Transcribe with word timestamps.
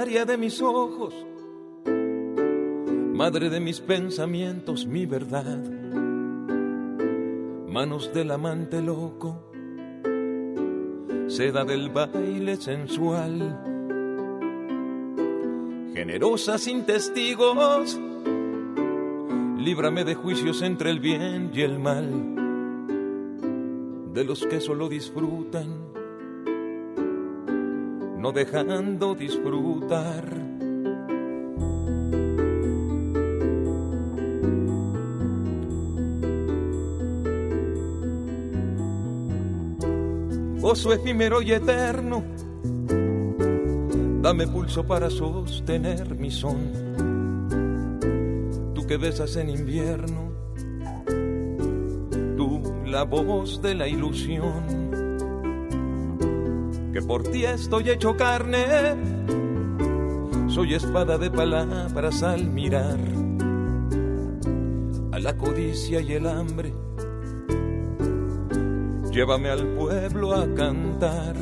De 0.00 0.38
mis 0.38 0.62
ojos, 0.62 1.14
madre 3.12 3.50
de 3.50 3.60
mis 3.60 3.80
pensamientos, 3.80 4.86
mi 4.86 5.04
verdad, 5.04 5.62
manos 7.68 8.10
del 8.14 8.30
amante 8.30 8.80
loco, 8.80 9.52
seda 11.28 11.66
del 11.66 11.90
baile 11.90 12.56
sensual, 12.56 13.60
generosa 15.92 16.56
sin 16.56 16.86
testigos, 16.86 18.00
líbrame 19.58 20.04
de 20.04 20.14
juicios 20.14 20.62
entre 20.62 20.90
el 20.90 21.00
bien 21.00 21.50
y 21.52 21.60
el 21.60 21.78
mal, 21.78 22.08
de 24.14 24.24
los 24.24 24.46
que 24.46 24.62
solo 24.62 24.88
disfrutan 24.88 25.99
no 28.20 28.32
dejando 28.32 29.14
disfrutar. 29.14 30.24
Gozo 40.60 40.92
efímero 40.92 41.40
y 41.40 41.52
eterno, 41.52 42.22
dame 44.20 44.46
pulso 44.46 44.86
para 44.86 45.08
sostener 45.08 46.14
mi 46.14 46.30
son. 46.30 46.58
Tú 48.74 48.86
que 48.86 48.98
besas 48.98 49.36
en 49.36 49.48
invierno, 49.48 50.32
tú 52.36 52.60
la 52.84 53.04
voz 53.04 53.62
de 53.62 53.74
la 53.74 53.88
ilusión 53.88 54.79
que 56.92 57.02
por 57.02 57.22
ti 57.22 57.44
estoy 57.44 57.90
hecho 57.90 58.16
carne. 58.16 58.66
Soy 60.48 60.74
espada 60.74 61.18
de 61.18 61.30
palabras 61.30 62.22
al 62.22 62.46
mirar 62.48 62.98
a 65.12 65.18
la 65.18 65.36
codicia 65.36 66.00
y 66.00 66.12
el 66.12 66.26
hambre. 66.26 66.72
Llévame 69.12 69.50
al 69.50 69.66
pueblo 69.68 70.34
a 70.34 70.52
cantar. 70.54 71.36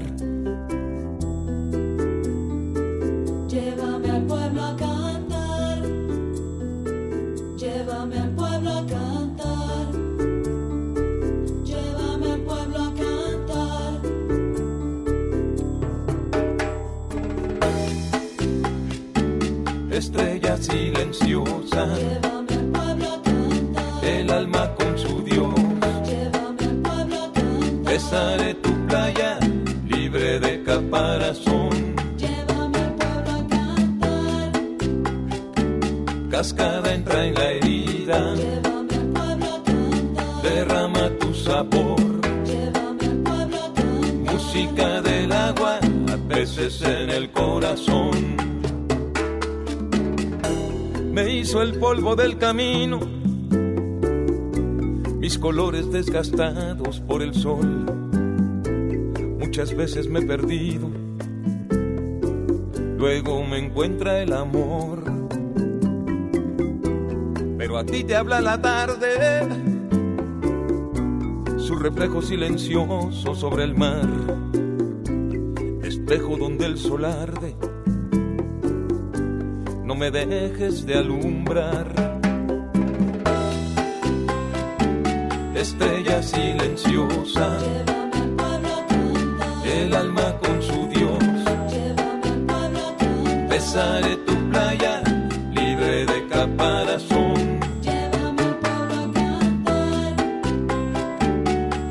Desgastados 56.08 57.00
por 57.00 57.20
el 57.20 57.34
sol. 57.34 57.84
Muchas 59.38 59.74
veces 59.74 60.08
me 60.08 60.20
he 60.20 60.22
perdido, 60.22 60.88
luego 62.96 63.44
me 63.44 63.58
encuentra 63.58 64.22
el 64.22 64.32
amor. 64.32 65.04
Pero 67.58 67.76
a 67.76 67.84
ti 67.84 68.04
te 68.04 68.16
habla 68.16 68.40
la 68.40 68.58
tarde, 68.58 69.46
su 71.58 71.76
reflejo 71.76 72.22
silencioso 72.22 73.34
sobre 73.34 73.64
el 73.64 73.74
mar 73.74 74.08
espejo 75.82 76.38
donde 76.38 76.64
el 76.64 76.78
sol 76.78 77.04
arde. 77.04 77.54
No 79.84 79.94
me 79.94 80.10
dejes 80.10 80.86
de 80.86 80.94
alumbrar. 80.94 82.17
Estrella 85.54 86.22
silenciosa, 86.22 87.58
el 89.64 89.94
alma 89.94 90.36
con 90.38 90.62
su 90.62 90.86
Dios. 90.88 91.18
Besaré 93.48 94.16
tu 94.18 94.34
playa 94.50 95.02
libre 95.52 96.06
de 96.06 96.28
caparazón. 96.28 97.60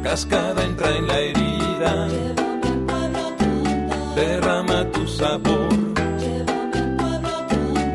Cascada 0.03 0.63
entra 0.63 0.89
en 0.95 1.07
la 1.07 1.19
herida, 1.19 2.07
derrama 4.15 4.89
tu 4.91 5.07
sabor. 5.07 5.69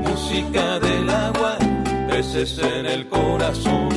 Música 0.06 0.78
del 0.80 1.08
agua, 1.08 1.56
peces 2.08 2.58
en 2.58 2.86
el 2.86 3.08
corazón. 3.08 3.91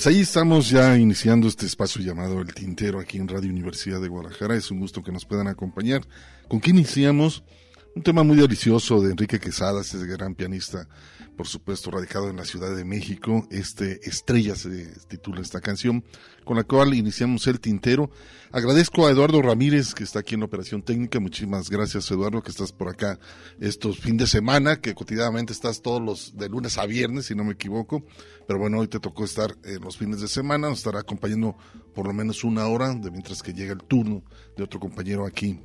Pues 0.00 0.14
ahí 0.14 0.22
estamos 0.22 0.70
ya 0.70 0.96
iniciando 0.96 1.46
este 1.46 1.66
espacio 1.66 2.00
llamado 2.00 2.40
El 2.40 2.54
Tintero 2.54 3.00
aquí 3.00 3.18
en 3.18 3.28
Radio 3.28 3.50
Universidad 3.50 4.00
de 4.00 4.08
Guadalajara. 4.08 4.56
Es 4.56 4.70
un 4.70 4.80
gusto 4.80 5.02
que 5.02 5.12
nos 5.12 5.26
puedan 5.26 5.46
acompañar. 5.46 6.00
¿Con 6.48 6.58
qué 6.58 6.70
iniciamos? 6.70 7.44
Un 7.92 8.04
tema 8.04 8.22
muy 8.22 8.36
delicioso 8.36 9.00
de 9.02 9.10
Enrique 9.10 9.40
Quesada, 9.40 9.80
este 9.80 9.98
gran 10.06 10.36
pianista, 10.36 10.88
por 11.36 11.48
supuesto, 11.48 11.90
radicado 11.90 12.30
en 12.30 12.36
la 12.36 12.44
Ciudad 12.44 12.74
de 12.74 12.84
México. 12.84 13.48
Este 13.50 14.08
Estrella 14.08 14.54
se 14.54 14.94
titula 15.08 15.40
esta 15.40 15.60
canción, 15.60 16.04
con 16.44 16.56
la 16.56 16.62
cual 16.62 16.94
iniciamos 16.94 17.48
el 17.48 17.58
tintero. 17.58 18.08
Agradezco 18.52 19.06
a 19.06 19.10
Eduardo 19.10 19.42
Ramírez, 19.42 19.92
que 19.92 20.04
está 20.04 20.20
aquí 20.20 20.36
en 20.36 20.44
operación 20.44 20.82
técnica. 20.82 21.18
Muchísimas 21.18 21.68
gracias, 21.68 22.08
Eduardo, 22.12 22.44
que 22.44 22.52
estás 22.52 22.70
por 22.70 22.88
acá 22.88 23.18
estos 23.58 23.98
fin 23.98 24.16
de 24.16 24.28
semana, 24.28 24.76
que 24.76 24.94
cotidianamente 24.94 25.52
estás 25.52 25.82
todos 25.82 26.00
los 26.00 26.36
de 26.36 26.48
lunes 26.48 26.78
a 26.78 26.86
viernes, 26.86 27.26
si 27.26 27.34
no 27.34 27.42
me 27.42 27.54
equivoco. 27.54 28.04
Pero 28.46 28.60
bueno, 28.60 28.78
hoy 28.78 28.86
te 28.86 29.00
tocó 29.00 29.24
estar 29.24 29.56
en 29.64 29.80
los 29.80 29.96
fines 29.96 30.20
de 30.20 30.28
semana. 30.28 30.68
Nos 30.68 30.78
estará 30.78 31.00
acompañando 31.00 31.56
por 31.92 32.06
lo 32.06 32.12
menos 32.12 32.44
una 32.44 32.68
hora, 32.68 32.94
de 32.94 33.10
mientras 33.10 33.42
que 33.42 33.52
llega 33.52 33.72
el 33.72 33.82
turno 33.82 34.22
de 34.56 34.62
otro 34.62 34.78
compañero 34.78 35.26
aquí 35.26 35.60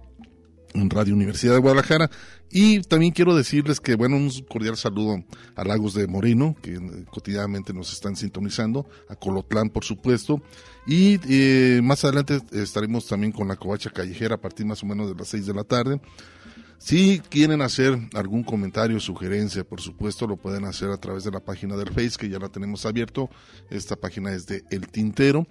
en 0.75 0.89
Radio 0.89 1.13
Universidad 1.13 1.53
de 1.53 1.59
Guadalajara. 1.59 2.09
Y 2.51 2.81
también 2.81 3.11
quiero 3.11 3.35
decirles 3.35 3.79
que, 3.79 3.95
bueno, 3.95 4.17
un 4.17 4.29
cordial 4.47 4.77
saludo 4.77 5.23
a 5.55 5.63
Lagos 5.63 5.93
de 5.93 6.07
Moreno, 6.07 6.55
que 6.61 6.75
eh, 6.75 7.05
cotidianamente 7.09 7.73
nos 7.73 7.91
están 7.91 8.15
sintonizando, 8.15 8.87
a 9.09 9.15
Colotlán, 9.15 9.69
por 9.69 9.83
supuesto. 9.83 10.41
Y 10.85 11.19
eh, 11.27 11.81
más 11.83 12.03
adelante 12.05 12.39
estaremos 12.51 13.07
también 13.07 13.31
con 13.31 13.47
la 13.47 13.55
Covacha 13.55 13.89
Callejera 13.89 14.35
a 14.35 14.41
partir 14.41 14.65
más 14.65 14.83
o 14.83 14.85
menos 14.85 15.09
de 15.09 15.15
las 15.15 15.27
6 15.29 15.47
de 15.47 15.53
la 15.53 15.63
tarde. 15.63 15.99
Si 16.77 17.19
quieren 17.29 17.61
hacer 17.61 17.97
algún 18.13 18.43
comentario, 18.43 18.99
sugerencia, 18.99 19.63
por 19.63 19.81
supuesto, 19.81 20.27
lo 20.27 20.37
pueden 20.37 20.65
hacer 20.65 20.89
a 20.89 20.97
través 20.97 21.23
de 21.23 21.31
la 21.31 21.39
página 21.39 21.75
del 21.75 21.89
Face, 21.89 22.17
que 22.19 22.29
ya 22.29 22.37
la 22.37 22.49
tenemos 22.49 22.85
abierto. 22.85 23.29
Esta 23.69 23.95
página 23.95 24.33
es 24.33 24.45
de 24.45 24.63
El 24.69 24.87
Tintero. 24.89 25.47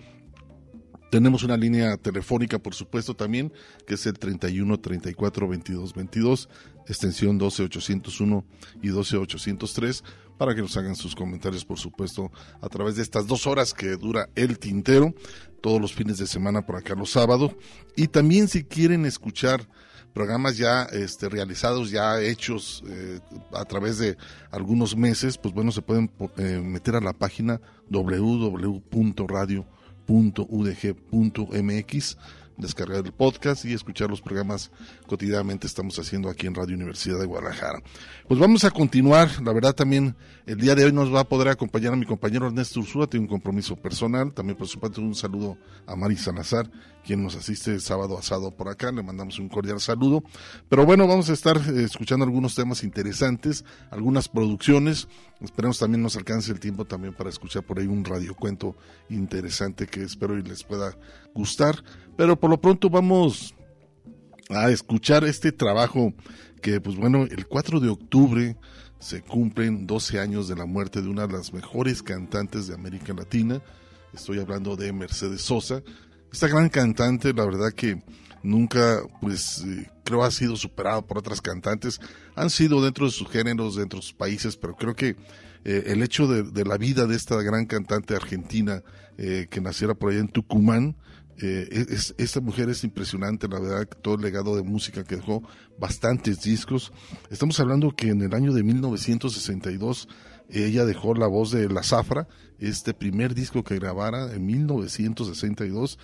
Tenemos 1.15 1.45
una 1.45 1.57
línea 1.57 1.97
telefónica, 1.97 2.59
por 2.59 2.75
supuesto, 2.75 3.15
también, 3.15 3.53
que 3.87 3.95
es 3.95 4.05
el 4.05 4.19
31 4.19 4.81
34 4.81 5.47
22 5.47 5.95
22, 5.95 6.49
extensión 6.89 7.39
12 7.39 7.63
801 7.63 8.45
y 8.83 8.89
12 8.89 9.19
803, 9.19 10.03
para 10.37 10.57
que 10.57 10.63
nos 10.63 10.77
hagan 10.77 10.97
sus 10.97 11.15
comentarios, 11.15 11.65
por 11.65 11.79
supuesto, 11.79 12.33
a 12.61 12.69
través 12.69 12.97
de 12.97 13.03
estas 13.03 13.29
dos 13.29 13.47
horas 13.47 13.75
que 13.75 13.91
dura 13.95 14.29
el 14.35 14.59
tintero, 14.59 15.15
todos 15.61 15.81
los 15.81 15.95
fines 15.95 16.19
de 16.19 16.27
semana 16.27 16.67
por 16.67 16.75
acá 16.75 16.97
los 16.97 17.13
sábados. 17.13 17.53
Y 17.95 18.09
también 18.09 18.49
si 18.49 18.65
quieren 18.65 19.07
escuchar 19.07 19.69
programas 20.15 20.57
ya 20.57 20.83
este, 20.83 21.29
realizados, 21.29 21.93
ya 21.93 22.21
hechos 22.21 22.83
eh, 22.89 23.21
a 23.53 23.65
través 23.67 23.99
de 23.99 24.17
algunos 24.51 24.97
meses, 24.97 25.39
pues 25.39 25.55
bueno, 25.55 25.71
se 25.71 25.81
pueden 25.81 26.11
eh, 26.39 26.61
meter 26.61 26.97
a 26.97 27.01
la 27.01 27.13
página 27.13 27.61
www.radio 27.89 29.65
.udg.mx 30.09 31.97
descargar 32.57 33.05
el 33.05 33.13
podcast 33.13 33.65
y 33.65 33.73
escuchar 33.73 34.11
los 34.11 34.21
programas 34.21 34.71
cotidianamente 35.07 35.67
estamos 35.67 35.99
haciendo 35.99 36.29
aquí 36.29 36.47
en 36.47 36.55
Radio 36.55 36.77
Universidad 36.77 37.19
de 37.19 37.27
Guadalajara. 37.27 37.83
Pues 38.29 38.39
vamos 38.41 38.65
a 38.65 38.71
continuar, 38.71 39.29
la 39.43 39.53
verdad 39.53 39.75
también 39.75 40.17
el 40.47 40.59
día 40.59 40.75
de 40.75 40.85
hoy 40.85 40.93
nos 40.93 41.13
va 41.13 41.21
a 41.21 41.25
poder 41.25 41.49
acompañar 41.49 41.95
a 41.95 41.97
mi 41.97 42.07
compañero 42.07 42.47
Ernesto 42.47 42.81
Ursúa, 42.81 43.07
tiene 43.07 43.25
un 43.25 43.31
compromiso 43.31 43.77
personal, 43.77 44.33
también 44.33 44.57
por 44.57 44.69
supuesto 44.69 45.01
un 45.01 45.15
saludo 45.15 45.57
a 45.87 45.97
Mari 45.97 46.17
Salazar, 46.17 46.71
quien 47.05 47.23
nos 47.23 47.35
asiste 47.37 47.79
sábado 47.81 48.19
asado 48.19 48.51
por 48.51 48.69
acá, 48.69 48.93
le 48.93 49.03
mandamos 49.03 49.39
un 49.39 49.49
cordial 49.49 49.81
saludo, 49.81 50.23
pero 50.69 50.85
bueno, 50.85 51.07
vamos 51.07 51.31
a 51.31 51.33
estar 51.33 51.57
eh, 51.57 51.83
escuchando 51.83 52.25
algunos 52.25 52.55
temas 52.55 52.85
interesantes, 52.85 53.65
algunas 53.91 54.29
producciones, 54.29 55.09
esperemos 55.41 55.79
también 55.79 56.03
nos 56.03 56.17
alcance 56.17 56.53
el 56.53 56.61
tiempo 56.61 56.85
también 56.85 57.15
para 57.15 57.31
escuchar 57.31 57.63
por 57.63 57.79
ahí 57.79 57.87
un 57.87 58.05
radiocuento 58.05 58.77
interesante 59.09 59.87
que 59.87 60.03
espero 60.03 60.39
y 60.39 60.43
les 60.43 60.65
pueda 60.65 60.97
gustar, 61.35 61.83
pero 62.17 62.39
por 62.39 62.51
lo 62.51 62.61
pronto 62.61 62.91
vamos 62.91 63.55
a 64.51 64.71
escuchar 64.71 65.25
este 65.25 65.53
trabajo 65.53 66.13
que 66.63 66.81
pues 66.81 66.97
bueno, 66.97 67.25
el 67.25 67.47
4 67.47 67.81
de 67.81 67.89
octubre 67.89 68.57
se 68.99 69.21
cumplen 69.21 69.87
12 69.87 70.19
años 70.19 70.49
de 70.49 70.57
la 70.57 70.65
muerte 70.65 71.03
de 71.03 71.09
una 71.09 71.27
de 71.27 71.35
las 71.35 71.53
mejores 71.53 72.03
cantantes 72.03 72.67
de 72.67 72.75
América 72.75 73.13
Latina. 73.13 73.61
Estoy 74.15 74.39
hablando 74.39 74.77
de 74.77 74.93
Mercedes 74.93 75.43
Sosa. 75.43 75.83
Esta 76.33 76.49
gran 76.49 76.71
cantante, 76.71 77.35
la 77.35 77.45
verdad 77.45 77.73
que 77.73 78.03
nunca, 78.43 79.03
pues, 79.21 79.63
eh, 79.67 79.91
creo 80.05 80.25
ha 80.25 80.31
sido 80.31 80.57
superada 80.57 81.03
por 81.03 81.19
otras 81.19 81.43
cantantes. 81.43 82.01
Han 82.35 82.49
sido 82.49 82.83
dentro 82.83 83.05
de 83.05 83.13
sus 83.13 83.29
géneros, 83.29 83.77
dentro 83.77 83.99
de 83.99 84.05
sus 84.05 84.15
países, 84.15 84.57
pero 84.57 84.75
creo 84.75 84.97
que 84.97 85.17
eh, 85.65 85.85
el 85.87 86.03
hecho 86.03 86.27
de, 86.27 86.43
de, 86.43 86.65
la 86.65 86.79
vida 86.79 87.07
de 87.07 87.17
esta 87.17 87.41
gran 87.43 87.67
cantante 87.67 88.15
argentina 88.15 88.83
eh, 89.19 89.49
que 89.51 89.61
naciera 89.61 89.95
por 89.95 90.11
allá 90.11 90.21
en 90.21 90.29
Tucumán, 90.29 90.97
eh, 91.41 91.87
es, 91.91 92.15
esta 92.19 92.41
mujer 92.41 92.69
es 92.69 92.85
impresionante, 92.85 93.49
la 93.49 93.59
verdad, 93.59 93.89
todo 94.03 94.15
el 94.15 94.23
legado 94.23 94.57
de 94.57 94.63
música 94.63 95.05
que 95.05 95.17
dejó, 95.17 95.43
bastantes 95.79 96.43
discos. 96.43 96.93
Estamos 97.31 97.59
hablando 97.61 97.91
que 97.91 98.09
en 98.11 98.23
el 98.23 98.35
año 98.35 98.53
de 98.53 98.63
1962 98.63 100.09
ella 100.51 100.85
dejó 100.85 101.15
la 101.15 101.27
voz 101.27 101.51
de 101.51 101.69
La 101.69 101.83
Zafra, 101.83 102.29
este 102.59 102.95
primer 102.95 103.35
disco 103.35 103.65
que 103.65 103.79
grabara 103.79 104.33
en 104.33 104.47
1962, 104.47 105.99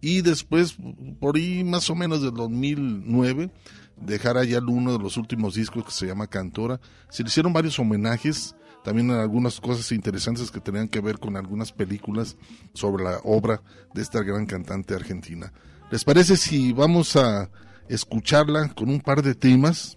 y 0.00 0.20
después, 0.20 0.76
por 1.18 1.36
ahí 1.36 1.64
más 1.64 1.88
o 1.88 1.94
menos 1.94 2.20
del 2.20 2.34
2009, 2.34 3.50
dejara 3.96 4.44
ya 4.44 4.58
uno 4.58 4.92
de 4.92 4.98
los 4.98 5.16
últimos 5.16 5.54
discos 5.54 5.84
que 5.86 5.92
se 5.92 6.06
llama 6.06 6.26
Cantora. 6.26 6.78
Se 7.08 7.22
le 7.22 7.28
hicieron 7.28 7.54
varios 7.54 7.78
homenajes 7.78 8.54
también 8.84 9.10
algunas 9.10 9.60
cosas 9.60 9.90
interesantes 9.92 10.50
que 10.50 10.60
tenían 10.60 10.88
que 10.88 11.00
ver 11.00 11.18
con 11.18 11.36
algunas 11.36 11.72
películas 11.72 12.36
sobre 12.74 13.02
la 13.02 13.18
obra 13.24 13.62
de 13.94 14.02
esta 14.02 14.22
gran 14.22 14.44
cantante 14.44 14.94
argentina. 14.94 15.52
¿Les 15.90 16.04
parece 16.04 16.36
si 16.36 16.72
vamos 16.72 17.16
a 17.16 17.50
escucharla 17.88 18.68
con 18.74 18.90
un 18.90 19.00
par 19.00 19.22
de 19.22 19.34
temas? 19.34 19.96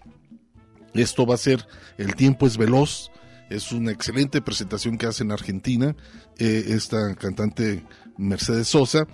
Esto 0.94 1.26
va 1.26 1.34
a 1.34 1.38
ser 1.38 1.66
El 1.98 2.14
tiempo 2.16 2.46
es 2.46 2.56
veloz. 2.56 3.10
Es 3.50 3.72
una 3.72 3.92
excelente 3.92 4.40
presentación 4.40 4.96
que 4.96 5.06
hace 5.06 5.22
en 5.22 5.32
Argentina 5.32 5.94
eh, 6.38 6.64
esta 6.68 7.14
cantante 7.14 7.84
Mercedes 8.16 8.68
Sosa. 8.68 9.06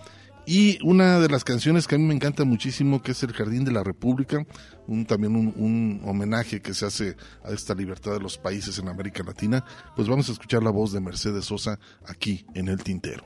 Y 0.46 0.78
una 0.82 1.20
de 1.20 1.28
las 1.28 1.42
canciones 1.42 1.86
que 1.86 1.94
a 1.94 1.98
mí 1.98 2.04
me 2.04 2.14
encanta 2.14 2.44
muchísimo, 2.44 3.02
que 3.02 3.12
es 3.12 3.22
El 3.22 3.32
Jardín 3.32 3.64
de 3.64 3.72
la 3.72 3.82
República, 3.82 4.44
un, 4.86 5.06
también 5.06 5.34
un, 5.34 6.02
homenaje 6.04 6.60
que 6.60 6.74
se 6.74 6.84
hace 6.84 7.16
a 7.42 7.52
esta 7.52 7.74
libertad 7.74 8.12
de 8.12 8.20
los 8.20 8.36
países 8.36 8.78
en 8.78 8.88
América 8.88 9.22
Latina, 9.22 9.64
pues 9.96 10.06
vamos 10.06 10.28
a 10.28 10.32
escuchar 10.32 10.62
la 10.62 10.70
voz 10.70 10.92
de 10.92 11.00
Mercedes 11.00 11.46
Sosa 11.46 11.78
aquí 12.06 12.44
en 12.54 12.68
El 12.68 12.82
Tintero. 12.82 13.24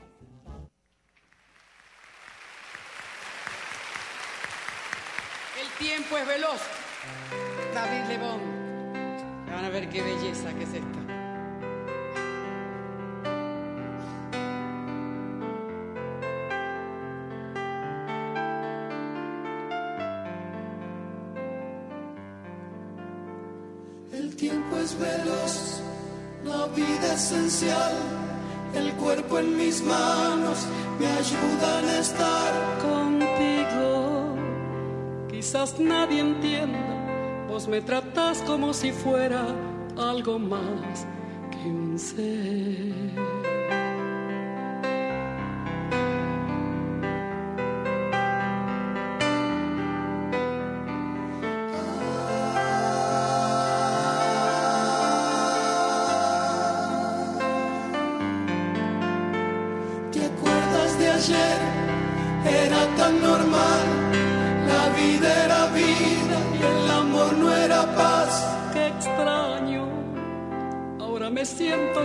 El 5.59 5.85
tiempo 5.85 6.17
es 6.17 6.27
veloz. 6.27 6.61
David 7.73 8.07
Lebón. 8.07 8.39
Van 9.47 9.65
a 9.65 9.69
ver 9.69 9.89
qué 9.89 10.01
belleza 10.01 10.53
que 10.53 10.63
es 10.63 10.73
esta. 10.73 11.08
Tiempo 24.39 24.77
es 24.77 24.97
veloz, 24.97 25.81
la 26.45 26.67
vida 26.67 27.13
esencial, 27.13 27.93
el 28.73 28.93
cuerpo 28.93 29.37
en 29.39 29.57
mis 29.57 29.83
manos 29.83 30.65
me 30.97 31.07
ayudan 31.07 31.85
a 31.85 31.99
estar 31.99 32.53
contigo. 32.81 34.35
Quizás 35.29 35.77
nadie 35.79 36.21
entienda, 36.21 37.45
vos 37.49 37.67
me 37.67 37.81
tratás 37.81 38.41
como 38.43 38.73
si 38.73 38.91
fuera 38.93 39.45
algo 39.97 40.39
más 40.39 41.05
que 41.51 41.69
un 41.69 41.99
ser. 41.99 43.28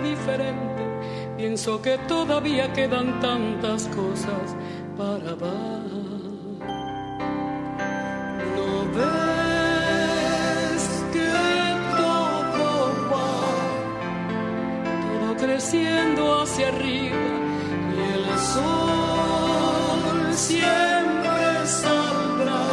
diferente. 0.00 0.82
Pienso 1.36 1.82
que 1.82 1.98
todavía 2.08 2.72
quedan 2.72 3.20
tantas 3.20 3.88
cosas 3.88 4.54
para 4.96 5.30
hablar. 5.30 5.82
No 8.56 8.70
ves 8.96 10.84
que 11.12 11.30
todo 11.96 12.70
va, 13.10 13.30
todo 15.10 15.36
creciendo 15.36 16.42
hacia 16.42 16.68
arriba 16.68 17.26
y 17.94 17.98
el 18.14 18.26
sol 18.38 20.32
siempre 20.32 21.66
saldrá, 21.66 22.66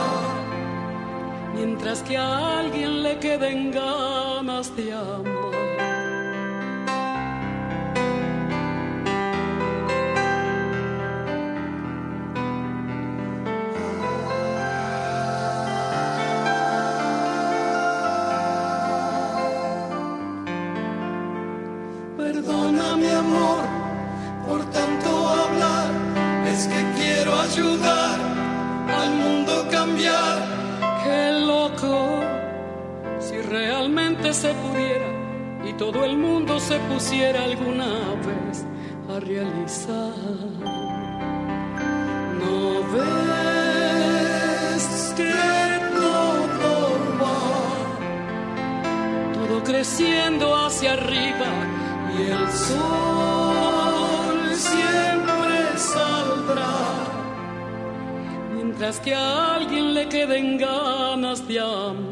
mientras 1.55 2.03
que 2.03 2.17
a 2.17 2.59
alguien 2.59 3.03
le 3.03 3.17
queden 3.19 3.71
ganas 3.71 4.75
de 4.75 4.93
amor. 4.93 5.30
Por 24.47 24.61
tanto 24.71 25.09
hablar, 25.27 25.91
es 26.47 26.67
que 26.67 26.81
quiero 26.97 27.33
ayudar 27.39 28.19
al 29.01 29.11
mundo 29.15 29.67
cambiar. 29.71 30.38
Qué 31.03 31.31
loco, 31.45 32.19
si 33.19 33.41
realmente 33.41 34.33
se 34.33 34.53
pudiera 34.53 35.09
y 35.63 35.73
todo 35.73 36.03
el 36.03 36.17
mundo 36.17 36.59
se 36.59 36.79
pusiera 36.79 37.43
alguna 37.43 38.15
vez 38.27 38.65
a 39.09 39.19
realizar. 39.19 40.13
No 42.41 42.83
ves 42.93 44.03
que 45.15 45.33
todo 45.95 46.73
va, 47.21 47.39
todo 49.33 49.63
creciendo 49.63 50.55
hacia 50.55 50.93
arriba 50.93 51.51
y 52.17 52.19
el 52.23 52.51
sol 52.51 53.11
Mientras 58.81 59.05
que 59.05 59.13
a 59.13 59.57
alguien 59.57 59.93
le 59.93 60.09
queden 60.09 60.57
ganas 60.57 61.47
de 61.47 61.59
amar. 61.59 62.11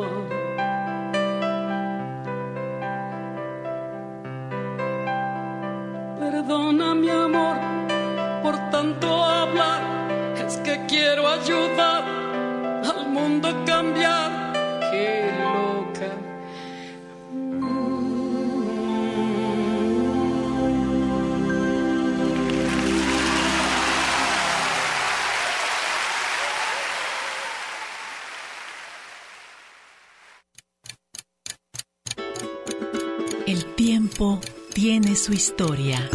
Su 35.19 35.33
historia. 35.33 36.09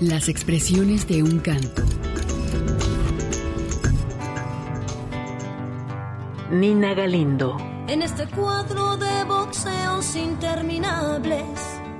Las 0.00 0.28
expresiones 0.28 1.08
de 1.08 1.24
un 1.24 1.40
canto. 1.40 1.82
Nina 6.52 6.94
Galindo. 6.94 7.56
En 7.88 8.02
este 8.02 8.24
cuadro 8.28 8.96
de 8.96 9.24
boxeos 9.24 10.14
interminables. 10.14 11.69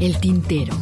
El 0.00 0.18
tintero. 0.18 0.74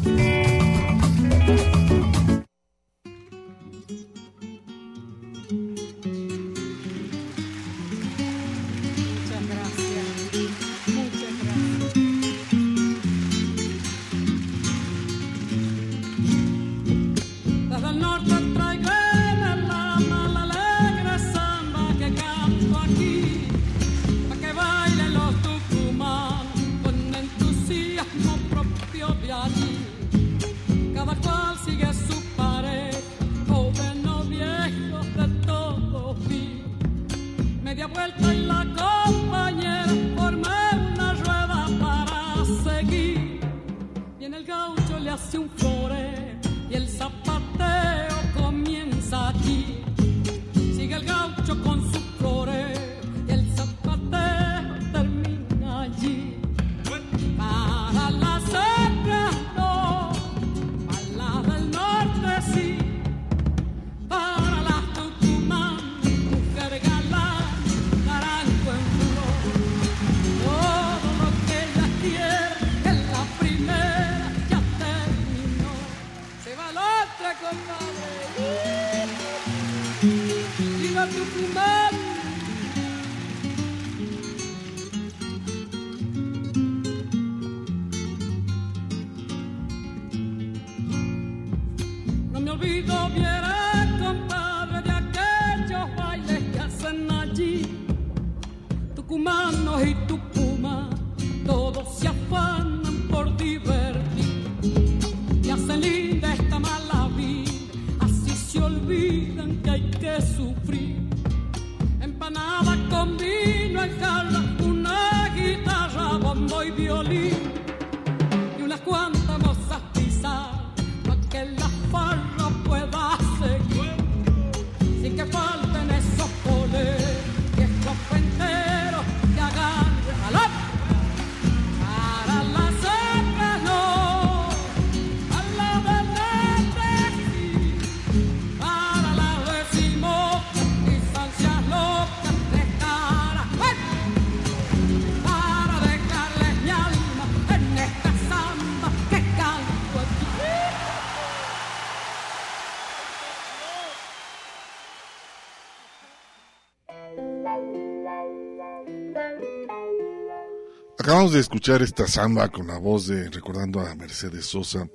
Acabamos 161.08 161.32
de 161.32 161.40
escuchar 161.40 161.80
esta 161.80 162.06
samba 162.06 162.50
con 162.50 162.66
la 162.66 162.76
voz 162.76 163.06
de, 163.06 163.30
recordando 163.30 163.80
a 163.80 163.94
Mercedes 163.94 164.44
Sosa. 164.44 164.90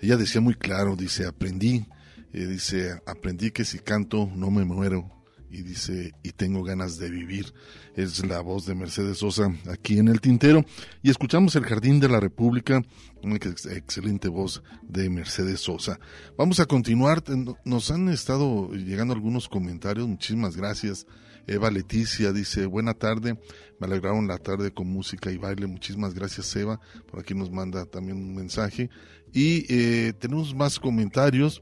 Ella 0.00 0.16
decía 0.16 0.40
muy 0.40 0.54
claro, 0.54 0.94
dice, 0.94 1.26
aprendí, 1.26 1.84
eh, 2.32 2.46
dice, 2.46 3.00
aprendí 3.04 3.50
que 3.50 3.64
si 3.64 3.80
canto 3.80 4.30
no 4.32 4.52
me 4.52 4.64
muero. 4.64 5.10
Y 5.50 5.62
dice, 5.62 6.12
y 6.22 6.30
tengo 6.30 6.62
ganas 6.62 6.98
de 6.98 7.10
vivir. 7.10 7.52
Es 7.96 8.24
la 8.24 8.42
voz 8.42 8.64
de 8.66 8.76
Mercedes 8.76 9.18
Sosa 9.18 9.52
aquí 9.68 9.98
en 9.98 10.06
el 10.06 10.20
tintero. 10.20 10.64
Y 11.02 11.10
escuchamos 11.10 11.56
El 11.56 11.64
Jardín 11.64 11.98
de 11.98 12.10
la 12.10 12.20
República, 12.20 12.84
una 13.24 13.34
ex- 13.34 13.66
excelente 13.66 14.28
voz 14.28 14.62
de 14.84 15.10
Mercedes 15.10 15.58
Sosa. 15.62 15.98
Vamos 16.38 16.60
a 16.60 16.66
continuar. 16.66 17.24
Nos 17.64 17.90
han 17.90 18.08
estado 18.08 18.70
llegando 18.70 19.14
algunos 19.14 19.48
comentarios. 19.48 20.06
Muchísimas 20.06 20.56
gracias. 20.56 21.08
Eva 21.46 21.70
Leticia 21.70 22.32
dice, 22.32 22.66
buena 22.66 22.94
tarde, 22.94 23.38
me 23.78 23.86
alegraron 23.86 24.26
la 24.26 24.38
tarde 24.38 24.72
con 24.72 24.88
música 24.88 25.30
y 25.30 25.38
baile. 25.38 25.66
Muchísimas 25.66 26.14
gracias 26.14 26.54
Eva. 26.56 26.80
Por 27.10 27.20
aquí 27.20 27.34
nos 27.34 27.50
manda 27.50 27.84
también 27.86 28.18
un 28.18 28.34
mensaje. 28.34 28.90
Y 29.32 29.66
eh, 29.68 30.12
tenemos 30.14 30.54
más 30.54 30.80
comentarios 30.80 31.60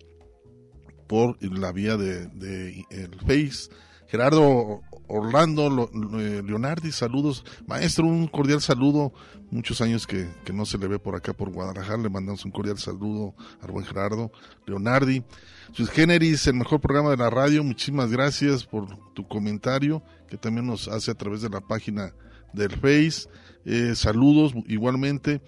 por 1.06 1.36
la 1.42 1.72
vía 1.72 1.96
de, 1.96 2.26
de 2.28 2.84
el 2.90 3.14
Face. 3.20 3.68
Gerardo 4.08 4.80
Orlando 5.08 5.90
eh, 6.18 6.42
Leonardi, 6.44 6.92
saludos. 6.92 7.44
Maestro, 7.66 8.06
un 8.06 8.26
cordial 8.28 8.60
saludo. 8.60 9.12
Muchos 9.54 9.80
años 9.80 10.04
que, 10.08 10.28
que 10.44 10.52
no 10.52 10.66
se 10.66 10.78
le 10.78 10.88
ve 10.88 10.98
por 10.98 11.14
acá 11.14 11.32
por 11.32 11.48
Guadalajara. 11.48 12.02
Le 12.02 12.10
mandamos 12.10 12.44
un 12.44 12.50
cordial 12.50 12.76
saludo 12.76 13.36
al 13.62 13.70
buen 13.70 13.86
Gerardo 13.86 14.32
Leonardi. 14.66 15.22
Sus 15.70 15.90
Generis, 15.90 16.48
el 16.48 16.54
mejor 16.54 16.80
programa 16.80 17.10
de 17.10 17.18
la 17.18 17.30
radio. 17.30 17.62
Muchísimas 17.62 18.10
gracias 18.10 18.64
por 18.64 18.98
tu 19.12 19.28
comentario 19.28 20.02
que 20.28 20.36
también 20.36 20.66
nos 20.66 20.88
hace 20.88 21.12
a 21.12 21.14
través 21.14 21.40
de 21.40 21.50
la 21.50 21.60
página 21.60 22.12
del 22.52 22.72
Face. 22.72 23.28
Eh, 23.64 23.94
saludos 23.94 24.54
igualmente. 24.66 25.40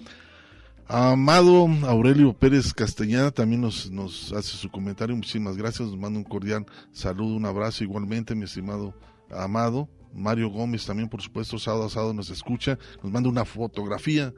Amado 0.87 1.67
Aurelio 1.89 2.33
Pérez 2.33 2.73
Castellana 2.73 3.33
también 3.33 3.61
nos, 3.61 3.91
nos 3.91 4.33
hace 4.33 4.57
su 4.57 4.71
comentario. 4.71 5.17
Muchísimas 5.17 5.57
gracias. 5.57 5.89
Nos 5.89 5.99
manda 5.99 6.17
un 6.17 6.25
cordial 6.25 6.65
saludo, 6.93 7.35
un 7.35 7.45
abrazo 7.45 7.83
igualmente, 7.83 8.37
mi 8.37 8.45
estimado 8.45 8.95
Amado. 9.33 9.89
Mario 10.17 10.49
Gómez 10.51 10.87
también, 10.87 11.09
por 11.09 11.23
supuesto, 11.23 11.59
sábado 11.59 11.85
a 11.85 11.91
sábado 11.91 12.15
nos 12.15 12.31
escucha. 12.31 12.79
Nos 13.03 13.13
manda 13.13 13.29
una 13.29 13.45
fotografía. 13.45 14.33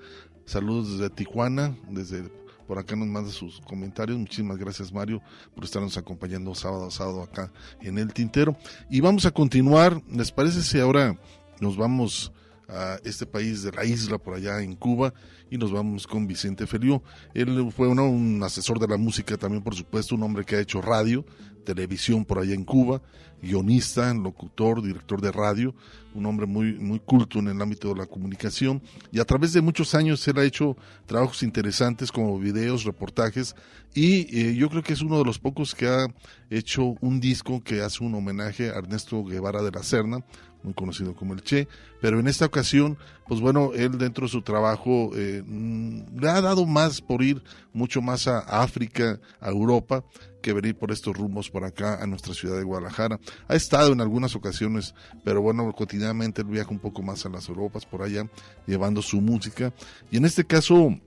Saludos 0.44 0.98
desde 0.98 1.10
Tijuana, 1.10 1.76
desde 1.88 2.24
por 2.66 2.78
acá 2.78 2.96
nos 2.96 3.08
manda 3.08 3.30
sus 3.30 3.60
comentarios. 3.60 4.18
Muchísimas 4.18 4.58
gracias, 4.58 4.92
Mario, 4.92 5.22
por 5.54 5.64
estarnos 5.64 5.96
acompañando 5.96 6.54
sábado 6.54 6.86
a 6.86 6.90
sábado 6.90 7.22
acá 7.22 7.50
en 7.80 7.98
el 7.98 8.12
tintero. 8.12 8.56
Y 8.90 9.00
vamos 9.00 9.24
a 9.24 9.30
continuar. 9.30 10.02
¿Les 10.10 10.30
parece 10.30 10.62
si 10.62 10.78
ahora 10.78 11.18
nos 11.60 11.76
vamos 11.76 12.32
a 12.68 12.98
este 13.04 13.24
país 13.24 13.62
de 13.62 13.72
la 13.72 13.84
isla 13.84 14.18
por 14.18 14.34
allá 14.34 14.60
en 14.60 14.76
Cuba 14.76 15.14
y 15.50 15.56
nos 15.56 15.72
vamos 15.72 16.06
con 16.06 16.26
Vicente 16.26 16.66
Feliu. 16.66 17.02
Él 17.32 17.72
fue 17.74 17.88
un 17.88 18.42
asesor 18.42 18.78
de 18.78 18.86
la 18.86 18.98
música 18.98 19.36
también, 19.36 19.62
por 19.62 19.74
supuesto, 19.74 20.14
un 20.14 20.22
hombre 20.22 20.44
que 20.44 20.56
ha 20.56 20.60
hecho 20.60 20.82
radio, 20.82 21.24
televisión 21.64 22.24
por 22.24 22.38
allá 22.38 22.54
en 22.54 22.64
Cuba, 22.64 23.00
guionista, 23.42 24.12
locutor, 24.14 24.82
director 24.82 25.20
de 25.20 25.32
radio, 25.32 25.74
un 26.14 26.26
hombre 26.26 26.46
muy, 26.46 26.74
muy 26.74 27.00
culto 27.00 27.38
en 27.38 27.48
el 27.48 27.60
ámbito 27.60 27.88
de 27.88 27.96
la 27.96 28.06
comunicación. 28.06 28.82
Y 29.12 29.20
a 29.20 29.24
través 29.24 29.52
de 29.52 29.60
muchos 29.60 29.94
años 29.94 30.26
él 30.28 30.38
ha 30.38 30.44
hecho 30.44 30.76
trabajos 31.06 31.42
interesantes 31.42 32.10
como 32.12 32.38
videos, 32.38 32.84
reportajes. 32.84 33.54
Y 33.94 34.38
eh, 34.38 34.54
yo 34.54 34.68
creo 34.68 34.82
que 34.82 34.92
es 34.92 35.00
uno 35.00 35.18
de 35.18 35.24
los 35.24 35.38
pocos 35.38 35.74
que 35.74 35.88
ha 35.88 36.06
hecho 36.50 36.96
un 37.00 37.20
disco 37.20 37.62
que 37.62 37.82
hace 37.82 38.04
un 38.04 38.14
homenaje 38.14 38.70
a 38.70 38.78
Ernesto 38.78 39.24
Guevara 39.24 39.62
de 39.62 39.70
la 39.70 39.82
Serna, 39.82 40.24
muy 40.62 40.74
conocido 40.74 41.14
como 41.14 41.34
el 41.34 41.42
Che, 41.42 41.68
pero 42.00 42.18
en 42.18 42.26
esta 42.26 42.46
ocasión, 42.46 42.98
pues 43.26 43.40
bueno, 43.40 43.72
él 43.74 43.96
dentro 43.98 44.26
de 44.26 44.32
su 44.32 44.42
trabajo 44.42 45.10
eh, 45.14 45.42
mm, 45.46 46.18
le 46.20 46.28
ha 46.28 46.40
dado 46.40 46.66
más 46.66 47.00
por 47.00 47.22
ir 47.22 47.42
mucho 47.72 48.02
más 48.02 48.26
a 48.26 48.40
África, 48.40 49.20
a 49.40 49.50
Europa, 49.50 50.04
que 50.42 50.52
venir 50.52 50.76
por 50.76 50.92
estos 50.92 51.16
rumbos 51.16 51.50
por 51.50 51.64
acá 51.64 52.02
a 52.02 52.06
nuestra 52.06 52.34
ciudad 52.34 52.56
de 52.56 52.64
Guadalajara. 52.64 53.18
Ha 53.48 53.54
estado 53.54 53.92
en 53.92 54.00
algunas 54.00 54.36
ocasiones, 54.36 54.94
pero 55.24 55.42
bueno, 55.42 55.72
él 56.02 56.44
viaja 56.44 56.70
un 56.70 56.78
poco 56.78 57.02
más 57.02 57.24
a 57.26 57.28
las 57.28 57.48
Europas 57.48 57.86
por 57.86 58.02
allá, 58.02 58.28
llevando 58.66 59.02
su 59.02 59.20
música. 59.20 59.72
Y 60.10 60.16
en 60.16 60.24
este 60.24 60.44
caso, 60.44 60.98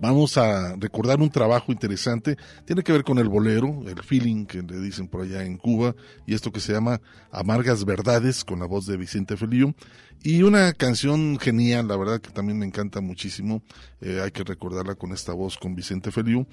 Vamos 0.00 0.36
a 0.36 0.76
recordar 0.76 1.20
un 1.20 1.30
trabajo 1.30 1.72
interesante, 1.72 2.36
tiene 2.64 2.82
que 2.82 2.92
ver 2.92 3.04
con 3.04 3.18
el 3.18 3.28
bolero, 3.28 3.82
el 3.86 4.02
feeling 4.02 4.46
que 4.46 4.62
le 4.62 4.80
dicen 4.80 5.08
por 5.08 5.22
allá 5.22 5.44
en 5.44 5.56
Cuba, 5.56 5.94
y 6.26 6.34
esto 6.34 6.52
que 6.52 6.60
se 6.60 6.72
llama 6.72 7.00
Amargas 7.30 7.84
Verdades, 7.84 8.44
con 8.44 8.60
la 8.60 8.66
voz 8.66 8.86
de 8.86 8.96
Vicente 8.96 9.36
Feliu, 9.36 9.74
y 10.22 10.42
una 10.42 10.72
canción 10.72 11.38
genial, 11.38 11.88
la 11.88 11.96
verdad 11.96 12.20
que 12.20 12.30
también 12.30 12.58
me 12.58 12.66
encanta 12.66 13.00
muchísimo, 13.00 13.62
eh, 14.00 14.20
hay 14.22 14.30
que 14.30 14.44
recordarla 14.44 14.94
con 14.94 15.12
esta 15.12 15.32
voz 15.32 15.56
con 15.56 15.74
Vicente 15.74 16.10
Feliu, 16.10 16.46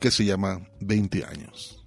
que 0.00 0.10
se 0.10 0.24
llama 0.24 0.60
20 0.80 1.24
años. 1.24 1.84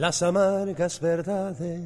Las 0.00 0.22
amargas 0.22 0.98
verdades 0.98 1.80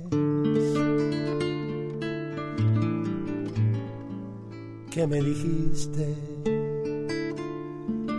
que 4.89 5.07
me 5.09 5.21
dijiste 5.21 6.15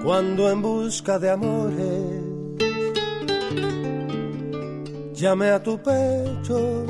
cuando 0.04 0.52
en 0.52 0.62
busca 0.62 1.18
de 1.18 1.30
amores 1.30 2.22
llamé 5.14 5.52
a 5.52 5.64
tu 5.64 5.78
pecho, 5.78 6.86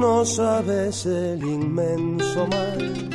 no 0.00 0.24
sabes 0.24 1.06
el 1.06 1.42
inmenso 1.42 2.46
mal 2.46 3.10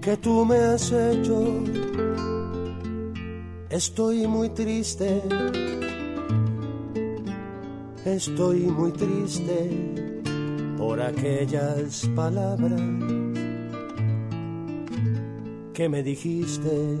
que 0.00 0.16
tú 0.18 0.44
me 0.44 0.56
has 0.56 0.92
hecho. 0.92 1.64
Estoy 3.68 4.28
muy 4.28 4.50
triste 4.50 5.20
Estoy 8.06 8.60
muy 8.60 8.92
triste 8.92 9.68
por 10.78 11.02
aquellas 11.02 12.08
palabras 12.14 12.80
que 15.74 15.88
me 15.88 16.04
dijiste. 16.04 17.00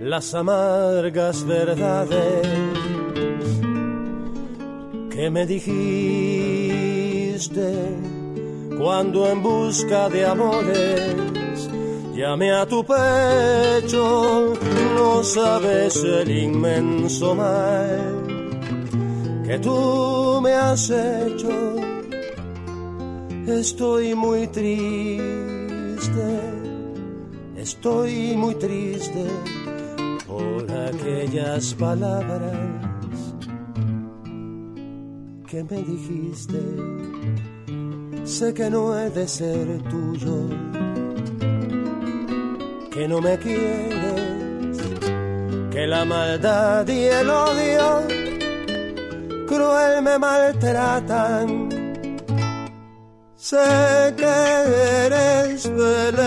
Las 0.00 0.34
amargas 0.34 1.46
verdades 1.46 2.48
que 5.10 5.30
me 5.30 5.46
dijiste 5.46 6.40
cuando 8.78 9.28
en 9.30 9.42
busca 9.44 10.08
de 10.08 10.26
amores 10.26 11.39
Llame 12.20 12.52
a 12.52 12.66
tu 12.66 12.84
pecho, 12.84 14.52
no 14.94 15.24
sabes 15.24 16.04
el 16.04 16.30
inmenso 16.30 17.34
mal 17.34 18.46
que 19.46 19.58
tú 19.58 20.38
me 20.42 20.52
has 20.52 20.90
hecho. 20.90 21.48
Estoy 23.46 24.14
muy 24.14 24.46
triste, 24.48 25.20
estoy 27.56 28.36
muy 28.36 28.54
triste 28.56 29.24
por 30.26 30.70
aquellas 30.70 31.72
palabras 31.72 32.52
que 35.48 35.64
me 35.64 35.82
dijiste. 35.84 36.60
Sé 38.24 38.52
que 38.52 38.68
no 38.68 38.94
he 38.98 39.08
de 39.08 39.26
ser 39.26 39.82
tuyo 39.84 41.09
que 43.00 43.08
no 43.08 43.18
me 43.22 43.38
quieres, 43.38 44.76
que 45.70 45.86
la 45.86 46.04
maldad 46.04 46.86
y 46.86 47.04
el 47.06 47.30
odio 47.30 48.02
cruel 49.48 50.02
me 50.02 50.18
maltratan. 50.18 51.70
Sé 53.36 53.56
que 54.18 54.36
eres 55.06 55.70
veleidosa, 55.82 56.26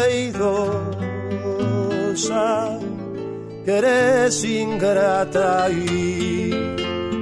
que 3.65 3.71
eres 3.77 4.43
ingrata 4.43 5.69
y, 5.69 6.49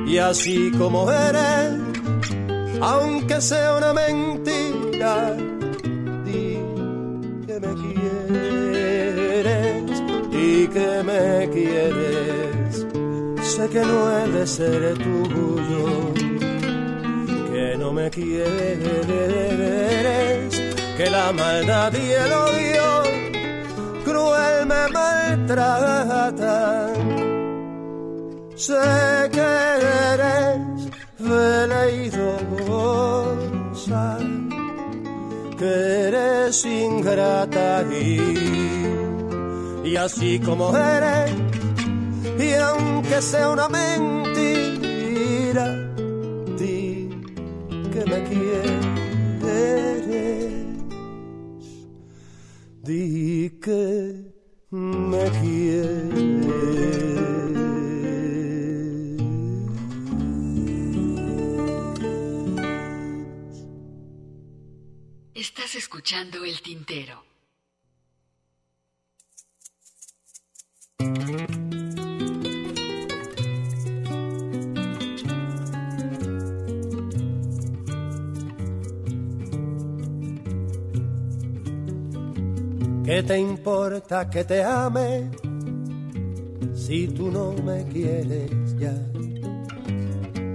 y 0.08 0.18
así 0.18 0.72
como 0.78 1.12
eres, 1.12 1.74
aunque 2.80 3.42
sea 3.42 3.76
una 3.76 3.92
mentira, 3.92 5.36
me 11.12 11.50
quieres. 11.50 12.86
Sé 13.42 13.64
que 13.70 13.82
no 13.82 14.00
he 14.12 14.28
de 14.30 14.48
ser 14.48 14.98
tuyo, 14.98 16.14
que 17.52 17.76
no 17.78 17.92
me 17.92 18.10
quieres, 18.10 18.80
que 20.98 21.10
la 21.10 21.32
maldad 21.32 21.94
y 21.94 22.12
el 22.24 22.32
odio 22.32 23.04
cruel 24.06 24.66
me 24.66 24.88
maltratan. 24.98 26.32
Sé 28.56 28.84
que 29.36 29.52
eres 30.14 30.60
veleidosa, 31.20 32.40
que 35.58 35.74
eres 36.08 36.66
ingrata 36.66 37.84
y, 37.92 38.81
y 39.84 39.96
así 39.96 40.40
como 40.40 40.76
eres, 40.76 41.32
y 42.40 42.54
aunque 42.54 43.22
sea 43.22 43.50
una 43.50 43.68
mentira, 43.70 44.36
di 46.58 47.10
que 47.92 48.06
me 48.06 48.24
quieres, 48.30 48.86
di 52.84 53.60
que 53.62 54.32
me 54.72 55.30
quieres. 55.42 56.32
Estás 65.34 65.76
escuchando 65.76 66.46
el 66.46 66.62
tintero. 66.62 67.31
¿Qué 83.12 83.24
te 83.24 83.38
importa 83.38 84.30
que 84.30 84.46
te 84.46 84.64
ame 84.64 85.30
si 86.74 87.10
tú 87.10 87.30
no 87.30 87.52
me 87.62 87.84
quieres 87.84 88.50
ya? 88.80 88.96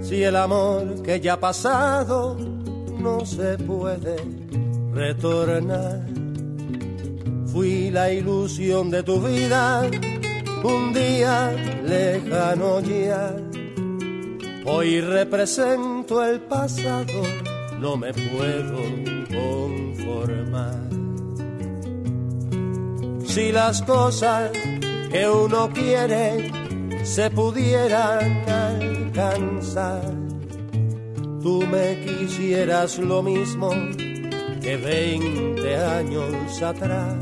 Si 0.01 0.23
el 0.23 0.35
amor 0.35 1.03
que 1.03 1.19
ya 1.19 1.33
ha 1.33 1.39
pasado 1.39 2.35
no 2.99 3.23
se 3.27 3.59
puede 3.59 4.15
retornar. 4.91 6.03
Fui 7.45 7.91
la 7.91 8.11
ilusión 8.11 8.89
de 8.89 9.03
tu 9.03 9.21
vida, 9.21 9.87
un 10.63 10.93
día 10.93 11.51
lejano 11.85 12.79
ya. 12.79 13.35
Hoy 14.65 14.99
represento 14.99 16.23
el 16.23 16.39
pasado, 16.39 17.21
no 17.79 17.97
me 17.97 18.11
puedo 18.15 18.81
conformar. 19.29 21.06
Si 23.27 23.51
las 23.51 23.81
cosas 23.83 24.51
que 25.11 25.29
uno 25.29 25.69
quiere 25.71 26.51
se 27.03 27.29
pudieran 27.29 28.49
alcanzar, 28.49 30.01
tú 31.41 31.63
me 31.67 32.03
quisieras 32.03 32.97
lo 32.97 33.21
mismo 33.21 33.69
que 34.61 34.77
20 34.77 35.75
años 35.75 36.61
atrás. 36.61 37.15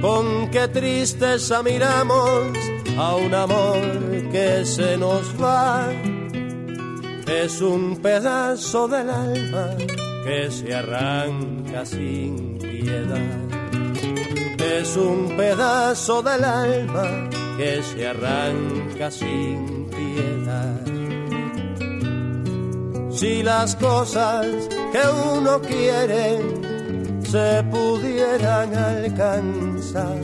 Con 0.00 0.50
qué 0.50 0.68
tristeza 0.68 1.62
miramos 1.62 2.56
a 2.98 3.16
un 3.16 3.34
amor 3.34 4.30
que 4.32 4.64
se 4.64 4.96
nos 4.96 5.34
va. 5.40 5.88
Es 7.26 7.60
un 7.60 7.96
pedazo 7.96 8.88
del 8.88 9.10
alma 9.10 9.76
que 10.24 10.50
se 10.50 10.74
arranca 10.74 11.84
sin 11.84 12.58
piedad. 12.58 13.47
Es 14.58 14.96
un 14.96 15.36
pedazo 15.36 16.22
del 16.22 16.44
alma 16.44 17.30
que 17.56 17.82
se 17.82 18.08
arranca 18.08 19.10
sin 19.10 19.88
piedad. 19.90 20.84
Si 23.10 23.42
las 23.42 23.74
cosas 23.76 24.46
que 24.92 25.00
uno 25.36 25.60
quiere 25.60 26.38
se 27.24 27.64
pudieran 27.70 28.74
alcanzar, 28.74 30.20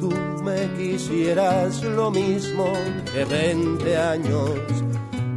tú 0.00 0.10
me 0.42 0.68
quisieras 0.76 1.82
lo 1.82 2.10
mismo 2.10 2.66
que 3.12 3.24
20 3.24 3.96
años 3.96 4.50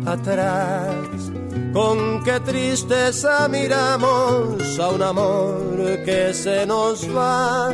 atrás. 0.06 1.29
Con 1.74 2.24
qué 2.24 2.40
tristeza 2.40 3.48
miramos 3.48 4.80
a 4.80 4.90
un 4.90 5.02
amor 5.02 6.04
que 6.04 6.34
se 6.34 6.66
nos 6.66 7.08
va. 7.16 7.72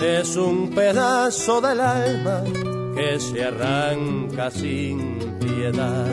Es 0.00 0.36
un 0.36 0.70
pedazo 0.70 1.60
del 1.60 1.80
alma 1.80 2.42
que 2.94 3.20
se 3.20 3.44
arranca 3.44 4.50
sin 4.50 5.38
piedad. 5.38 6.06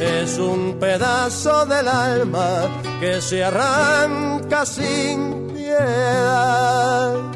Es 0.00 0.38
un 0.38 0.78
pedazo 0.78 1.66
del 1.66 1.88
alma 1.88 2.66
que 3.00 3.20
se 3.20 3.44
arranca 3.44 4.64
sin 4.64 5.48
piedad. 5.54 7.27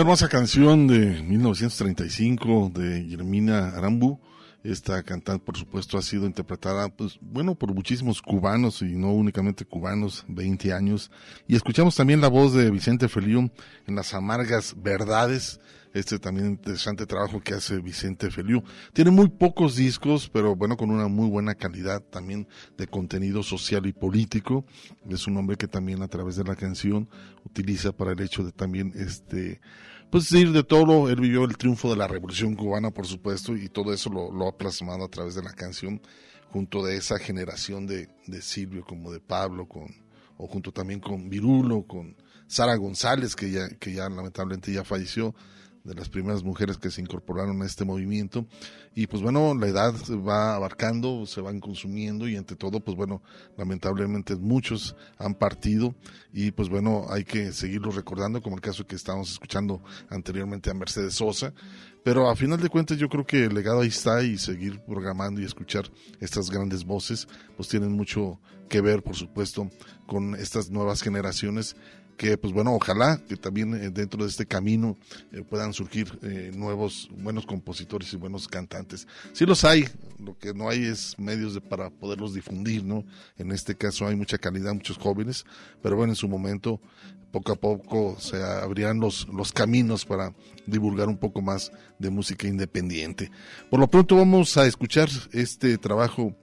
Hermosa 0.00 0.28
canción 0.28 0.86
de 0.86 1.24
1935 1.24 2.70
de 2.72 3.04
Yermina 3.04 3.70
Arambu. 3.70 4.20
Esta 4.62 5.02
cantante, 5.02 5.44
por 5.44 5.56
supuesto, 5.56 5.98
ha 5.98 6.02
sido 6.02 6.24
interpretada, 6.24 6.88
pues, 6.88 7.18
bueno, 7.20 7.56
por 7.56 7.74
muchísimos 7.74 8.22
cubanos 8.22 8.80
y 8.82 8.94
no 8.94 9.12
únicamente 9.12 9.64
cubanos, 9.64 10.24
20 10.28 10.72
años. 10.72 11.10
Y 11.48 11.56
escuchamos 11.56 11.96
también 11.96 12.20
la 12.20 12.28
voz 12.28 12.54
de 12.54 12.70
Vicente 12.70 13.08
Feliu 13.08 13.50
en 13.88 13.94
Las 13.96 14.14
Amargas 14.14 14.76
Verdades, 14.80 15.60
este 15.94 16.20
también 16.20 16.46
interesante 16.46 17.04
trabajo 17.04 17.40
que 17.40 17.54
hace 17.54 17.78
Vicente 17.80 18.30
Feliu. 18.30 18.62
Tiene 18.92 19.10
muy 19.10 19.28
pocos 19.28 19.74
discos, 19.74 20.30
pero 20.32 20.54
bueno, 20.54 20.76
con 20.76 20.92
una 20.92 21.08
muy 21.08 21.28
buena 21.28 21.56
calidad 21.56 22.02
también 22.02 22.46
de 22.76 22.86
contenido 22.86 23.42
social 23.42 23.84
y 23.86 23.92
político. 23.92 24.64
Es 25.08 25.26
un 25.26 25.36
hombre 25.38 25.56
que 25.56 25.66
también 25.66 26.02
a 26.02 26.08
través 26.08 26.36
de 26.36 26.44
la 26.44 26.54
canción 26.54 27.08
utiliza 27.44 27.90
para 27.90 28.12
el 28.12 28.20
hecho 28.20 28.44
de 28.44 28.52
también 28.52 28.92
este 28.94 29.60
pues 30.10 30.30
decir 30.30 30.52
de 30.52 30.64
todo, 30.64 31.08
él 31.10 31.20
vivió 31.20 31.44
el 31.44 31.56
triunfo 31.56 31.90
de 31.90 31.96
la 31.96 32.08
revolución 32.08 32.54
cubana, 32.54 32.90
por 32.90 33.06
supuesto, 33.06 33.56
y 33.56 33.68
todo 33.68 33.92
eso 33.92 34.10
lo, 34.10 34.32
lo 34.32 34.48
ha 34.48 34.56
plasmado 34.56 35.04
a 35.04 35.08
través 35.08 35.34
de 35.34 35.42
la 35.42 35.52
canción, 35.52 36.00
junto 36.50 36.84
de 36.84 36.96
esa 36.96 37.18
generación 37.18 37.86
de, 37.86 38.08
de 38.26 38.42
Silvio, 38.42 38.84
como 38.84 39.12
de 39.12 39.20
Pablo, 39.20 39.66
con, 39.66 39.86
o 40.38 40.46
junto 40.46 40.72
también 40.72 41.00
con 41.00 41.28
Virulo, 41.28 41.82
con 41.82 42.16
Sara 42.46 42.74
González, 42.76 43.36
que 43.36 43.50
ya, 43.50 43.68
que 43.68 43.92
ya 43.92 44.08
lamentablemente 44.08 44.72
ya 44.72 44.84
falleció, 44.84 45.34
de 45.84 45.94
las 45.94 46.08
primeras 46.08 46.42
mujeres 46.42 46.78
que 46.78 46.90
se 46.90 47.00
incorporaron 47.00 47.62
a 47.62 47.66
este 47.66 47.84
movimiento. 47.84 48.46
Y 48.94 49.06
pues 49.06 49.22
bueno, 49.22 49.54
la 49.54 49.66
edad 49.68 49.94
va 50.26 50.54
abarcando, 50.54 51.26
se 51.26 51.40
van 51.40 51.60
consumiendo 51.60 52.28
y 52.28 52.36
entre 52.36 52.56
todo, 52.56 52.80
pues 52.80 52.96
bueno, 52.96 53.22
lamentablemente 53.56 54.36
muchos 54.36 54.96
han 55.18 55.34
partido 55.34 55.94
y 56.32 56.50
pues 56.50 56.68
bueno, 56.68 57.06
hay 57.10 57.24
que 57.24 57.52
seguirlos 57.52 57.94
recordando, 57.94 58.42
como 58.42 58.56
el 58.56 58.62
caso 58.62 58.86
que 58.86 58.96
estábamos 58.96 59.30
escuchando 59.30 59.82
anteriormente 60.10 60.70
a 60.70 60.74
Mercedes 60.74 61.14
Sosa. 61.14 61.52
Pero 62.04 62.30
a 62.30 62.36
final 62.36 62.60
de 62.60 62.68
cuentas 62.68 62.96
yo 62.96 63.08
creo 63.08 63.26
que 63.26 63.44
el 63.44 63.54
legado 63.54 63.80
ahí 63.80 63.88
está 63.88 64.22
y 64.22 64.38
seguir 64.38 64.80
programando 64.80 65.40
y 65.40 65.44
escuchar 65.44 65.90
estas 66.20 66.50
grandes 66.50 66.84
voces, 66.84 67.28
pues 67.56 67.68
tienen 67.68 67.92
mucho 67.92 68.40
que 68.68 68.80
ver, 68.80 69.02
por 69.02 69.16
supuesto, 69.16 69.68
con 70.06 70.34
estas 70.34 70.70
nuevas 70.70 71.02
generaciones 71.02 71.76
que 72.18 72.36
pues 72.36 72.52
bueno, 72.52 72.74
ojalá 72.74 73.18
que 73.28 73.36
también 73.36 73.74
eh, 73.74 73.90
dentro 73.90 74.22
de 74.24 74.28
este 74.28 74.44
camino 74.44 74.98
eh, 75.32 75.42
puedan 75.48 75.72
surgir 75.72 76.18
eh, 76.22 76.50
nuevos 76.54 77.08
buenos 77.16 77.46
compositores 77.46 78.12
y 78.12 78.16
buenos 78.16 78.48
cantantes. 78.48 79.06
Sí 79.32 79.46
los 79.46 79.64
hay, 79.64 79.88
lo 80.18 80.36
que 80.36 80.52
no 80.52 80.68
hay 80.68 80.84
es 80.84 81.16
medios 81.18 81.58
para 81.60 81.88
poderlos 81.88 82.34
difundir, 82.34 82.84
¿no? 82.84 83.04
En 83.38 83.52
este 83.52 83.76
caso 83.76 84.06
hay 84.06 84.16
mucha 84.16 84.36
calidad, 84.36 84.74
muchos 84.74 84.98
jóvenes, 84.98 85.46
pero 85.80 85.96
bueno, 85.96 86.12
en 86.12 86.16
su 86.16 86.28
momento 86.28 86.80
poco 87.30 87.52
a 87.52 87.56
poco 87.56 88.16
se 88.18 88.42
abrirán 88.42 88.98
los, 88.98 89.28
los 89.28 89.52
caminos 89.52 90.04
para 90.04 90.34
divulgar 90.66 91.08
un 91.08 91.18
poco 91.18 91.40
más 91.40 91.70
de 92.00 92.10
música 92.10 92.48
independiente. 92.48 93.30
Por 93.70 93.78
lo 93.78 93.86
pronto 93.86 94.16
vamos 94.16 94.56
a 94.56 94.66
escuchar 94.66 95.08
este 95.30 95.78
trabajo 95.78 96.34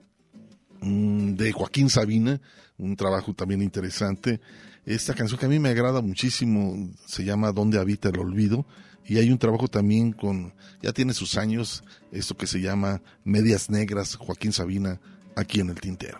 mm, 0.80 1.34
de 1.34 1.52
Joaquín 1.52 1.90
Sabina, 1.90 2.40
un 2.78 2.96
trabajo 2.96 3.34
también 3.34 3.62
interesante 3.62 4.40
esta 4.86 5.14
canción 5.14 5.40
que 5.40 5.48
a 5.48 5.50
mí 5.50 5.60
me 5.60 5.70
agrada 5.70 6.02
muchísimo 6.02 6.90
se 7.06 7.24
llama 7.24 7.52
Donde 7.52 7.80
habita 7.80 8.10
el 8.10 8.20
olvido 8.20 8.66
y 9.06 9.18
hay 9.18 9.32
un 9.32 9.38
trabajo 9.38 9.68
también 9.68 10.12
con, 10.14 10.54
ya 10.82 10.92
tiene 10.92 11.14
sus 11.14 11.38
años, 11.38 11.84
esto 12.12 12.36
que 12.36 12.48
se 12.48 12.60
llama 12.60 13.02
Medias 13.24 13.70
Negras, 13.70 14.16
Joaquín 14.16 14.52
Sabina, 14.52 15.00
aquí 15.36 15.60
en 15.60 15.70
el 15.70 15.80
Tintero. 15.80 16.20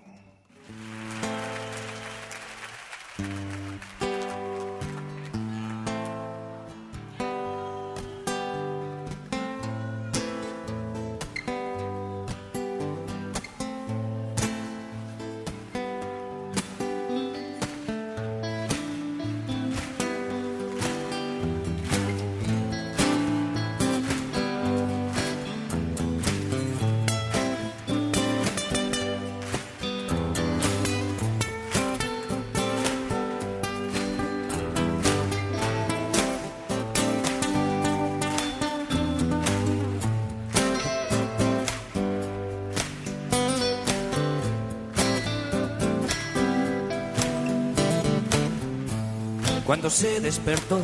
Se 49.96 50.20
despertó, 50.20 50.82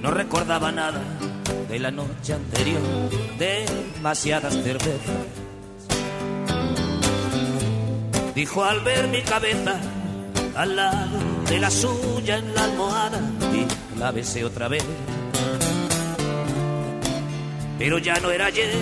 no 0.00 0.10
recordaba 0.10 0.72
nada 0.72 1.02
de 1.68 1.78
la 1.78 1.90
noche 1.90 2.32
anterior, 2.32 2.80
demasiadas 3.38 4.54
cervezas. 4.54 5.26
Dijo 8.34 8.64
al 8.64 8.80
ver 8.80 9.08
mi 9.08 9.20
cabeza 9.20 9.78
al 10.56 10.76
lado 10.76 11.18
de 11.46 11.58
la 11.60 11.70
suya 11.70 12.38
en 12.38 12.54
la 12.54 12.64
almohada 12.64 13.20
y 13.52 13.98
la 13.98 14.10
besé 14.12 14.46
otra 14.46 14.68
vez. 14.68 14.84
Pero 17.78 17.98
ya 17.98 18.14
no 18.20 18.30
era 18.30 18.46
ayer, 18.46 18.72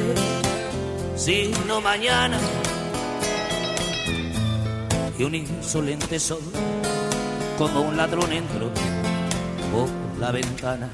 sino 1.17 1.81
mañana. 1.81 2.39
Y 5.19 5.25
un 5.25 5.35
insolente 5.35 6.21
sol, 6.21 6.43
como 7.57 7.81
un 7.81 7.97
ladrón 7.97 8.33
entró 8.33 8.71
por 9.73 9.89
la 10.21 10.31
ventana. 10.31 10.91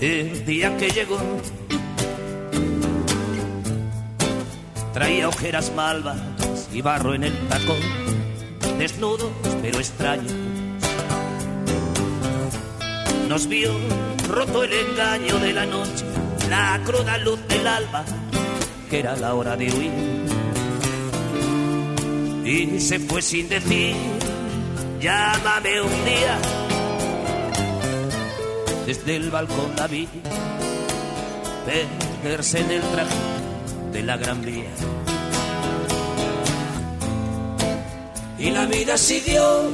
El 0.00 0.44
día 0.46 0.76
que 0.76 0.90
llegó, 0.90 1.18
traía 4.92 5.28
ojeras 5.28 5.72
malvas 5.74 6.18
y 6.72 6.82
barro 6.82 7.14
en 7.14 7.24
el 7.24 7.48
tacón, 7.48 7.80
desnudos 8.78 9.32
pero 9.60 9.78
extraños. 9.78 10.32
Nos 13.28 13.48
vio 13.48 13.72
roto 14.28 14.62
el 14.62 14.72
engaño 14.72 15.38
de 15.40 15.52
la 15.52 15.66
noche, 15.66 16.04
la 16.48 16.80
cruda 16.84 17.18
luz 17.18 17.40
del 17.48 17.66
alba, 17.66 18.04
que 18.88 19.00
era 19.00 19.16
la 19.16 19.34
hora 19.34 19.56
de 19.56 19.66
huir. 19.72 20.17
Y 22.48 22.80
se 22.80 22.98
fue 22.98 23.20
sin 23.20 23.46
decir, 23.46 23.94
llámame 25.02 25.82
un 25.82 26.04
día. 26.06 26.38
Desde 28.86 29.16
el 29.16 29.30
balcón 29.30 29.76
la 29.76 29.86
vi 29.86 30.08
perderse 32.22 32.60
en 32.60 32.70
el 32.70 32.80
traje 32.80 33.14
de 33.92 34.02
la 34.02 34.16
gran 34.16 34.40
vía. 34.40 34.70
Y 38.38 38.50
la 38.50 38.64
vida 38.64 38.96
siguió 38.96 39.70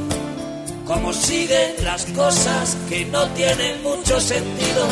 como 0.85 1.13
siguen 1.13 1.77
las 1.85 2.07
cosas 2.07 2.77
que 2.89 3.05
no 3.05 3.25
tienen 3.29 3.85
mucho 3.85 4.21
sentido. 4.21 4.89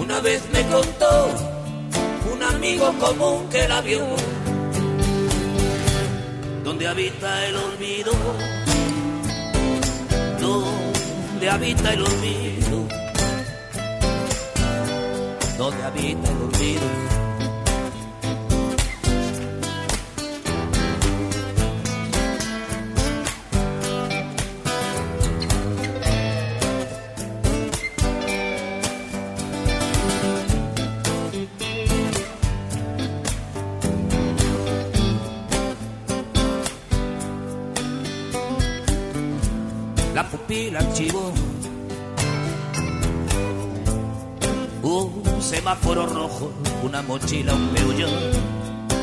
Una 0.00 0.18
vez 0.18 0.42
me 0.52 0.62
contó 0.66 1.28
un 2.32 2.42
amigo 2.42 2.92
común 2.98 3.48
que 3.50 3.68
la 3.68 3.80
vio, 3.82 4.04
donde 6.84 7.02
habita 7.02 7.46
el 7.46 7.56
olvido, 7.56 8.12
donde 10.38 11.50
habita 11.50 11.94
el 11.94 12.02
olvido, 12.02 12.88
donde 15.56 15.82
habita 15.82 16.30
el 16.30 16.36
olvido. 16.42 17.13
Un 44.82 45.42
semáforo 45.42 46.06
rojo, 46.06 46.52
una 46.84 47.02
mochila, 47.02 47.52
un 47.54 47.68
peullón 47.70 48.10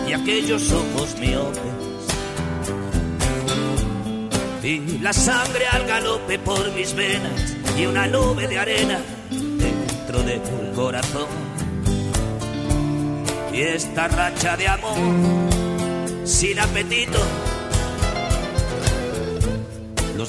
y 0.08 0.13
aquellos 0.13 0.71
ojos 0.71 1.17
miopes. 1.19 1.62
Y 4.63 4.99
la 4.99 5.12
sangre 5.12 5.67
al 5.67 5.86
galope 5.86 6.39
por 6.39 6.71
mis 6.73 6.95
venas 6.95 7.58
y 7.77 7.86
una 7.86 8.08
nube 8.08 8.47
de 8.47 8.58
arena 8.58 8.99
dentro 9.30 10.23
del 10.23 10.41
corazón. 10.73 11.27
Y 13.51 13.62
esta 13.62 14.08
racha 14.08 14.56
de 14.56 14.67
amor 14.67 14.97
sin 16.23 16.58
apetito 16.58 17.19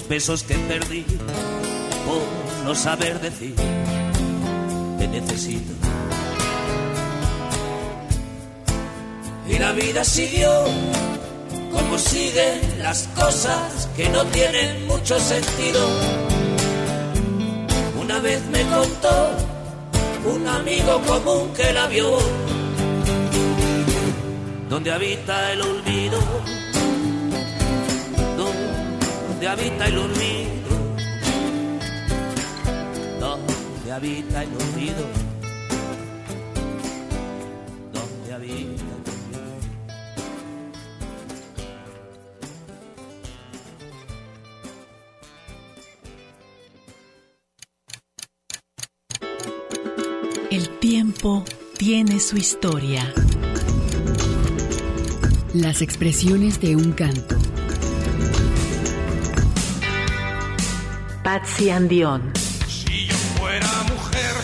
los 0.03 0.09
besos 0.09 0.43
que 0.43 0.55
perdí 0.55 1.05
por 2.07 2.65
no 2.65 2.75
saber 2.75 3.21
decir 3.21 3.55
te 4.99 5.09
necesito. 5.09 5.73
Y 9.49 9.59
la 9.59 9.73
vida 9.73 10.05
siguió 10.05 10.51
como 11.73 11.99
siguen 11.99 12.61
las 12.79 13.09
cosas 13.15 13.88
que 13.97 14.09
no 14.09 14.25
tienen 14.27 14.87
mucho 14.87 15.19
sentido. 15.19 15.81
Una 18.01 18.19
vez 18.21 18.41
me 18.47 18.62
contó 18.62 19.31
un 20.25 20.47
amigo 20.47 21.01
común 21.07 21.53
que 21.55 21.73
la 21.73 21.87
vio, 21.87 22.19
donde 24.69 24.93
habita 24.93 25.53
el 25.53 25.61
olvido 25.62 26.19
donde 29.43 29.61
habita 29.61 29.89
el 29.89 29.99
olvido, 29.99 30.53
donde 33.19 33.93
habita 33.93 34.45
el 34.45 34.51
olvido, 34.51 35.05
donde 37.93 38.35
habita 38.35 38.83
el 38.85 38.93
olvido. 38.93 39.41
El 50.53 50.79
tiempo 50.79 51.45
tiene 51.77 52.21
su 52.21 52.37
historia. 52.37 53.13
Las 55.53 55.83
expresiones 55.83 56.61
de 56.61 56.77
un 56.77 56.93
canto. 56.93 57.42
Patsy 61.33 61.71
Andión. 61.71 62.31
Si 62.68 63.07
yo 63.07 63.14
fuera 63.40 63.66
mujer. 63.88 64.35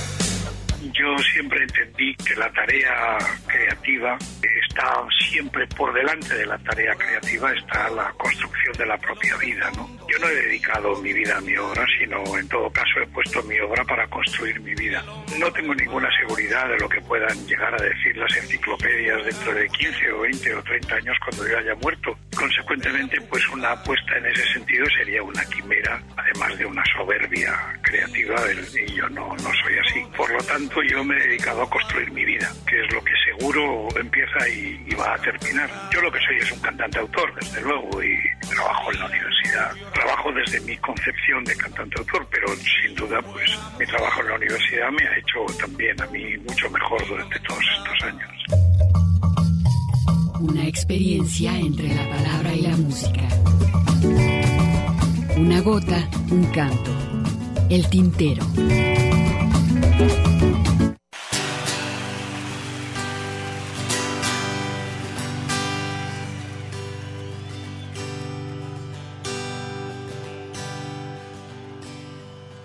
Yo 0.99 1.19
siempre 1.35 1.63
entendí 1.63 2.15
que 2.15 2.35
la 2.35 2.51
tarea 2.51 3.19
creativa 3.47 4.17
está 4.43 5.07
siempre 5.29 5.67
por 5.67 5.93
delante 5.93 6.35
de 6.35 6.47
la 6.47 6.57
tarea 6.57 6.95
creativa, 6.95 7.53
está 7.53 7.91
la 7.91 8.11
construcción 8.13 8.48
de 8.77 8.87
la 8.87 8.99
propia 8.99 9.37
vida, 9.37 9.71
¿no? 9.77 9.89
Yo 10.09 10.19
no 10.19 10.29
he 10.29 10.35
dedicado 10.35 10.97
mi 11.03 11.13
vida 11.13 11.37
a 11.37 11.41
mi 11.41 11.57
obra, 11.57 11.87
sino 11.99 12.39
en 12.39 12.49
todo 12.49 12.71
caso 12.71 13.01
he 13.03 13.07
puesto 13.09 13.43
mi 13.45 13.59
obra 13.61 13.85
para 13.85 14.07
construir 14.09 14.61
mi 14.61 14.75
vida. 14.75 15.03
No 15.39 15.53
tengo 15.53 15.75
ninguna 15.75 16.09
seguridad 16.19 16.69
de 16.69 16.79
lo 16.79 16.89
que 16.89 17.01
puedan 17.03 17.47
llegar 17.47 17.75
a 17.75 17.85
decir 17.85 18.17
las 18.17 18.35
enciclopedias 18.37 19.25
dentro 19.25 19.55
de 19.55 19.69
15 19.69 20.13
o 20.13 20.21
20 20.21 20.55
o 20.55 20.63
30 20.63 20.95
años 20.95 21.17
cuando 21.25 21.49
yo 21.49 21.59
haya 21.59 21.75
muerto. 21.77 22.19
Consecuentemente, 22.37 23.21
pues 23.23 23.49
una 23.49 23.73
apuesta 23.73 24.17
en 24.17 24.27
ese 24.27 24.45
sentido 24.53 24.87
sería 24.97 25.23
una 25.23 25.45
quimera, 25.47 26.01
además 26.17 26.59
de 26.59 26.67
una 26.67 26.85
soberbia 26.97 27.55
creativa, 27.83 28.37
y 28.53 28.95
yo 28.95 29.09
no, 29.11 29.29
no 29.29 29.51
soy 29.63 29.79
así. 29.87 30.05
Por 30.17 30.31
lo 30.31 30.43
tanto, 30.45 30.83
yo 30.83 31.05
me 31.05 31.17
he 31.17 31.29
dedicado 31.29 31.63
a 31.63 31.71
construir 31.71 32.11
mi 32.13 32.25
vida, 32.25 32.51
que 32.67 32.81
es 32.81 32.93
lo 32.93 33.03
que 33.03 33.13
seguro 33.25 33.89
empieza 33.97 34.49
y, 34.49 34.85
y 34.87 34.95
va 34.95 35.15
a 35.15 35.19
terminar. 35.19 35.71
Yo 35.93 36.01
lo 36.01 36.11
que 36.11 36.21
soy 36.21 36.37
es 36.37 36.53
un 36.53 36.61
cantante 36.61 36.99
autor, 36.99 37.35
desde 37.35 37.61
luego, 37.63 38.03
y 38.03 38.19
trabajo 38.59 38.93
en 38.93 38.99
la 38.99 39.07
universidad. 39.07 39.71
Trabajo 39.95 40.33
desde 40.33 40.61
mi 40.63 40.77
concepción 40.79 41.45
de 41.45 41.57
cantante 41.57 41.99
autor, 41.99 42.27
pero 42.31 42.49
sin 42.57 42.95
duda, 42.95 43.23
pues 43.23 43.59
mi 43.79 43.87
trabajo 43.87 44.21
en 44.23 44.29
la 44.29 44.35
universidad 44.35 44.91
me 44.91 45.07
ha 45.07 45.19
hecho 45.19 45.47
también 45.61 46.01
a 46.03 46.07
mí 46.07 46.37
mucho 46.39 46.71
mejor 46.71 47.07
durante 47.07 47.39
todos 47.41 47.65
estos 47.79 48.09
años. 48.09 48.31
Una 50.41 50.67
experiencia 50.67 51.57
entre 51.57 51.95
la 51.95 52.09
palabra 52.09 52.53
y 52.55 52.63
la 52.63 52.77
música. 52.77 53.23
Una 55.37 55.61
gota, 55.61 56.09
un 56.31 56.45
canto. 56.53 56.91
El 57.71 57.89
tintero. 57.91 58.45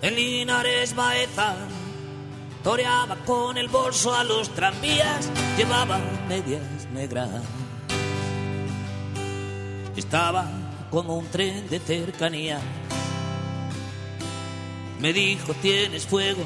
En 0.04 0.16
Linares 0.16 0.94
Baeza 0.94 1.56
toreaba 2.62 3.16
con 3.24 3.56
el 3.56 3.68
bolso 3.68 4.14
a 4.14 4.22
los 4.22 4.50
tranvías, 4.50 5.30
llevaba 5.56 5.98
medias 6.28 6.86
negras. 6.92 7.30
Estaba 9.96 10.46
como 10.90 11.16
un 11.16 11.26
tren 11.28 11.66
de 11.70 11.80
cercanía. 11.80 12.60
Me 15.00 15.14
dijo, 15.14 15.54
tienes 15.54 16.04
fuego, 16.04 16.42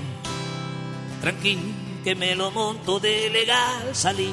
tranquilo, 1.21 1.63
que 2.05 2.15
me 2.15 2.37
lo 2.37 2.53
monto 2.53 3.01
de 3.01 3.29
legal. 3.29 3.93
Salí 3.93 4.33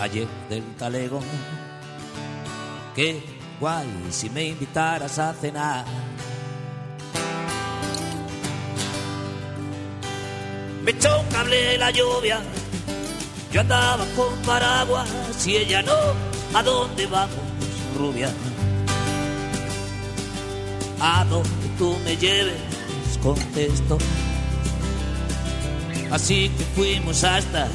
ayer 0.00 0.26
del 0.48 0.64
talego. 0.74 1.20
Qué 2.96 3.22
guay 3.60 3.86
si 4.10 4.28
me 4.28 4.48
invitaras 4.48 5.20
a 5.20 5.32
cenar. 5.34 5.84
Me 10.88 10.92
echó 10.92 11.20
un 11.20 11.26
cable 11.26 11.76
la 11.76 11.90
lluvia, 11.90 12.40
yo 13.52 13.60
andaba 13.60 14.06
con 14.16 14.34
paraguas 14.46 15.06
y 15.46 15.56
ella 15.56 15.82
no. 15.82 15.92
¿A 16.58 16.62
dónde 16.62 17.04
vamos, 17.04 17.36
rubia? 17.94 18.30
A 20.98 21.26
donde 21.26 21.68
tú 21.76 21.94
me 22.06 22.16
lleves, 22.16 22.56
contesto. 23.22 23.98
Así 26.10 26.48
que 26.56 26.64
fuimos 26.74 27.22
hasta 27.22 27.68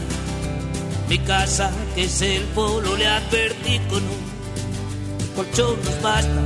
mi 1.07 1.19
casa, 1.19 1.69
que 1.93 2.05
es 2.05 2.19
el 2.23 2.41
polo, 2.55 2.97
le 2.97 3.05
advertí 3.05 3.77
con 3.91 4.01
un 4.01 5.35
colchón 5.35 5.77
nos 5.85 6.01
basta. 6.01 6.43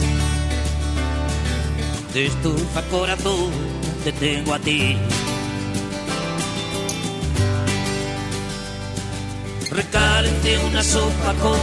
De 2.14 2.26
estufa 2.26 2.82
corazón 2.92 3.52
te 4.04 4.12
tengo 4.12 4.54
a 4.54 4.60
ti. 4.60 4.98
Recalenté 9.78 10.58
una 10.58 10.82
sopa 10.82 11.36
con 11.40 11.60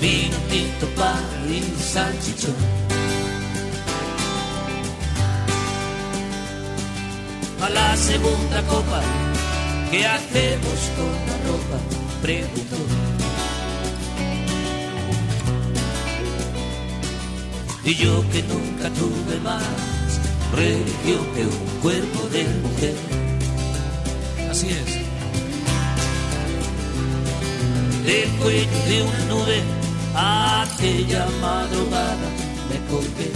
vino 0.00 0.36
tinto, 0.48 0.86
pan 0.94 1.24
y 1.50 1.60
salchichón. 1.82 2.54
A 7.60 7.68
la 7.68 7.96
segunda 7.96 8.62
copa, 8.68 9.00
¿qué 9.90 10.06
hacemos 10.06 10.78
con 10.96 11.12
la 11.26 11.36
ropa? 11.48 11.78
Preguntó. 12.22 12.76
Y 17.84 17.94
yo 17.96 18.24
que 18.30 18.42
nunca 18.44 18.88
tuve 18.90 19.40
más 19.42 19.64
religión 20.54 21.26
que 21.34 21.42
un 21.44 21.80
cuerpo 21.82 22.28
de 22.28 22.44
mujer. 22.62 22.94
Así 24.48 24.68
es. 24.68 25.05
Del 28.06 28.30
cuello 28.38 28.84
de 28.86 29.02
una 29.02 29.24
nube, 29.24 29.62
aquella 30.14 31.26
madrugada 31.40 32.28
me 32.68 32.78
colgué. 32.88 33.32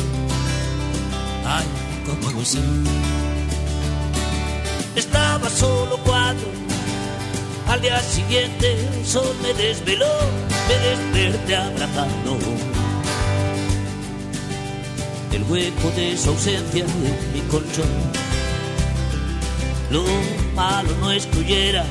Ay, 1.45 1.67
cómo 2.07 2.31
lo 2.31 2.45
sé. 2.45 2.61
Estaba 4.95 5.51
solo 5.51 5.99
cuatro. 6.05 6.47
Al 7.67 7.81
día 7.83 8.01
siguiente 8.01 8.87
el 8.97 9.05
sol 9.05 9.35
me 9.43 9.53
desveló, 9.55 10.07
me 10.69 10.79
desperté 10.89 11.57
abrazando 11.57 12.39
el 15.33 15.43
hueco 15.51 15.91
de 15.97 16.17
su 16.17 16.31
ausencia 16.31 16.85
en 16.85 17.33
mi 17.33 17.41
colchón. 17.51 17.91
Lo 19.91 20.05
malo 20.55 20.91
no 21.01 21.11
excluyera 21.11 21.85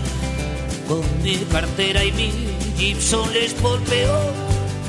con 0.87 1.01
mi 1.23 1.35
cartera 1.51 2.05
y 2.05 2.11
mi 2.13 2.48
Gibson 2.79 3.29
les 3.33 3.53
peor 3.53 4.33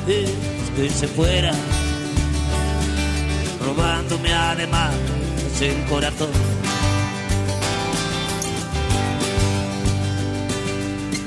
es 0.06 0.30
que 0.76 0.88
se 0.90 1.08
fuera, 1.08 1.52
robándome 3.66 4.32
además 4.32 4.94
el 5.60 5.84
corazón. 5.86 6.30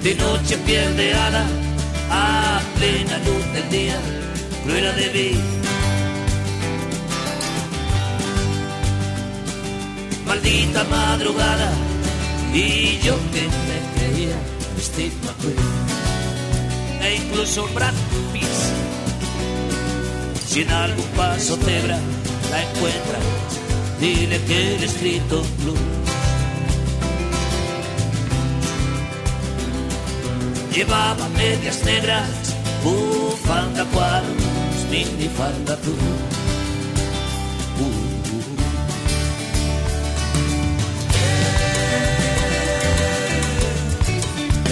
De 0.04 0.16
noche 0.16 0.58
piel 0.60 0.96
de 0.96 1.14
hada, 1.14 1.46
a 2.10 2.62
plena 2.78 3.18
luz 3.26 3.54
del 3.54 3.70
día, 3.70 4.00
cruela 4.64 4.94
de 4.94 5.10
mí. 5.16 5.32
Maldita 10.26 10.84
madrugada, 10.86 11.74
y 12.54 13.00
yo 13.00 13.18
que 13.34 13.42
me 13.68 13.80
creía 13.96 14.38
Steve 14.80 15.14
McQueen, 15.26 15.83
e 17.04 17.16
incluso 17.16 17.68
Brad 17.74 17.94
Pitt. 18.32 18.48
Si 20.48 20.62
en 20.62 20.72
algún 20.72 21.08
paso 21.16 21.58
cebra 21.58 22.00
la 22.52 22.64
encuentras, 22.64 23.24
dile 24.00 24.40
que 24.46 24.76
el 24.76 24.84
escrito 24.84 25.44
blue 25.60 26.04
Llevaba 30.74 31.30
medias 31.38 31.84
negras, 31.86 32.56
bufanda 32.84 33.86
cuadros, 33.94 34.34
minifalda. 34.90 35.78
Uh, 35.86 35.92
uh. 37.84 38.14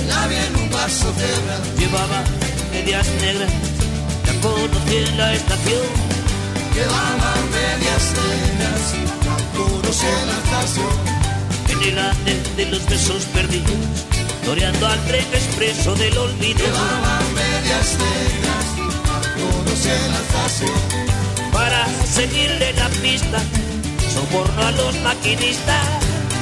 La 0.07 0.27
vi 0.27 0.35
en 0.37 0.55
un 0.55 0.71
vaso 0.71 1.13
cebra. 1.13 1.80
Llevaba 1.91 2.23
medias 2.71 3.05
negras, 3.19 3.51
la 4.25 4.33
conocí 4.41 5.15
la 5.17 5.33
estación. 5.33 5.87
Llevaba 6.73 7.33
medias 7.51 8.05
negras, 8.15 8.83
la 9.25 9.35
conocí 9.59 10.05
en 10.05 10.27
la 10.29 10.37
estación. 10.41 10.95
En 11.67 11.89
el 11.89 11.99
andén 11.99 12.43
de 12.55 12.65
los 12.67 12.85
besos 12.85 13.25
perdidos, 13.33 13.75
toreando 14.45 14.87
al 14.87 15.03
tren 15.03 15.25
expreso 15.33 15.93
del 15.95 16.17
olvido. 16.17 16.59
Llevaba 16.59 17.19
medias 17.35 17.97
negras, 17.99 18.65
la 19.11 19.19
conocí 19.35 19.89
en 19.89 20.11
la 20.13 20.19
estación. 20.21 21.51
Para 21.51 21.85
seguirle 22.05 22.71
la 22.71 22.87
pista, 23.03 23.39
soborno 24.13 24.61
a 24.65 24.71
los 24.71 24.95
maquinistas. 25.01 25.87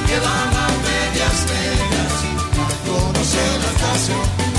Llevaba 0.06 0.68
medias 0.86 1.38
negras, 1.50 2.12
la 2.56 2.92
conocí 2.92 3.36
en 3.36 3.62
la 3.62 3.70
estación. 3.72 4.49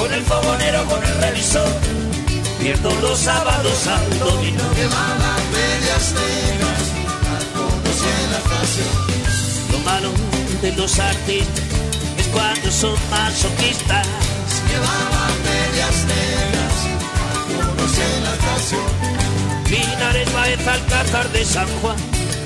Con 0.00 0.14
el 0.14 0.24
fogonero, 0.24 0.86
con 0.86 1.04
el 1.04 1.14
revisor, 1.20 1.68
pierdo 2.58 2.90
los 3.02 3.18
sábados 3.18 3.86
al 3.86 4.18
dominó. 4.18 4.64
Llevaba 4.74 5.36
medias 5.52 6.14
negras, 6.14 6.82
la 7.28 7.38
conocí 7.52 8.08
en 8.24 8.32
la 8.32 8.38
estación. 8.38 8.92
Lo 9.72 9.78
malo 9.80 10.10
de 10.62 10.72
los 10.72 10.98
artistas 10.98 11.64
es 12.16 12.26
cuando 12.28 12.70
son 12.70 12.96
masoquistas. 13.10 14.06
Llevaba 14.70 15.22
medias 15.44 15.96
negras, 16.08 16.74
la 17.58 17.66
conocí 17.66 18.00
en 18.00 18.24
la 18.24 18.32
estación. 18.40 18.88
Linares, 19.68 20.32
Baez, 20.32 20.66
Alcázar 20.66 21.28
de 21.28 21.44
San 21.44 21.68
Juan, 21.82 21.96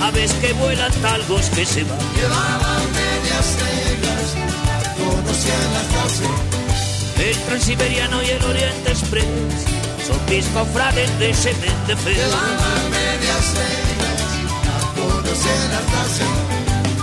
aves 0.00 0.32
que 0.40 0.52
vuelan, 0.54 0.90
talgos 0.94 1.50
que 1.50 1.64
se 1.64 1.84
van. 1.84 2.00
Llevaba 2.16 2.78
medias 2.98 3.48
negras, 3.62 4.26
la 4.66 4.94
conocí 4.94 5.48
en 5.50 5.72
la 5.72 5.82
estación. 5.82 6.63
El 7.18 7.36
Transiberiano 7.46 8.22
y 8.22 8.30
el 8.30 8.44
Oriente 8.44 8.90
Express 8.90 9.24
son 10.06 10.18
mis 10.28 10.44
cofrades 10.46 11.18
de 11.18 11.32
semente 11.32 11.96
feo. 11.96 12.14
Llevaba 12.14 12.74
medias 12.90 13.46
negras, 13.54 14.20
la 14.66 14.78
conocí 15.00 15.48
en 15.48 15.70
la 15.72 15.80
estación. 15.80 16.34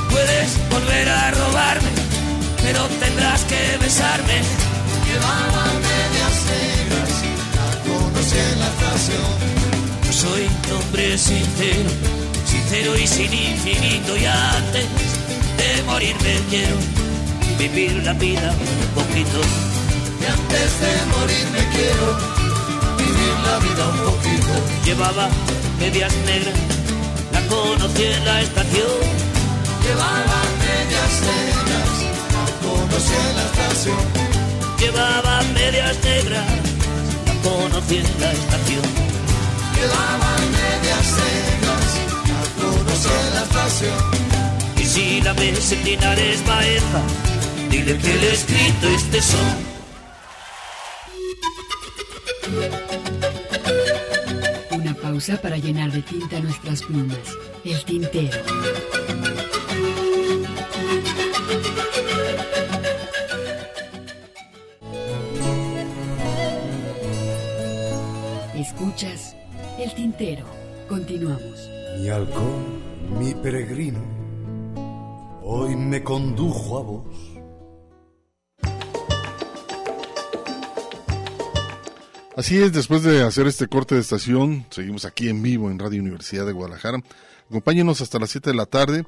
Puedes 0.10 0.70
volver 0.70 1.10
a 1.10 1.32
robarme, 1.32 1.90
pero 2.62 2.86
tendrás 3.00 3.44
que 3.46 3.78
besarme. 3.80 4.42
Llevaba 5.08 5.66
medias 5.90 6.38
negras, 6.52 7.10
la 7.56 7.70
conocí 7.90 8.38
en 8.38 8.60
la 8.60 8.68
estación. 8.68 9.52
Yo 10.06 10.14
soy 10.14 10.44
un 10.46 10.78
hombre 10.78 11.18
sincero, 11.18 11.90
sincero 12.46 12.98
y 12.98 13.08
sin 13.08 13.34
infinito. 13.34 14.18
Y 14.18 14.26
antes 14.26 14.86
de 15.58 15.84
morirme 15.84 16.40
quiero 16.50 16.76
vivir 17.58 18.04
la 18.04 18.14
vida 18.14 18.52
un 18.52 19.04
poquito. 19.04 19.71
Y 20.22 20.26
antes 20.26 20.80
de 20.82 20.92
morir 21.14 21.46
me 21.52 21.64
quiero 21.76 22.08
vivir 22.98 23.36
la 23.48 23.58
vida 23.66 23.84
un 23.90 24.00
poquito. 24.12 24.54
Llevaba 24.86 25.28
medias 25.80 26.14
negras, 26.26 26.60
la 27.32 27.42
conocí 27.48 28.04
en 28.04 28.26
la 28.26 28.42
estación. 28.42 29.02
Llevaba 29.84 30.40
medias 30.62 31.14
negras, 31.32 31.90
la 32.36 32.46
conocí 32.62 33.16
en 33.18 33.36
la 33.36 33.46
estación. 33.50 34.04
Llevaba 34.80 35.42
medias 35.56 35.98
negras, 36.04 36.46
la 37.26 37.34
conocí 37.50 37.98
en 37.98 38.22
la 38.22 38.32
estación. 38.32 38.86
Llevaba 39.76 40.32
medias 40.60 41.08
negras, 41.26 41.90
la 42.30 42.44
conocí 42.62 43.10
en 43.10 43.34
la 43.34 43.44
estación. 43.44 44.00
Y 44.78 44.86
si 44.86 45.22
la 45.22 45.34
ves 45.34 45.72
en 45.72 45.84
Linares 45.84 46.46
Baeza, 46.46 47.02
dile 47.72 47.98
que 47.98 48.14
le 48.16 48.30
he 48.30 48.34
escrito 48.34 48.88
este 48.88 49.22
son. 49.22 49.71
Pausa 55.02 55.42
para 55.42 55.58
llenar 55.58 55.92
de 55.92 56.02
tinta 56.04 56.40
nuestras 56.40 56.84
plumas. 56.84 57.18
El 57.66 57.84
tintero. 57.84 58.40
Escuchas 68.56 69.36
El 69.78 69.94
tintero. 69.96 70.46
Continuamos. 70.88 71.70
Mi 72.00 72.08
halcón, 72.08 72.82
mi 73.20 73.34
peregrino, 73.34 74.00
hoy 75.44 75.76
me 75.76 76.04
condujo 76.04 76.78
a 76.78 76.82
vos. 76.84 77.31
Así 82.38 82.58
es, 82.58 82.72
después 82.72 83.04
de 83.04 83.24
hacer 83.24 83.46
este 83.46 83.68
corte 83.68 83.96
de 83.96 84.02
estación, 84.02 84.66
seguimos 84.70 85.04
aquí 85.04 85.28
en 85.28 85.44
vivo 85.44 85.70
en 85.70 85.78
Radio 85.78 86.02
Universidad 86.02 86.46
de 86.46 86.54
Guadalajara. 86.54 87.04
Acompáñenos 87.50 88.00
hasta 88.00 88.20
las 88.20 88.30
7 88.30 88.52
de 88.52 88.56
la 88.56 88.66
tarde, 88.66 89.06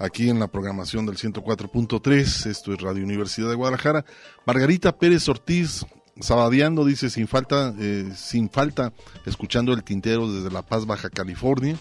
aquí 0.00 0.28
en 0.28 0.40
la 0.40 0.48
programación 0.48 1.06
del 1.06 1.16
104.3. 1.16 2.46
Esto 2.46 2.72
es 2.72 2.80
Radio 2.80 3.04
Universidad 3.04 3.48
de 3.48 3.54
Guadalajara. 3.54 4.04
Margarita 4.44 4.98
Pérez 4.98 5.28
Ortiz, 5.28 5.86
sabadeando, 6.18 6.84
dice, 6.84 7.10
sin 7.10 7.28
falta, 7.28 7.72
eh, 7.78 8.10
sin 8.16 8.50
falta, 8.50 8.92
escuchando 9.24 9.72
el 9.72 9.84
tintero 9.84 10.30
desde 10.32 10.50
La 10.50 10.62
Paz, 10.62 10.84
Baja 10.84 11.10
California. 11.10 11.76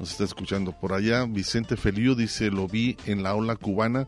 Nos 0.00 0.12
está 0.12 0.24
escuchando 0.24 0.72
por 0.72 0.94
allá. 0.94 1.26
Vicente 1.26 1.76
Felío 1.76 2.14
dice, 2.14 2.50
lo 2.50 2.68
vi 2.68 2.96
en 3.04 3.22
la 3.22 3.34
ola 3.34 3.56
cubana 3.56 4.06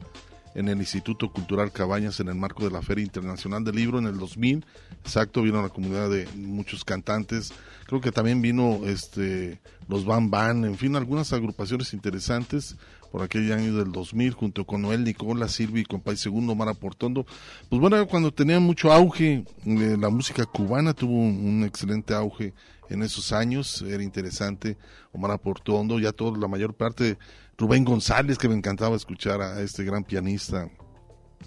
en 0.55 0.69
el 0.69 0.79
Instituto 0.79 1.31
Cultural 1.33 1.73
Cabañas 1.73 2.21
en 2.21 2.29
el 2.29 2.37
marco 2.37 2.65
de 2.65 2.71
la 2.71 2.83
Feria 2.83 3.05
Internacional 3.05 3.65
del 3.65 3.77
Libro 3.77 3.99
en 3.99 4.07
el 4.07 4.19
2000. 4.19 4.65
Exacto, 5.03 5.43
vino 5.43 5.61
la 5.61 5.69
comunidad 5.69 6.11
de 6.11 6.29
muchos 6.37 6.85
cantantes. 6.85 7.53
Creo 7.87 8.01
que 8.01 8.13
también 8.13 8.41
vino 8.41 8.81
este 8.87 9.61
los 9.89 10.05
Van 10.05 10.31
Van, 10.31 10.65
en 10.65 10.79
fin, 10.79 10.97
algunas 10.97 11.33
agrupaciones 11.33 11.93
interesantes 11.93 12.77
por 13.15 13.23
aquel 13.23 13.53
año 13.53 13.77
del 13.77 13.93
2000 13.93 14.33
junto 14.33 14.65
con 14.65 14.83
Noel 14.83 15.05
Nicola, 15.05 15.47
Silvi 15.47 15.83
y 15.83 15.85
Compay 15.85 16.17
Segundo, 16.17 16.57
Mara 16.57 16.75
Portondo. 16.75 17.25
Pues 17.69 17.81
bueno, 17.81 18.07
cuando 18.09 18.33
tenía 18.33 18.59
mucho 18.59 18.93
auge 18.93 19.45
eh, 19.65 19.97
la 19.97 20.09
música 20.09 20.45
cubana, 20.47 20.95
tuvo 20.95 21.13
un, 21.13 21.63
excelente 21.65 22.13
auge 22.13 22.55
en 22.91 23.03
esos 23.03 23.33
años, 23.33 23.83
era 23.83 24.03
interesante, 24.03 24.77
Omar 25.13 25.39
Portondo, 25.39 26.01
ya 26.01 26.11
toda 26.11 26.37
la 26.37 26.49
mayor 26.49 26.75
parte, 26.75 27.17
Rubén 27.57 27.85
González, 27.85 28.39
que 28.39 28.49
me 28.49 28.55
encantaba 28.55 28.97
escuchar 28.97 29.41
a 29.41 29.61
este 29.61 29.85
gran 29.85 30.05
pianista 30.05 30.69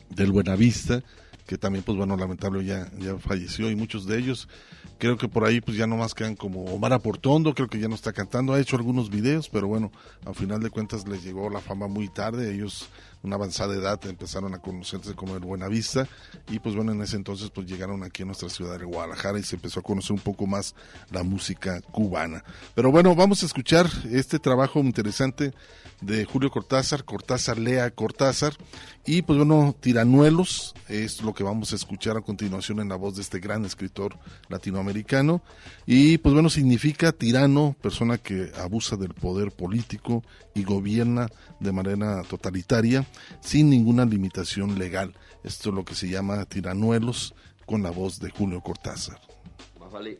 del 0.10 0.32
Buenavista, 0.32 1.04
que 1.46 1.58
también, 1.58 1.84
pues 1.84 1.98
bueno, 1.98 2.16
lamentable 2.18 2.64
ya, 2.64 2.90
ya 2.98 3.18
falleció, 3.18 3.72
y 3.72 3.76
muchos 3.76 4.06
de 4.06 4.20
ellos, 4.20 4.48
creo 4.98 5.18
que 5.18 5.28
por 5.28 5.46
ahí 5.46 5.62
pues 5.62 5.78
ya 5.78 5.88
nomás 5.88 6.14
quedan 6.14 6.36
como 6.36 6.66
Omar 6.66 6.94
Aportondo, 6.94 7.54
creo 7.54 7.68
que 7.68 7.80
ya 7.80 7.88
no 7.88 7.96
está 7.96 8.14
cantando, 8.14 8.54
ha 8.54 8.60
hecho 8.60 8.76
algunos 8.76 9.10
videos, 9.10 9.50
pero 9.50 9.68
bueno, 9.68 9.92
al 10.26 10.36
final 10.36 10.62
de 10.62 10.70
cuentas 10.70 11.08
les 11.08 11.24
llegó 11.24 11.50
la 11.50 11.62
fama 11.62 11.88
muy 11.88 12.10
tarde, 12.10 12.54
ellos 12.54 12.90
una 13.24 13.36
avanzada 13.36 13.74
edad 13.76 14.00
empezaron 14.06 14.54
a 14.54 14.60
conocerse 14.60 15.14
como 15.14 15.36
el 15.36 15.42
Buenavista 15.42 16.08
y 16.50 16.60
pues 16.60 16.76
bueno 16.76 16.92
en 16.92 17.02
ese 17.02 17.16
entonces 17.16 17.50
pues 17.50 17.68
llegaron 17.68 18.04
aquí 18.04 18.24
a 18.24 18.26
nuestra 18.26 18.48
ciudad 18.48 18.78
de 18.78 18.86
Guadalajara 18.86 19.40
y 19.40 19.44
se 19.44 19.56
empezó 19.56 19.80
a 19.80 19.84
conocer 19.84 20.14
un 20.14 20.20
poco 20.20 20.46
más 20.46 20.76
la 21.12 21.24
música 21.24 21.82
cubana. 21.82 22.44
Pero 22.76 22.92
bueno, 22.92 23.16
vamos 23.16 23.42
a 23.44 23.48
escuchar 23.48 23.90
este 24.12 24.40
trabajo 24.40 24.80
interesante 24.80 25.54
de 26.02 26.26
Julio 26.26 26.52
Cortázar, 26.52 27.04
Cortázar 27.04 27.58
Lea 27.58 27.90
Cortázar 27.92 28.54
y 29.06 29.24
pues 29.24 29.38
bueno, 29.38 29.76
Tiranuelos 29.80 30.76
es 30.88 31.22
lo 31.22 31.34
que 31.34 31.44
vamos 31.44 31.74
a 31.74 31.76
escuchar 31.76 32.18
a 32.18 32.22
continuación 32.22 32.80
en 32.80 32.90
la 32.90 32.96
voz 32.96 33.16
de 33.16 33.22
este 33.22 33.40
gran 33.40 33.66
escritor 33.66 34.18
latinoamericano 34.50 35.42
y 35.86 36.18
pues 36.20 36.34
bueno, 36.34 36.50
significa 36.50 37.12
tirano, 37.12 37.76
persona 37.82 38.18
que 38.18 38.52
abusa 38.58 38.96
del 38.96 39.14
poder 39.14 39.52
político 39.52 40.24
y 40.54 40.64
gobierna 40.64 41.30
de 41.60 41.72
manera 41.72 42.24
totalitaria 42.24 43.06
sin 43.42 43.70
ninguna 43.70 44.06
limitación 44.06 44.78
legal. 44.78 45.16
Esto 45.44 45.70
es 45.70 45.76
lo 45.76 45.86
que 45.86 45.96
se 45.96 46.10
llama 46.10 46.46
Tiranuelos 46.46 47.34
con 47.66 47.84
la 47.84 47.92
voz 47.92 48.20
de 48.20 48.30
Julio 48.30 48.62
Cortázar. 48.62 49.20
Más 49.80 49.92
vale 49.92 50.20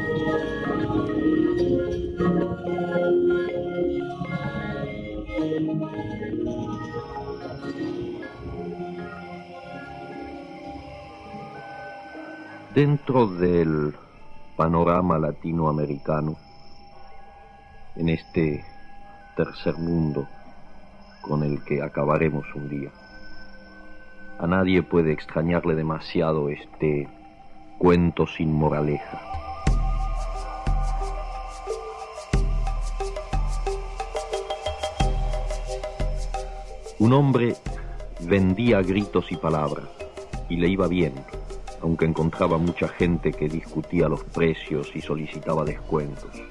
Dentro 12.83 13.27
del 13.27 13.93
panorama 14.57 15.19
latinoamericano, 15.19 16.35
en 17.95 18.09
este 18.09 18.65
tercer 19.37 19.75
mundo 19.77 20.27
con 21.21 21.43
el 21.43 21.63
que 21.63 21.83
acabaremos 21.83 22.43
un 22.55 22.69
día, 22.69 22.89
a 24.39 24.47
nadie 24.47 24.81
puede 24.81 25.11
extrañarle 25.11 25.75
demasiado 25.75 26.49
este 26.49 27.07
cuento 27.77 28.25
sin 28.25 28.51
moraleja. 28.51 29.21
Un 36.97 37.13
hombre 37.13 37.55
vendía 38.21 38.81
gritos 38.81 39.31
y 39.31 39.37
palabras, 39.37 39.85
y 40.49 40.55
le 40.55 40.67
iba 40.67 40.87
bien, 40.87 41.13
aunque 41.81 42.05
encontraba 42.05 42.57
mucha 42.57 42.87
gente 42.87 43.31
que 43.31 43.47
discutía 43.47 44.07
los 44.07 44.23
precios 44.23 44.91
y 44.95 45.01
solicitaba 45.01 45.63
descuentos. 45.63 46.41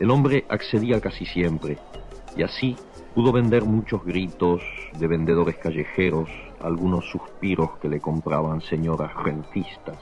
El 0.00 0.10
hombre 0.10 0.44
accedía 0.48 1.00
casi 1.00 1.26
siempre, 1.26 1.78
y 2.36 2.42
así 2.42 2.76
pudo 3.14 3.32
vender 3.32 3.64
muchos 3.64 4.04
gritos 4.04 4.62
de 4.98 5.06
vendedores 5.06 5.56
callejeros, 5.56 6.28
algunos 6.60 7.04
suspiros 7.10 7.78
que 7.78 7.88
le 7.88 8.00
compraban 8.00 8.60
señoras 8.62 9.14
rentistas, 9.14 9.98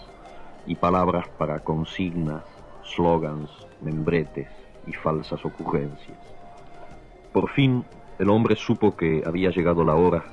y 0.67 0.75
palabras 0.75 1.27
para 1.39 1.61
consignas, 1.61 2.45
slogans, 2.85 3.51
membretes 3.81 4.49
y 4.87 4.93
falsas 4.93 5.45
ocurrencias. 5.45 6.19
Por 7.33 7.51
fin, 7.51 7.85
el 8.19 8.31
hombre 8.31 8.57
supo 8.57 8.97
que 8.97 9.23
había 9.27 9.51
llegado 9.51 9.85
la 9.85 9.95
hora 9.95 10.25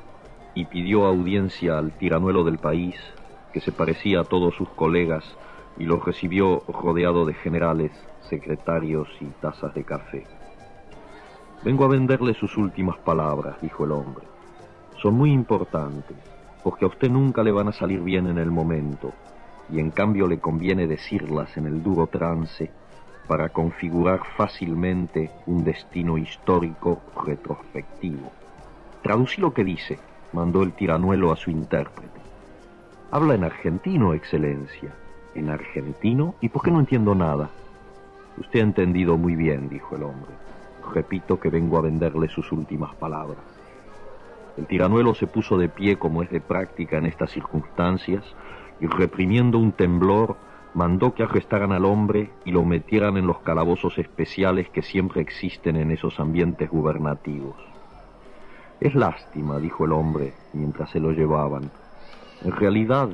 y 0.54 0.66
pidió 0.66 1.06
audiencia 1.06 1.78
al 1.78 1.92
tiranuelo 1.92 2.44
del 2.44 2.58
país, 2.58 2.96
que 3.54 3.62
se 3.62 3.72
parecía 3.72 4.22
a 4.22 4.24
todos 4.24 4.56
sus 4.56 4.70
colegas, 4.70 5.24
y 5.78 5.86
los 5.86 6.04
recibió 6.04 6.64
rodeado 6.68 7.26
de 7.26 7.34
generales, 7.34 7.92
secretarios 8.22 9.08
y 9.22 9.26
tazas 9.42 9.74
de 9.74 9.84
café. 9.84 10.26
Vengo 11.64 11.86
a 11.86 11.88
venderle 11.88 12.34
sus 12.34 12.58
últimas 12.58 12.98
palabras, 12.98 13.62
dijo 13.62 13.86
el 13.86 13.92
hombre. 13.92 14.26
Son 15.02 15.14
muy 15.14 15.32
importantes, 15.32 16.18
porque 16.64 16.86
a 16.86 16.88
usted 16.88 17.10
nunca 17.10 17.44
le 17.44 17.52
van 17.52 17.68
a 17.68 17.74
salir 17.74 18.02
bien 18.02 18.28
en 18.28 18.38
el 18.38 18.52
momento, 18.52 19.14
y 19.70 19.80
en 19.80 19.92
cambio 19.92 20.28
le 20.28 20.40
conviene 20.40 20.88
decirlas 20.88 21.58
en 21.58 21.66
el 21.66 21.84
duro 21.84 22.08
trance 22.08 22.72
para 23.28 23.50
configurar 23.50 24.22
fácilmente 24.38 25.32
un 25.46 25.64
destino 25.64 26.18
histórico 26.18 27.02
retrospectivo. 27.26 28.32
Traducí 29.04 29.42
lo 29.42 29.54
que 29.54 29.64
dice, 29.64 30.00
mandó 30.34 30.64
el 30.64 30.74
tiranuelo 30.74 31.32
a 31.32 31.36
su 31.36 31.52
intérprete. 31.52 32.27
Habla 33.10 33.36
en 33.36 33.46
argentino, 33.46 34.14
excelencia. 34.14 34.94
¿En 35.34 35.50
argentino? 35.50 36.36
¿Y 36.42 36.50
por 36.50 36.62
qué 36.62 36.72
no 36.72 36.80
entiendo 36.80 37.16
nada? 37.16 37.50
Usted 38.38 38.60
ha 38.60 38.64
entendido 38.64 39.18
muy 39.18 39.36
bien, 39.36 39.70
dijo 39.70 39.96
el 39.96 40.04
hombre. 40.04 40.32
Repito 40.94 41.40
que 41.40 41.50
vengo 41.50 41.78
a 41.78 41.82
venderle 41.82 42.28
sus 42.28 42.52
últimas 42.52 42.94
palabras. 42.96 43.40
El 44.58 44.68
tiranuelo 44.68 45.16
se 45.16 45.26
puso 45.26 45.58
de 45.58 45.70
pie 45.70 45.98
como 45.98 46.22
es 46.22 46.30
de 46.30 46.42
práctica 46.42 46.98
en 46.98 47.06
estas 47.06 47.32
circunstancias 47.32 48.26
y 48.82 48.88
reprimiendo 48.88 49.58
un 49.58 49.72
temblor 49.72 50.36
mandó 50.74 51.14
que 51.14 51.24
arrestaran 51.24 51.72
al 51.72 51.86
hombre 51.86 52.30
y 52.44 52.52
lo 52.52 52.66
metieran 52.66 53.16
en 53.16 53.26
los 53.26 53.40
calabozos 53.40 53.98
especiales 54.00 54.70
que 54.70 54.82
siempre 54.82 55.22
existen 55.22 55.78
en 55.78 55.92
esos 55.92 56.20
ambientes 56.20 56.70
gubernativos. 56.70 57.56
Es 58.82 58.96
lástima, 58.96 59.60
dijo 59.60 59.86
el 59.86 59.94
hombre 59.94 60.34
mientras 60.52 60.90
se 60.90 61.00
lo 61.00 61.12
llevaban. 61.12 61.72
En 62.44 62.52
realidad, 62.52 63.10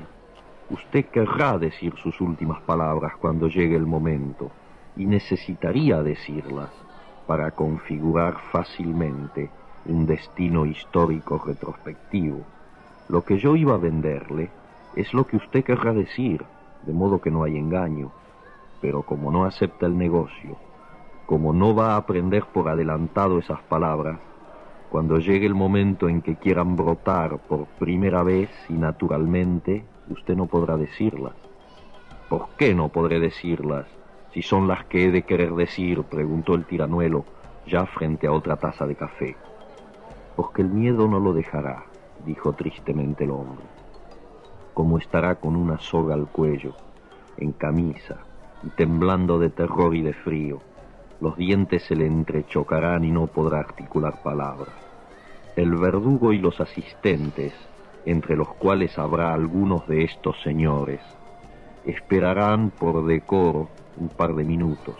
usted 0.69 1.05
querrá 1.05 1.57
decir 1.57 1.93
sus 2.01 2.19
últimas 2.19 2.61
palabras 2.61 3.13
cuando 3.19 3.47
llegue 3.47 3.75
el 3.75 3.85
momento, 3.85 4.51
y 4.95 5.05
necesitaría 5.05 6.03
decirlas 6.03 6.69
para 7.25 7.51
configurar 7.51 8.37
fácilmente 8.51 9.49
un 9.85 10.05
destino 10.05 10.65
histórico 10.65 11.41
retrospectivo. 11.43 12.41
Lo 13.09 13.23
que 13.23 13.37
yo 13.37 13.55
iba 13.55 13.75
a 13.75 13.77
venderle 13.77 14.49
es 14.95 15.13
lo 15.13 15.25
que 15.25 15.37
usted 15.37 15.63
querrá 15.63 15.93
decir, 15.93 16.43
de 16.85 16.93
modo 16.93 17.19
que 17.21 17.31
no 17.31 17.43
hay 17.43 17.57
engaño. 17.57 18.11
Pero 18.81 19.03
como 19.03 19.31
no 19.31 19.45
acepta 19.45 19.85
el 19.85 19.97
negocio, 19.97 20.57
como 21.25 21.53
no 21.53 21.73
va 21.73 21.93
a 21.93 21.97
aprender 21.97 22.45
por 22.45 22.67
adelantado 22.67 23.39
esas 23.39 23.61
palabras, 23.63 24.19
cuando 24.93 25.17
llegue 25.17 25.47
el 25.47 25.55
momento 25.55 26.07
en 26.07 26.21
que 26.21 26.35
quieran 26.35 26.75
brotar 26.75 27.39
por 27.39 27.65
primera 27.65 28.21
vez 28.21 28.51
y 28.69 28.73
naturalmente, 28.73 29.83
usted 30.07 30.35
no 30.35 30.45
podrá 30.45 30.77
decirlas. 30.77 31.33
¿Por 32.29 32.49
qué 32.59 32.75
no 32.75 32.89
podré 32.89 33.19
decirlas 33.19 33.87
si 34.35 34.43
son 34.43 34.67
las 34.67 34.85
que 34.85 35.05
he 35.05 35.11
de 35.11 35.23
querer 35.23 35.55
decir? 35.55 36.03
preguntó 36.03 36.53
el 36.53 36.65
tiranuelo, 36.65 37.25
ya 37.65 37.87
frente 37.87 38.27
a 38.27 38.33
otra 38.33 38.57
taza 38.57 38.85
de 38.85 38.93
café. 38.93 39.35
Porque 40.35 40.61
el 40.61 40.69
miedo 40.69 41.07
no 41.07 41.19
lo 41.19 41.33
dejará, 41.33 41.85
dijo 42.23 42.53
tristemente 42.53 43.23
el 43.23 43.31
hombre. 43.31 43.65
Como 44.75 44.99
estará 44.99 45.39
con 45.39 45.55
una 45.55 45.79
soga 45.79 46.13
al 46.13 46.27
cuello, 46.27 46.75
en 47.37 47.51
camisa, 47.53 48.17
y 48.61 48.69
temblando 48.69 49.39
de 49.39 49.49
terror 49.49 49.95
y 49.95 50.03
de 50.03 50.13
frío, 50.13 50.59
los 51.19 51.35
dientes 51.35 51.81
se 51.81 51.95
le 51.95 52.05
entrechocarán 52.05 53.03
y 53.05 53.09
no 53.09 53.25
podrá 53.25 53.57
articular 53.57 54.21
palabras. 54.21 54.82
El 55.55 55.75
verdugo 55.75 56.33
y 56.33 56.39
los 56.39 56.59
asistentes, 56.59 57.53
entre 58.05 58.35
los 58.35 58.47
cuales 58.55 58.97
habrá 58.97 59.35
algunos 59.35 59.87
de 59.87 60.03
estos 60.03 60.35
señores, 60.41 60.99
esperarán 61.85 62.71
por 62.71 63.05
decoro 63.05 63.69
un 63.97 64.09
par 64.09 64.33
de 64.33 64.43
minutos, 64.43 64.95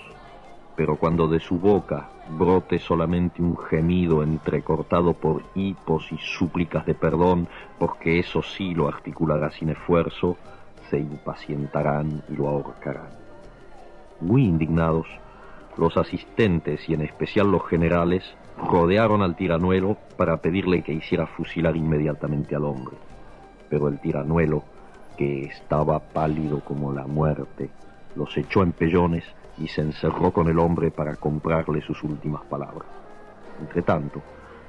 pero 0.75 0.97
cuando 0.97 1.27
de 1.27 1.39
su 1.39 1.57
boca 1.57 2.09
brote 2.37 2.77
solamente 2.77 3.41
un 3.41 3.57
gemido 3.57 4.21
entrecortado 4.21 5.13
por 5.13 5.41
hipos 5.55 6.11
y 6.11 6.17
súplicas 6.19 6.85
de 6.85 6.93
perdón, 6.93 7.47
porque 7.79 8.19
eso 8.19 8.43
sí 8.43 8.75
lo 8.75 8.87
articulará 8.87 9.49
sin 9.49 9.69
esfuerzo, 9.69 10.37
se 10.91 10.99
impacientarán 10.99 12.21
y 12.29 12.35
lo 12.35 12.47
ahorcarán. 12.47 13.09
Muy 14.21 14.45
indignados, 14.45 15.07
los 15.77 15.97
asistentes 15.97 16.87
y 16.87 16.93
en 16.93 17.01
especial 17.01 17.51
los 17.51 17.65
generales 17.67 18.23
rodearon 18.69 19.21
al 19.21 19.35
tiranuelo 19.35 19.97
para 20.17 20.37
pedirle 20.37 20.81
que 20.81 20.93
hiciera 20.93 21.25
fusilar 21.25 21.75
inmediatamente 21.75 22.55
al 22.55 22.65
hombre. 22.65 22.95
Pero 23.69 23.87
el 23.87 23.99
tiranuelo, 23.99 24.63
que 25.17 25.43
estaba 25.43 25.99
pálido 25.99 26.61
como 26.61 26.91
la 26.91 27.05
muerte, 27.05 27.69
los 28.15 28.35
echó 28.37 28.63
en 28.63 28.71
pellones 28.71 29.23
y 29.57 29.67
se 29.67 29.81
encerró 29.81 30.31
con 30.31 30.47
el 30.47 30.59
hombre 30.59 30.91
para 30.91 31.15
comprarle 31.15 31.81
sus 31.81 32.03
últimas 32.03 32.43
palabras. 32.45 32.87
Entretanto, 33.59 34.21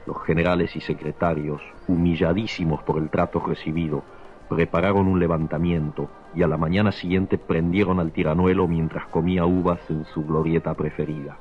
los 0.06 0.22
generales 0.22 0.76
y 0.76 0.80
secretarios, 0.80 1.62
humilladísimos 1.88 2.82
por 2.82 2.98
el 2.98 3.08
trato 3.08 3.40
recibido, 3.40 4.02
prepararon 4.48 5.06
un 5.08 5.18
levantamiento 5.18 6.10
y 6.34 6.42
a 6.42 6.46
la 6.46 6.58
mañana 6.58 6.92
siguiente 6.92 7.38
prendieron 7.38 8.00
al 8.00 8.12
tiranuelo 8.12 8.68
mientras 8.68 9.06
comía 9.06 9.46
uvas 9.46 9.80
en 9.88 10.04
su 10.06 10.24
glorieta 10.24 10.74
preferida. 10.74 11.38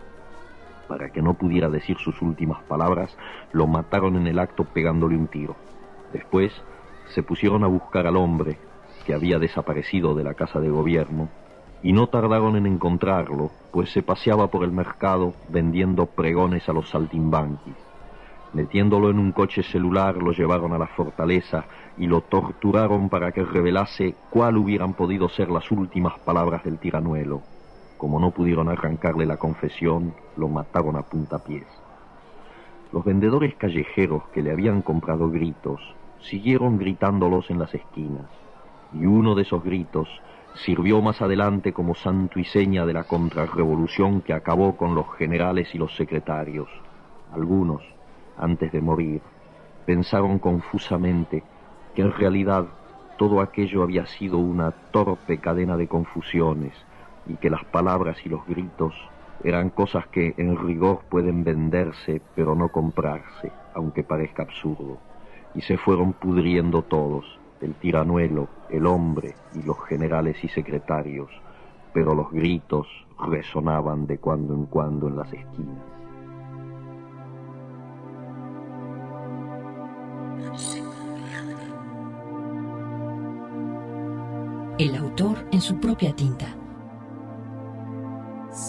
Para 0.88 1.10
que 1.10 1.22
no 1.22 1.34
pudiera 1.36 1.70
decir 1.70 1.98
sus 1.98 2.22
últimas 2.22 2.62
palabras, 2.64 3.16
lo 3.52 3.68
mataron 3.68 4.16
en 4.16 4.28
el 4.28 4.40
acto 4.40 4.66
pegándole 4.66 5.16
un 5.16 5.28
tiro. 5.28 5.56
Después 6.12 6.54
se 7.14 7.24
pusieron 7.24 7.64
a 7.64 7.68
buscar 7.68 8.08
al 8.08 8.18
hombre, 8.18 8.58
que 9.06 9.14
había 9.14 9.40
desaparecido 9.40 10.16
de 10.16 10.24
la 10.24 10.34
casa 10.34 10.60
de 10.60 10.70
gobierno, 10.70 11.30
y 11.82 11.92
no 11.92 12.08
tardaron 12.08 12.56
en 12.56 12.66
encontrarlo, 12.66 13.52
pues 13.72 13.92
se 13.92 14.02
paseaba 14.02 14.48
por 14.48 14.64
el 14.64 14.72
mercado 14.72 15.34
vendiendo 15.50 16.06
pregones 16.06 16.68
a 16.70 16.74
los 16.74 16.90
saltimbanquis. 16.90 17.76
Metiéndolo 18.54 19.10
en 19.10 19.20
un 19.20 19.32
coche 19.32 19.64
celular, 19.64 20.16
lo 20.16 20.32
llevaron 20.32 20.74
a 20.74 20.78
la 20.78 20.88
fortaleza 20.88 21.66
y 21.98 22.06
lo 22.06 22.22
torturaron 22.22 23.10
para 23.10 23.32
que 23.32 23.44
revelase 23.44 24.16
cuál 24.30 24.58
hubieran 24.58 24.94
podido 24.94 25.28
ser 25.28 25.50
las 25.50 25.70
últimas 25.72 26.20
palabras 26.20 26.64
del 26.64 26.78
tiranuelo. 26.78 27.42
Como 28.04 28.20
no 28.20 28.32
pudieron 28.32 28.68
arrancarle 28.68 29.26
la 29.26 29.38
confesión, 29.38 30.14
lo 30.36 30.50
mataron 30.50 30.98
a 30.98 31.04
puntapiés. 31.04 31.64
Los 32.92 33.06
vendedores 33.06 33.56
callejeros 33.56 34.24
que 34.34 34.42
le 34.42 34.52
habían 34.52 34.82
comprado 34.82 35.32
gritos 35.32 35.80
siguieron 36.20 36.78
gritándolos 36.78 37.50
en 37.50 37.60
las 37.60 37.74
esquinas, 37.74 38.26
y 38.92 39.06
uno 39.06 39.36
de 39.36 39.44
esos 39.44 39.64
gritos 39.64 40.10
sirvió 40.66 41.02
más 41.02 41.22
adelante 41.22 41.72
como 41.72 41.96
santo 41.96 42.40
y 42.40 42.44
seña 42.44 42.86
de 42.86 42.92
la 42.92 43.06
contrarrevolución 43.06 44.20
que 44.20 44.34
acabó 44.34 44.76
con 44.76 44.96
los 44.96 45.06
generales 45.16 45.74
y 45.74 45.78
los 45.78 45.96
secretarios. 45.96 46.68
Algunos, 47.32 47.84
antes 48.38 48.70
de 48.74 48.82
morir, 48.82 49.22
pensaron 49.86 50.40
confusamente 50.40 51.42
que 51.96 52.02
en 52.02 52.12
realidad 52.12 52.66
todo 53.18 53.40
aquello 53.40 53.82
había 53.82 54.06
sido 54.08 54.40
una 54.40 54.72
torpe 54.92 55.38
cadena 55.38 55.78
de 55.78 55.88
confusiones 55.88 56.74
y 57.28 57.36
que 57.36 57.50
las 57.50 57.64
palabras 57.66 58.18
y 58.26 58.30
los 58.30 58.46
gritos 58.46 58.94
eran 59.44 59.70
cosas 59.70 60.08
que 60.08 60.34
en 60.38 60.58
rigor 60.58 61.02
pueden 61.10 61.44
venderse 61.44 62.22
pero 62.36 62.56
no 62.56 62.70
comprarse, 62.70 63.52
aunque 63.74 64.04
parezca 64.04 64.44
absurdo, 64.44 64.98
y 65.56 65.62
se 65.62 65.78
fueron 65.78 66.14
pudriendo 66.14 66.84
todos, 66.84 67.26
el 67.62 67.76
tiranuelo, 67.76 68.48
el 68.70 68.86
hombre 68.86 69.36
y 69.54 69.64
los 69.64 69.82
generales 69.86 70.44
y 70.44 70.50
secretarios, 70.50 71.30
pero 71.94 72.14
los 72.14 72.32
gritos 72.32 72.88
resonaban 73.28 74.08
de 74.08 74.18
cuando 74.18 74.54
en 74.54 74.66
cuando 74.66 75.08
en 75.08 75.16
las 75.18 75.32
esquinas. 75.34 75.84
El 84.80 84.96
autor 84.96 85.38
en 85.52 85.62
su 85.62 85.80
propia 85.80 86.16
tinta. 86.16 86.63
¿Qué 88.54 88.60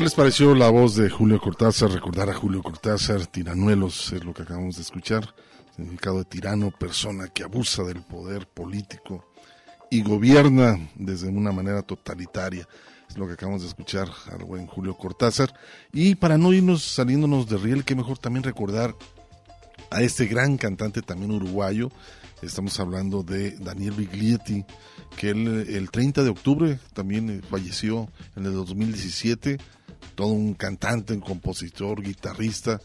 les 0.00 0.14
pareció 0.14 0.54
la 0.54 0.70
voz 0.70 0.96
de 0.96 1.10
Julio 1.10 1.38
Cortázar? 1.40 1.90
Recordar 1.90 2.30
a 2.30 2.34
Julio 2.34 2.62
Cortázar, 2.62 3.26
tiranuelos, 3.26 4.14
es 4.14 4.24
lo 4.24 4.32
que 4.32 4.44
acabamos 4.44 4.76
de 4.76 4.82
escuchar. 4.82 5.34
Significado 5.76 6.20
de 6.20 6.24
tirano, 6.24 6.70
persona 6.70 7.28
que 7.28 7.42
abusa 7.42 7.82
del 7.82 8.00
poder 8.00 8.48
político 8.48 9.28
y 9.90 10.02
gobierna 10.02 10.78
desde 10.94 11.28
una 11.28 11.52
manera 11.52 11.82
totalitaria. 11.82 12.66
Lo 13.16 13.26
que 13.26 13.34
acabamos 13.34 13.62
de 13.62 13.68
escuchar 13.68 14.08
al 14.32 14.44
buen 14.44 14.66
Julio 14.66 14.96
Cortázar. 14.96 15.54
Y 15.92 16.16
para 16.16 16.36
no 16.38 16.52
irnos 16.52 16.82
saliéndonos 16.82 17.48
de 17.48 17.58
riel, 17.58 17.84
qué 17.84 17.94
mejor 17.94 18.18
también 18.18 18.42
recordar 18.42 18.94
a 19.90 20.02
este 20.02 20.26
gran 20.26 20.56
cantante 20.56 21.02
también 21.02 21.30
uruguayo. 21.30 21.90
Estamos 22.42 22.78
hablando 22.80 23.22
de 23.22 23.52
Daniel 23.52 23.92
Biglietti, 23.92 24.64
que 25.16 25.30
él, 25.30 25.66
el 25.68 25.90
30 25.90 26.24
de 26.24 26.30
octubre 26.30 26.78
también 26.92 27.42
falleció 27.48 28.08
en 28.36 28.46
el 28.46 28.52
2017 28.54 29.58
todo 30.14 30.28
un 30.28 30.54
cantante, 30.54 31.12
un 31.12 31.20
compositor, 31.20 32.02
guitarrista 32.02 32.80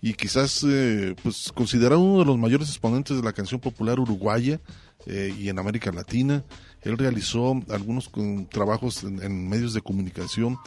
y 0.00 0.14
quizás 0.14 0.64
eh, 0.68 1.14
pues 1.22 1.52
considerado 1.54 2.00
uno 2.00 2.20
de 2.20 2.24
los 2.24 2.38
mayores 2.38 2.68
exponentes 2.68 3.16
de 3.16 3.22
la 3.22 3.32
canción 3.32 3.60
popular 3.60 4.00
uruguaya 4.00 4.60
eh, 5.06 5.34
y 5.38 5.48
en 5.48 5.58
América 5.58 5.92
Latina. 5.92 6.44
Él 6.82 6.98
realizó 6.98 7.60
algunos 7.68 8.10
trabajos 8.50 9.04
en, 9.04 9.48
medios 9.48 9.74
de 9.74 9.80
comunicación. 9.80 10.58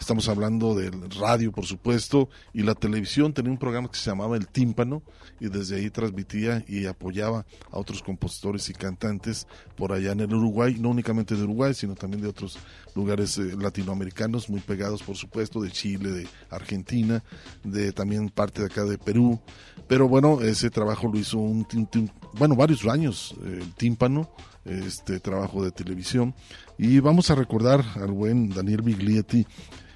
Estamos 0.00 0.28
hablando 0.28 0.74
del 0.74 1.10
radio, 1.10 1.52
por 1.52 1.66
supuesto, 1.66 2.28
y 2.54 2.62
la 2.62 2.74
televisión. 2.74 3.34
Tenía 3.34 3.52
un 3.52 3.58
programa 3.58 3.90
que 3.90 3.98
se 3.98 4.10
llamaba 4.10 4.36
El 4.36 4.48
Tímpano 4.48 5.02
y 5.38 5.48
desde 5.48 5.76
ahí 5.76 5.90
transmitía 5.90 6.64
y 6.66 6.86
apoyaba 6.86 7.44
a 7.70 7.78
otros 7.78 8.02
compositores 8.02 8.68
y 8.70 8.72
cantantes 8.72 9.46
por 9.76 9.92
allá 9.92 10.12
en 10.12 10.20
el 10.20 10.34
Uruguay, 10.34 10.76
no 10.80 10.88
únicamente 10.88 11.36
de 11.36 11.42
Uruguay, 11.42 11.74
sino 11.74 11.94
también 11.94 12.22
de 12.22 12.28
otros 12.28 12.58
lugares 12.94 13.36
eh, 13.38 13.54
latinoamericanos 13.58 14.48
muy 14.48 14.60
pegados, 14.60 15.02
por 15.02 15.16
supuesto, 15.16 15.60
de 15.60 15.70
Chile, 15.70 16.10
de 16.10 16.28
Argentina, 16.48 17.22
de 17.62 17.92
también 17.92 18.30
parte 18.30 18.62
de 18.62 18.66
acá 18.66 18.84
de 18.84 18.98
Perú. 18.98 19.38
Pero 19.86 20.08
bueno, 20.08 20.40
ese 20.40 20.70
trabajo 20.70 21.08
lo 21.08 21.18
hizo 21.18 21.38
un, 21.38 21.66
bueno, 22.34 22.56
varios 22.56 22.86
años, 22.86 23.34
eh, 23.44 23.60
el 23.62 23.74
tímpano, 23.74 24.30
este 24.64 25.20
trabajo 25.20 25.64
de 25.64 25.70
televisión. 25.70 26.34
Y 26.78 26.98
vamos 27.00 27.30
a 27.30 27.34
recordar 27.34 27.84
al 27.96 28.12
buen 28.12 28.50
Daniel 28.50 28.82
Biglietti. 28.82 29.46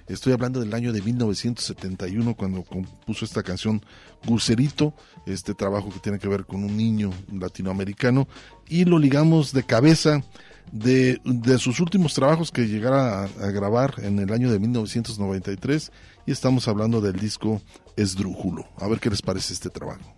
Estoy 0.07 0.35
hablando 0.35 0.61
del 0.61 0.75
año 0.75 0.93
de 0.93 1.01
1971 1.01 2.35
cuando 2.35 2.63
compuso 2.63 3.25
esta 3.25 3.43
canción 3.43 3.83
Gurcerito, 4.27 4.93
este 5.25 5.55
trabajo 5.55 5.89
que 5.89 5.99
tiene 5.99 6.19
que 6.19 6.29
ver 6.29 6.45
con 6.45 6.63
un 6.63 6.77
niño 6.77 7.11
latinoamericano 7.33 8.29
y 8.69 8.85
lo 8.85 8.99
ligamos 8.99 9.53
de 9.53 9.63
cabeza 9.63 10.23
de, 10.73 11.21
de 11.25 11.59
sus 11.59 11.81
últimos 11.81 12.13
trabajos 12.13 12.51
que 12.51 12.67
llegara 12.67 13.23
a, 13.23 13.25
a, 13.25 13.51
grabar 13.51 13.95
en 13.99 14.19
el 14.19 14.31
año 14.33 14.51
de 14.51 14.59
1993 14.59 15.91
y 16.27 16.33
estamos 16.33 16.69
hablando 16.69 17.01
del 17.01 17.19
disco 17.19 17.63
Esdrújulo. 17.97 18.67
A 18.77 18.89
ver 18.89 19.01
qué 19.01 19.09
les 19.09 19.23
parece 19.23 19.55
este 19.55 19.71
trabajo. 19.71 20.15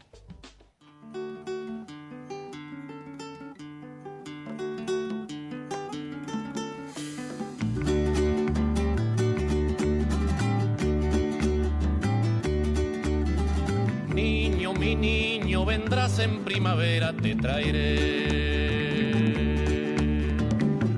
Primavera, 16.47 17.13
te 17.13 17.35
traeré. 17.35 18.37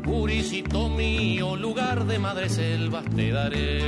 Purisito 0.05 0.91
mío, 0.91 1.57
lugar 1.57 2.05
de 2.05 2.19
madre 2.19 2.51
selvas 2.51 3.07
te 3.17 3.31
daré. 3.33 3.81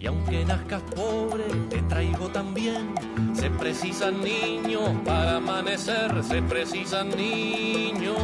Y 0.00 0.06
aunque 0.06 0.44
nazcas 0.44 0.82
pobre, 0.96 1.44
te 1.70 1.80
traigo 1.82 2.28
también. 2.28 2.92
Se 3.34 3.50
precisan 3.50 4.20
niños 4.20 4.90
para 5.04 5.36
amanecer, 5.36 6.24
se 6.24 6.42
precisan 6.42 7.10
niños 7.10 8.16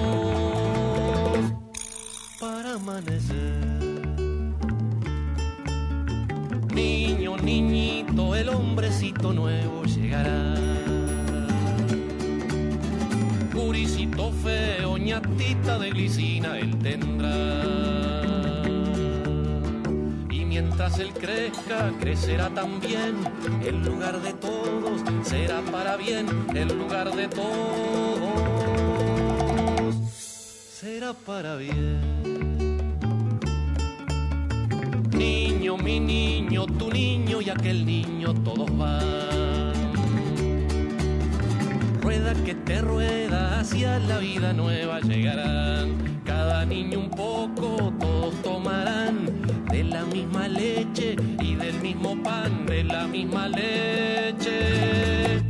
para 2.41 2.75
amanecer. 2.75 3.72
Niño, 6.75 7.37
niñito, 7.37 8.35
el 8.35 8.49
hombrecito 8.49 9.33
nuevo 9.33 9.85
llegará. 9.85 10.55
Purisito 13.53 14.33
feo, 14.43 14.97
ñatita 14.97 15.79
de 15.79 15.91
glicina, 15.91 16.59
él 16.59 16.79
tendrá. 16.79 17.63
Y 20.31 20.45
mientras 20.47 20.99
él 20.99 21.13
crezca, 21.13 21.93
crecerá 22.01 22.49
también. 22.51 23.17
El 23.63 23.83
lugar 23.83 24.23
de 24.23 24.33
todos 24.33 25.03
será 25.23 25.61
para 25.71 25.97
bien. 25.97 26.27
El 26.55 26.69
lugar 26.69 27.15
de 27.15 27.29
todos 27.29 27.53
será 30.81 31.13
para 31.13 31.57
bien. 31.57 32.32
Niño, 35.23 35.77
mi 35.77 36.01
niño, 36.01 36.67
tu 36.67 36.91
niño 36.91 37.41
y 37.41 37.49
aquel 37.49 37.87
niño, 37.87 38.35
todos 38.43 38.77
van. 38.77 39.73
Rueda 42.01 42.35
que 42.45 42.57
te 42.57 42.81
rueda 42.81 43.61
hacia 43.61 44.01
la 44.01 44.19
vida 44.19 44.53
nueva 44.53 44.99
llegarán. 44.99 46.21
Cada 46.25 46.65
niño 46.65 46.99
un 46.99 47.11
poco, 47.11 47.93
todos 48.01 48.35
tomarán 48.43 49.27
de 49.71 49.85
la 49.85 50.05
misma 50.07 50.49
leche 50.49 51.15
y 51.41 51.55
del 51.55 51.79
mismo 51.81 52.21
pan, 52.21 52.67
de 52.67 52.83
la 52.83 53.07
misma 53.07 53.47
leche 53.47 55.41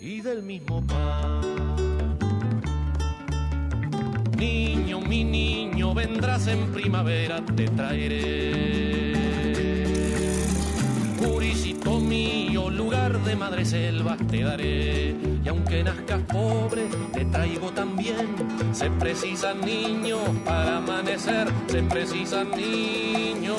y 0.00 0.22
del 0.22 0.42
mismo 0.42 0.80
pan. 0.86 1.42
Niño, 4.38 5.00
mi 5.02 5.22
niño, 5.22 5.92
vendrás 5.92 6.46
en 6.46 6.72
primavera, 6.72 7.44
te 7.54 7.68
traeré. 7.68 9.01
Purisito 11.82 12.00
mío, 12.00 12.70
lugar 12.70 13.18
de 13.24 13.34
madre 13.34 13.64
selvas 13.64 14.18
te 14.28 14.42
daré. 14.42 15.16
Y 15.44 15.48
aunque 15.48 15.82
nazcas 15.82 16.22
pobre, 16.22 16.86
te 17.12 17.24
traigo 17.24 17.72
también. 17.72 18.28
Se 18.72 18.88
precisan 18.90 19.60
niños 19.60 20.20
para 20.44 20.76
amanecer, 20.76 21.48
se 21.66 21.82
precisan 21.82 22.50
niños 22.52 23.58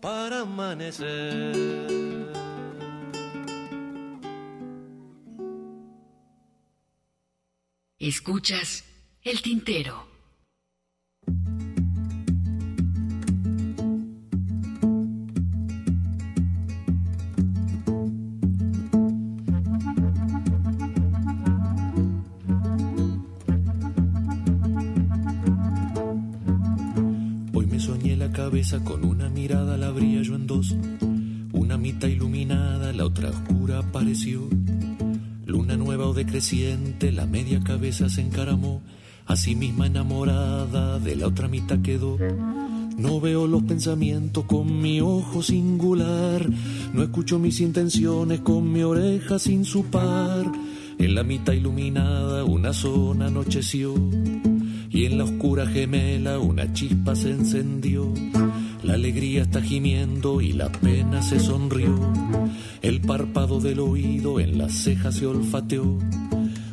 para 0.00 0.40
amanecer. 0.40 1.56
Escuchas 7.98 8.84
el 9.22 9.40
tintero. 9.42 10.09
Con 28.84 29.06
una 29.06 29.30
mirada, 29.30 29.78
la 29.78 29.86
abría 29.86 30.20
yo 30.20 30.34
en 30.34 30.46
dos. 30.46 30.76
Una 31.52 31.78
mitad 31.78 32.08
iluminada, 32.08 32.92
la 32.92 33.06
otra 33.06 33.30
oscura 33.30 33.78
apareció. 33.78 34.42
Luna 35.46 35.78
nueva 35.78 36.06
o 36.06 36.12
decreciente, 36.12 37.10
la 37.10 37.24
media 37.24 37.60
cabeza 37.60 38.10
se 38.10 38.20
encaramó. 38.20 38.82
Así 39.24 39.54
misma 39.56 39.86
enamorada 39.86 40.98
de 41.00 41.16
la 41.16 41.28
otra 41.28 41.48
mitad 41.48 41.80
quedó. 41.80 42.18
No 42.98 43.18
veo 43.18 43.46
los 43.46 43.62
pensamientos 43.62 44.44
con 44.44 44.82
mi 44.82 45.00
ojo 45.00 45.42
singular. 45.42 46.46
No 46.92 47.02
escucho 47.02 47.38
mis 47.38 47.60
intenciones 47.60 48.40
con 48.40 48.70
mi 48.70 48.82
oreja 48.82 49.38
sin 49.38 49.64
su 49.64 49.84
par. 49.86 50.52
En 50.98 51.14
la 51.14 51.22
mitad 51.22 51.54
iluminada 51.54 52.44
una 52.44 52.74
zona 52.74 53.28
anocheció. 53.28 53.94
Y 54.90 55.06
en 55.06 55.16
la 55.16 55.24
oscura 55.24 55.66
gemela 55.66 56.38
una 56.38 56.72
chispa 56.74 57.16
se 57.16 57.30
encendió. 57.30 58.12
La 58.90 58.96
alegría 58.96 59.42
está 59.42 59.62
gimiendo 59.62 60.40
y 60.40 60.52
la 60.52 60.68
pena 60.68 61.22
se 61.22 61.38
sonrió. 61.38 61.96
El 62.82 63.00
párpado 63.00 63.60
del 63.60 63.78
oído 63.78 64.40
en 64.40 64.58
las 64.58 64.72
cejas 64.72 65.14
se 65.14 65.26
olfateó. 65.26 65.96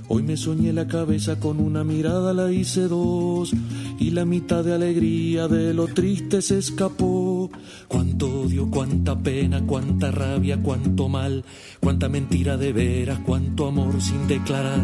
Hoy 0.08 0.24
me 0.24 0.36
soñé 0.36 0.74
la 0.74 0.88
cabeza 0.88 1.40
con 1.40 1.60
una 1.60 1.84
mirada, 1.84 2.34
la 2.34 2.52
hice 2.52 2.88
dos. 2.88 3.54
Y 4.00 4.10
la 4.10 4.26
mitad 4.26 4.64
de 4.64 4.74
alegría 4.74 5.48
de 5.48 5.76
lo 5.76 5.86
triste 5.90 6.42
se 6.42 6.58
escapó. 6.58 7.52
Cuánto 7.88 8.42
odio, 8.42 8.68
cuánta 8.72 9.16
pena, 9.16 9.64
cuánta 9.68 10.10
rabia, 10.10 10.60
cuánto 10.60 11.10
mal, 11.10 11.46
cuánta 11.80 12.10
mentira 12.10 12.58
de 12.58 12.74
veras, 12.74 13.20
cuánto 13.28 13.68
amor 13.68 14.02
sin 14.02 14.28
declarar. 14.28 14.82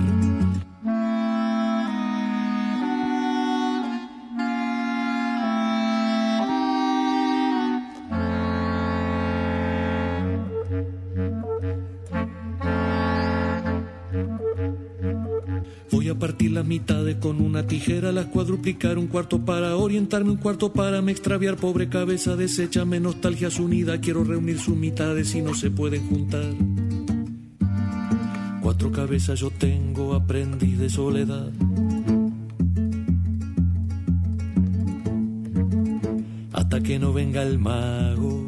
Partir 16.24 16.51
las 16.51 16.65
mitades 16.65 17.17
con 17.17 17.41
una 17.41 17.67
tijera, 17.67 18.13
las 18.13 18.28
cuadruplicar 18.28 18.97
un 18.97 19.07
cuarto 19.07 19.43
para 19.43 19.76
orientarme, 19.76 20.32
un 20.32 20.38
cuarto 20.38 20.71
para 20.71 21.01
me 21.01 21.11
extraviar. 21.11 21.57
Pobre 21.57 21.89
cabeza 21.89 22.38
deshéchame 22.38 23.01
nostalgias 23.01 23.59
unidas. 23.59 23.99
Quiero 24.01 24.24
reunir 24.24 24.57
sus 24.57 24.78
mitades 24.78 25.36
y 25.36 25.41
no 25.41 25.53
se 25.53 25.69
pueden 25.69 26.07
juntar. 26.07 26.45
Cuatro 28.61 28.89
cabezas 28.93 29.41
yo 29.41 29.51
tengo, 29.51 30.13
aprendí 30.13 30.76
de 30.76 30.89
soledad. 30.89 31.51
Hasta 36.53 36.80
que 36.80 36.99
no 36.99 37.11
venga 37.11 37.43
el 37.43 37.59
mago. 37.59 38.45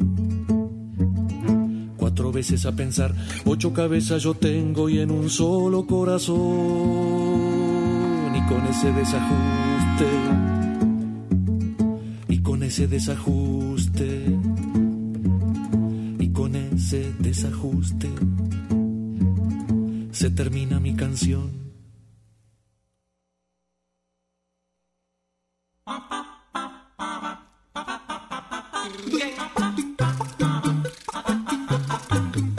Cuatro 1.98 2.32
veces 2.32 2.64
a 2.64 2.72
pensar, 2.72 3.14
ocho 3.44 3.74
cabezas 3.74 4.22
yo 4.22 4.32
tengo 4.32 4.88
y 4.88 5.00
en 5.00 5.10
un 5.10 5.28
solo 5.28 5.86
corazón. 5.86 7.35
Con 8.56 8.66
ese 8.68 8.90
desajuste, 8.90 10.10
y 12.28 12.38
con 12.40 12.62
ese 12.62 12.86
desajuste, 12.88 14.38
y 16.18 16.32
con 16.32 16.56
ese 16.56 17.12
desajuste, 17.18 18.08
se 20.10 20.30
termina 20.30 20.80
mi 20.80 20.96
canción. 20.96 21.50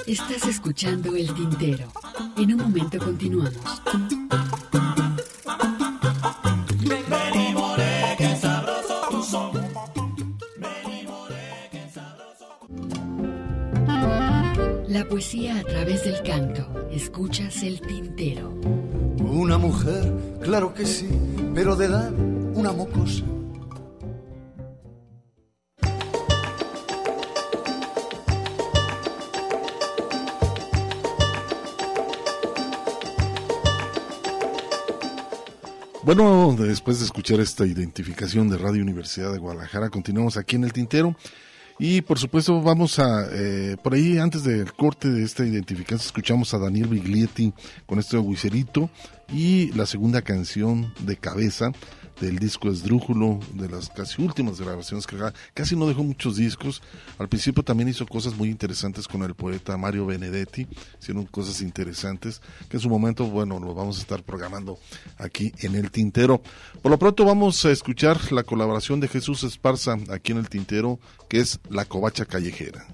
Estás 0.06 0.48
escuchando 0.48 1.16
el 1.16 1.34
tintero. 1.34 1.92
En 2.38 2.54
un 2.54 2.62
momento 2.62 3.00
continuamos. 3.00 3.82
Después 36.78 37.00
de 37.00 37.06
escuchar 37.06 37.40
esta 37.40 37.66
identificación 37.66 38.50
de 38.50 38.58
Radio 38.60 38.84
Universidad 38.84 39.34
de 39.34 39.40
Guadalajara, 39.40 39.90
continuamos 39.90 40.38
aquí 40.38 40.58
en 40.58 40.64
el 40.64 40.74
Tintero. 40.74 41.16
Y 41.80 42.02
por 42.02 42.20
supuesto 42.20 42.62
vamos 42.62 43.00
a, 43.00 43.28
eh, 43.32 43.78
por 43.82 43.96
ahí 43.96 44.20
antes 44.20 44.44
del 44.44 44.72
corte 44.74 45.10
de 45.10 45.24
esta 45.24 45.44
identificación, 45.44 46.00
escuchamos 46.00 46.54
a 46.54 46.60
Daniel 46.60 46.90
Biglietti 46.90 47.52
con 47.88 47.98
este 47.98 48.20
Huicerito 48.20 48.92
y 49.34 49.72
la 49.72 49.88
segunda 49.88 50.22
canción 50.22 50.94
de 51.00 51.18
cabeza 51.18 51.72
del 52.20 52.40
disco 52.40 52.70
Esdrújulo, 52.70 53.40
de 53.54 53.70
las 53.70 53.90
casi 53.90 54.22
últimas 54.22 54.60
grabaciones 54.60 55.06
que. 55.06 55.18
Casi 55.54 55.76
no 55.76 55.88
dejó 55.88 56.04
muchos 56.04 56.38
discos. 56.38 56.82
Al 57.18 57.28
principio 57.28 57.64
también 57.64 57.90
hizo 57.90 58.06
cosas 58.06 58.36
muy 58.36 58.50
interesantes 58.50 59.08
con 59.08 59.24
el 59.24 59.36
poeta 59.36 59.78
Mario 59.78 60.06
Benedetti. 60.06 60.68
Hicieron 61.02 61.26
cosas 61.26 61.62
interesantes 61.62 62.42
que 62.70 62.78
en 62.78 62.82
su 62.82 62.90
momento, 62.90 63.26
bueno, 63.26 63.60
lo 63.60 63.74
vamos 63.74 63.98
a 63.98 64.02
estar 64.02 64.24
programando 64.24 64.80
aquí 65.18 65.52
en 65.60 65.76
el 65.76 65.92
Tintero. 65.92 66.42
Por 66.82 66.92
lo 66.92 67.00
pronto 67.00 67.26
vamos 67.26 67.64
a 67.66 67.72
escuchar 67.72 68.32
la 68.32 68.44
colaboración 68.44 69.00
de 69.00 69.08
Jesús 69.08 69.44
Esparza 69.44 69.98
aquí 70.10 70.32
en 70.32 70.40
el 70.40 70.50
Tintero, 70.50 71.00
que 71.30 71.40
es 71.40 71.60
La 71.70 71.86
Covacha 71.86 72.26
Callejera. 72.26 72.86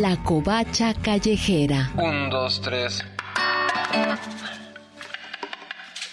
La 0.00 0.16
covacha 0.22 0.94
callejera. 0.94 1.90
Un, 1.96 2.30
dos, 2.30 2.60
tres. 2.60 3.04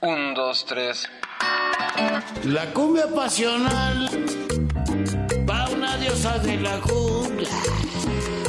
Un, 0.01 0.33
dos, 0.33 0.65
tres. 0.65 1.07
La 2.45 2.73
cumbia 2.73 3.05
pasional 3.13 4.09
va 5.47 5.69
una 5.69 5.97
diosa 5.97 6.39
de 6.39 6.57
la 6.57 6.81
jungla. 6.81 7.49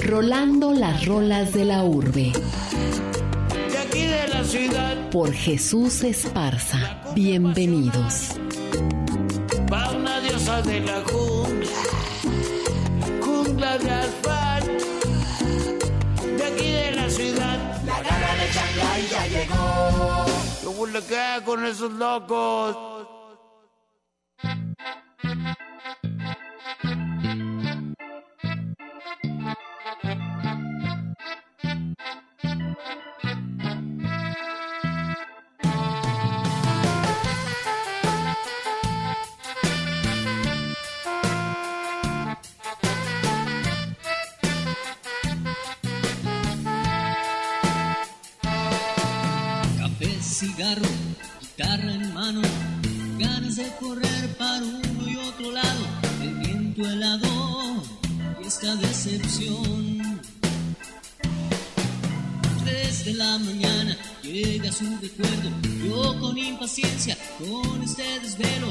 Rolando 0.07 0.72
las 0.72 1.05
rolas 1.05 1.53
de 1.53 1.66
la 1.66 1.84
urbe. 1.84 2.32
De 3.70 3.78
aquí 3.78 4.07
de 4.07 4.28
la 4.28 4.43
ciudad 4.43 5.11
Por 5.11 5.34
Jesús 5.34 6.03
Esparza. 6.03 7.03
Bienvenidos. 7.14 8.30
va 9.70 9.91
una 9.91 10.18
diosa 10.20 10.62
de 10.62 10.80
la 10.80 11.03
jungla. 11.03 11.68
Jungla 13.20 13.76
de 13.76 13.91
asfalto. 13.91 14.96
Aquí 16.57 16.71
de 16.71 16.93
la 16.93 17.11
ciudad. 17.11 17.83
La 17.85 18.03
gana 18.03 18.35
de 18.35 18.51
Shanghai 18.51 19.09
ya 19.11 19.27
llegó. 19.27 20.25
¿Cómo 20.65 20.87
le 20.87 21.03
queda 21.05 21.45
con 21.45 21.67
esos 21.67 21.93
locos? 21.93 23.07
Su 64.77 64.85
recuerdo, 65.01 65.51
yo 65.83 66.20
con 66.20 66.37
impaciencia, 66.37 67.16
con 67.39 67.83
este 67.83 68.20
desvelo, 68.20 68.66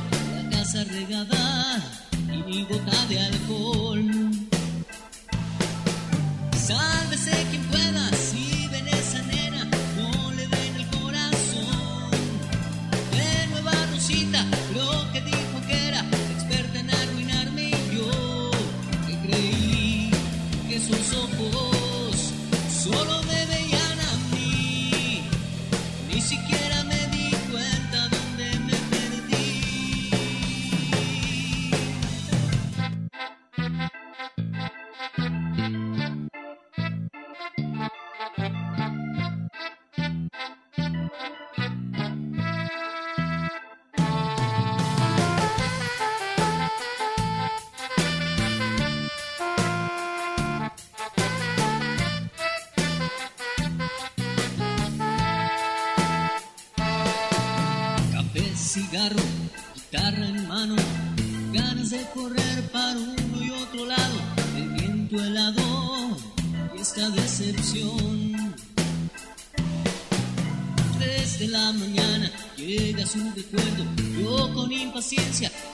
con 75.13 75.64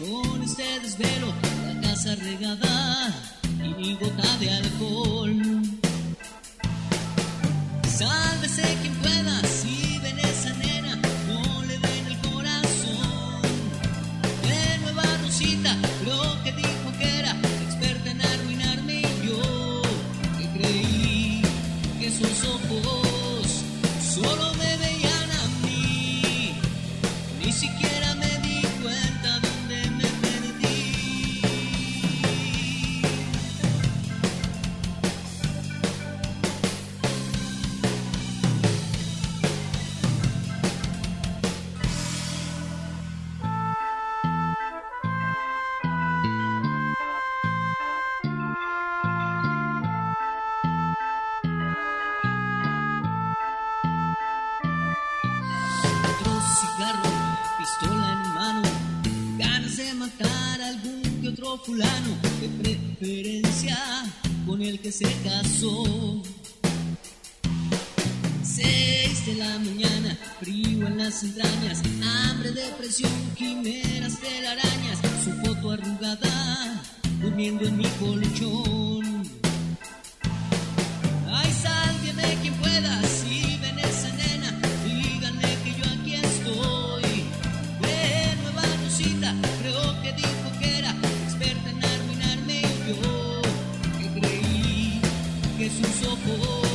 sus 95.71 96.07
ojos. 96.07 96.70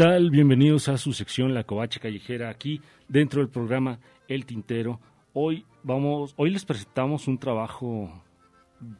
Tal? 0.00 0.30
Bienvenidos 0.30 0.88
a 0.88 0.96
su 0.96 1.12
sección 1.12 1.52
La 1.52 1.64
Covacha 1.64 2.00
Callejera 2.00 2.48
aquí 2.48 2.80
dentro 3.06 3.42
del 3.42 3.50
programa 3.50 3.98
El 4.28 4.46
Tintero. 4.46 4.98
Hoy 5.34 5.66
vamos, 5.82 6.32
hoy 6.38 6.48
les 6.48 6.64
presentamos 6.64 7.28
un 7.28 7.36
trabajo 7.36 8.10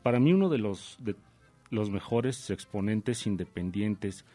para 0.03 0.21
mí 0.21 0.35
uno 0.35 0.51
de 0.51 0.59
los 0.59 0.99
mejores 1.91 2.51
exponentes 2.51 3.27
independientes 3.27 4.27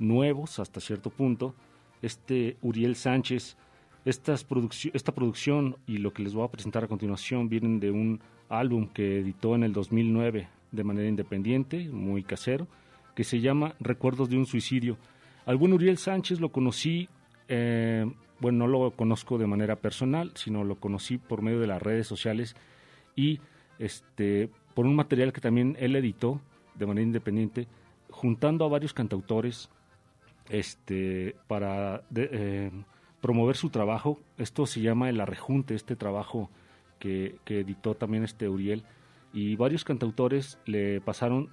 nuevos 0.00 0.58
hasta 0.58 0.80
cierto 0.80 1.10
punto, 1.10 1.54
este 2.02 2.56
Uriel 2.62 2.96
Sánchez. 2.96 3.56
Esta 4.04 4.34
producción 5.14 5.76
y 5.86 5.98
lo 5.98 6.12
que 6.12 6.24
les 6.24 6.34
voy 6.34 6.44
a 6.44 6.50
presentar 6.50 6.82
a 6.82 6.88
continuación 6.88 7.48
vienen 7.48 7.78
de 7.78 7.92
un 7.92 8.20
álbum 8.48 8.88
que 8.88 9.20
editó 9.20 9.54
en 9.54 9.62
el 9.62 9.72
2009 9.72 10.48
de 10.72 10.82
manera 10.82 11.08
independiente, 11.08 11.88
muy 11.88 12.24
casero, 12.24 12.66
que 13.14 13.22
se 13.22 13.38
llama 13.38 13.76
Recuerdos 13.78 14.28
de 14.28 14.36
un 14.36 14.46
suicidio. 14.46 14.98
Al 15.48 15.56
buen 15.56 15.72
Uriel 15.72 15.96
Sánchez 15.96 16.40
lo 16.40 16.52
conocí, 16.52 17.08
eh, 17.48 18.04
bueno, 18.38 18.66
no 18.66 18.66
lo 18.66 18.90
conozco 18.90 19.38
de 19.38 19.46
manera 19.46 19.76
personal, 19.76 20.32
sino 20.34 20.62
lo 20.62 20.74
conocí 20.74 21.16
por 21.16 21.40
medio 21.40 21.58
de 21.58 21.66
las 21.66 21.80
redes 21.80 22.06
sociales 22.06 22.54
y 23.16 23.40
este, 23.78 24.50
por 24.74 24.84
un 24.84 24.94
material 24.94 25.32
que 25.32 25.40
también 25.40 25.74
él 25.80 25.96
editó 25.96 26.42
de 26.74 26.84
manera 26.84 27.06
independiente, 27.06 27.66
juntando 28.10 28.66
a 28.66 28.68
varios 28.68 28.92
cantautores 28.92 29.70
este, 30.50 31.34
para 31.46 32.02
eh, 32.14 32.70
promover 33.22 33.56
su 33.56 33.70
trabajo. 33.70 34.20
Esto 34.36 34.66
se 34.66 34.82
llama 34.82 35.08
El 35.08 35.18
Arrejunte, 35.18 35.74
este 35.74 35.96
trabajo 35.96 36.50
que, 36.98 37.38
editó 37.46 37.94
también 37.94 38.22
este 38.22 38.50
Uriel. 38.50 38.84
Y 39.32 39.56
varios 39.56 39.84
cantautores 39.84 40.58
le 40.66 41.00
pasaron 41.00 41.48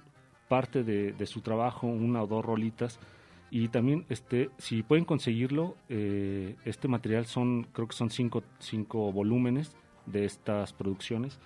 parte 0.48 0.84
de 0.84 1.26
su 1.26 1.40
trabajo, 1.40 1.86
una 1.86 2.22
o 2.22 2.26
dos 2.26 2.44
rolitas, 2.44 3.00
y 3.50 3.68
también 3.68 4.04
este 4.08 4.50
si 4.58 4.82
pueden 4.82 5.04
conseguirlo 5.04 5.76
eh, 5.88 6.56
este 6.64 6.88
material 6.88 7.26
son 7.26 7.64
creo 7.72 7.88
que 7.88 7.96
son 7.96 8.10
cinco, 8.10 8.42
cinco 8.58 9.12
volúmenes 9.12 9.76
de 10.06 10.24
estas 10.24 10.72
producciones. 10.72 11.38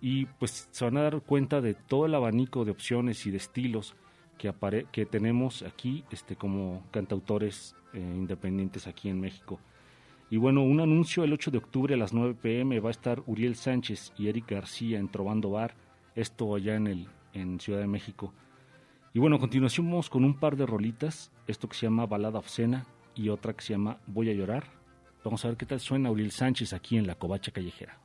Y 0.00 0.26
pues 0.26 0.68
se 0.70 0.84
van 0.84 0.96
a 0.96 1.02
dar 1.02 1.20
cuenta 1.22 1.60
de 1.60 1.74
todo 1.74 2.06
el 2.06 2.14
abanico 2.14 2.64
de 2.64 2.70
opciones 2.70 3.26
y 3.26 3.32
de 3.32 3.38
estilos 3.38 3.96
que 4.38 4.48
apare 4.48 4.86
que 4.92 5.06
tenemos 5.06 5.62
aquí 5.62 6.04
este 6.10 6.36
como 6.36 6.84
cantautores 6.92 7.74
eh, 7.92 7.98
independientes 7.98 8.86
aquí 8.86 9.08
en 9.08 9.20
México. 9.20 9.58
Y 10.30 10.36
bueno 10.36 10.62
un 10.62 10.80
anuncio 10.80 11.24
el 11.24 11.32
8 11.32 11.50
de 11.50 11.58
octubre 11.58 11.94
a 11.94 11.98
las 11.98 12.12
9 12.12 12.36
pm 12.40 12.78
va 12.80 12.90
a 12.90 12.92
estar 12.92 13.22
Uriel 13.26 13.56
Sánchez 13.56 14.12
y 14.16 14.28
Eric 14.28 14.50
García 14.50 14.98
en 14.98 15.08
Trovando 15.08 15.50
Bar. 15.50 15.74
Esto 16.14 16.54
allá 16.54 16.76
en 16.76 16.86
el 16.86 17.08
en 17.32 17.60
Ciudad 17.60 17.80
de 17.80 17.86
México 17.86 18.32
y 19.18 19.20
bueno, 19.20 19.40
vamos 19.40 20.10
con 20.10 20.24
un 20.24 20.38
par 20.38 20.56
de 20.56 20.64
rolitas, 20.64 21.32
esto 21.48 21.68
que 21.68 21.76
se 21.76 21.86
llama 21.86 22.06
Balada 22.06 22.38
Obscena 22.38 22.86
y 23.16 23.30
otra 23.30 23.52
que 23.52 23.64
se 23.64 23.72
llama 23.72 23.98
Voy 24.06 24.30
a 24.30 24.32
llorar. 24.32 24.62
Vamos 25.24 25.44
a 25.44 25.48
ver 25.48 25.56
qué 25.56 25.66
tal 25.66 25.80
suena 25.80 26.08
Uriel 26.08 26.30
Sánchez 26.30 26.72
aquí 26.72 26.96
en 26.96 27.08
la 27.08 27.16
Covacha 27.16 27.50
Callejera. 27.50 27.98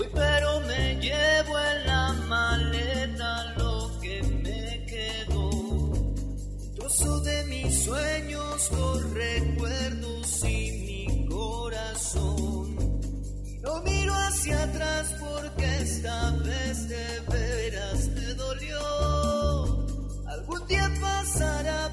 Voy 0.00 0.08
pero 0.14 0.60
me 0.60 0.96
llevo 0.96 1.58
en 1.58 1.86
la 1.86 2.12
maleta 2.26 3.52
lo 3.58 4.00
que 4.00 4.22
me 4.22 4.86
quedó. 4.86 6.14
Trozo 6.74 7.20
de 7.20 7.44
mis 7.44 7.84
sueños, 7.84 8.70
los 8.72 9.10
recuerdos 9.10 10.44
y 10.44 10.70
mi 10.86 11.26
corazón. 11.28 12.76
No 13.60 13.82
miro 13.82 14.14
hacia 14.14 14.62
atrás 14.62 15.14
porque 15.20 15.66
esta 15.82 16.30
vez 16.46 16.88
de 16.88 17.20
veras 17.28 18.08
me 18.08 18.34
dolió. 18.34 19.86
Algún 20.28 20.66
día 20.66 20.90
pasará 20.98 21.89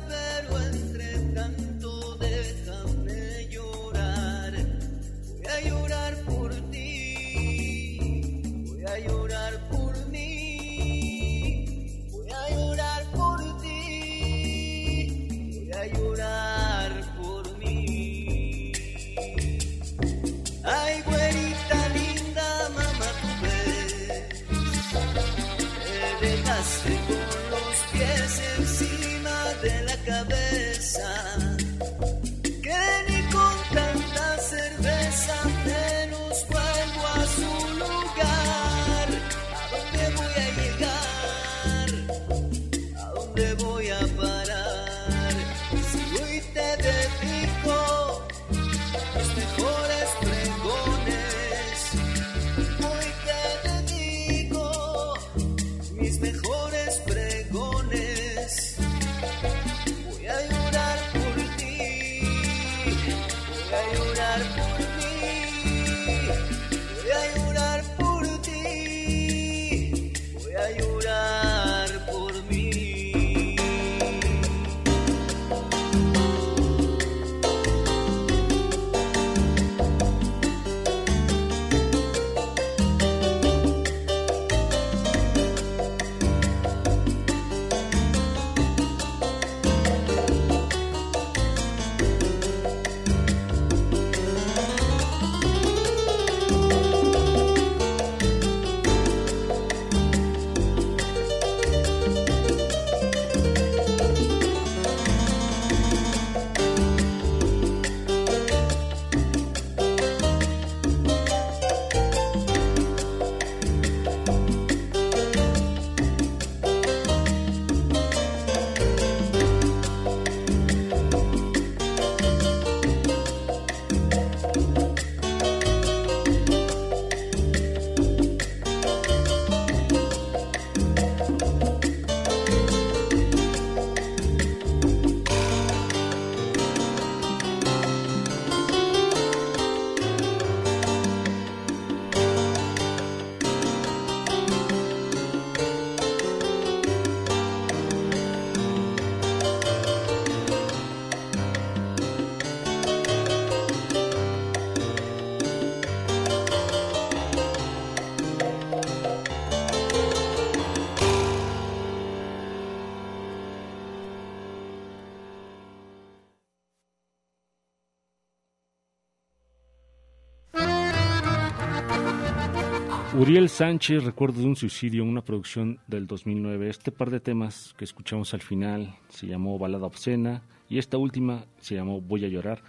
Uriel 173.16 173.48
Sánchez, 173.50 174.04
Recuerdo 174.04 174.42
de 174.42 174.48
un 174.48 174.56
suicidio, 174.56 175.04
una 175.04 175.22
producción 175.24 175.80
del 175.88 176.06
2009. 176.08 176.70
Este 176.70 176.92
par 176.92 177.10
de 177.10 177.20
temas 177.20 177.74
que 177.78 177.84
escuchamos 177.86 178.34
al 178.34 178.42
final 178.42 178.96
se 179.10 179.26
llamó 179.28 179.58
Balada 179.58 179.86
Obscena 179.88 180.44
y 180.70 180.78
esta 180.78 180.98
última 180.98 181.46
se 181.60 181.76
llamó 181.76 182.00
Voy 182.02 182.26
a 182.26 182.28
llorar. 182.28 182.62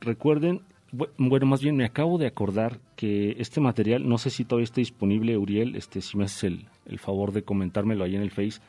Recuerden, 0.00 0.60
bu- 0.92 1.08
bueno, 1.16 1.46
más 1.46 1.62
bien 1.62 1.76
me 1.76 1.84
acabo 1.86 2.18
de 2.18 2.26
acordar 2.26 2.78
que 2.96 3.36
este 3.38 3.60
material, 3.60 4.06
no 4.08 4.18
sé 4.18 4.28
si 4.30 4.44
todavía 4.44 4.64
está 4.64 4.80
disponible, 4.82 5.38
Uriel, 5.38 5.76
este, 5.76 6.00
si 6.02 6.18
me 6.18 6.24
haces 6.24 6.44
el, 6.44 6.66
el 6.86 6.98
favor 6.98 7.32
de 7.32 7.42
comentármelo 7.42 8.04
ahí 8.04 8.16
en 8.16 8.22
el 8.22 8.30
Face. 8.32 8.60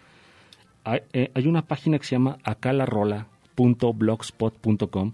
Hay, 0.86 1.02
eh, 1.14 1.32
hay 1.34 1.48
una 1.48 1.64
página 1.64 1.98
que 2.00 2.06
se 2.06 2.16
llama 2.16 2.38
acalarola.blogspot.com 2.44 5.12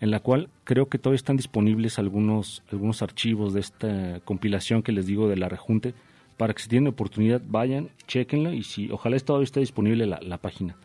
en 0.00 0.10
la 0.10 0.20
cual 0.20 0.48
creo 0.64 0.88
que 0.88 0.98
todavía 0.98 1.16
están 1.16 1.36
disponibles 1.36 1.98
algunos, 1.98 2.62
algunos 2.70 3.02
archivos 3.02 3.54
de 3.54 3.60
esta 3.60 4.20
compilación 4.24 4.82
que 4.82 4.92
les 4.92 5.06
digo 5.06 5.28
de 5.28 5.36
la 5.36 5.48
rejunte, 5.48 5.94
para 6.36 6.52
que 6.52 6.62
si 6.62 6.68
tienen 6.68 6.88
oportunidad 6.88 7.40
vayan, 7.48 7.88
chequenla 8.06 8.54
y 8.54 8.62
si 8.62 8.90
ojalá 8.90 9.18
todavía 9.20 9.44
esté 9.44 9.60
disponible 9.60 10.04
la, 10.06 10.20
la 10.20 10.36
página. 10.38 10.76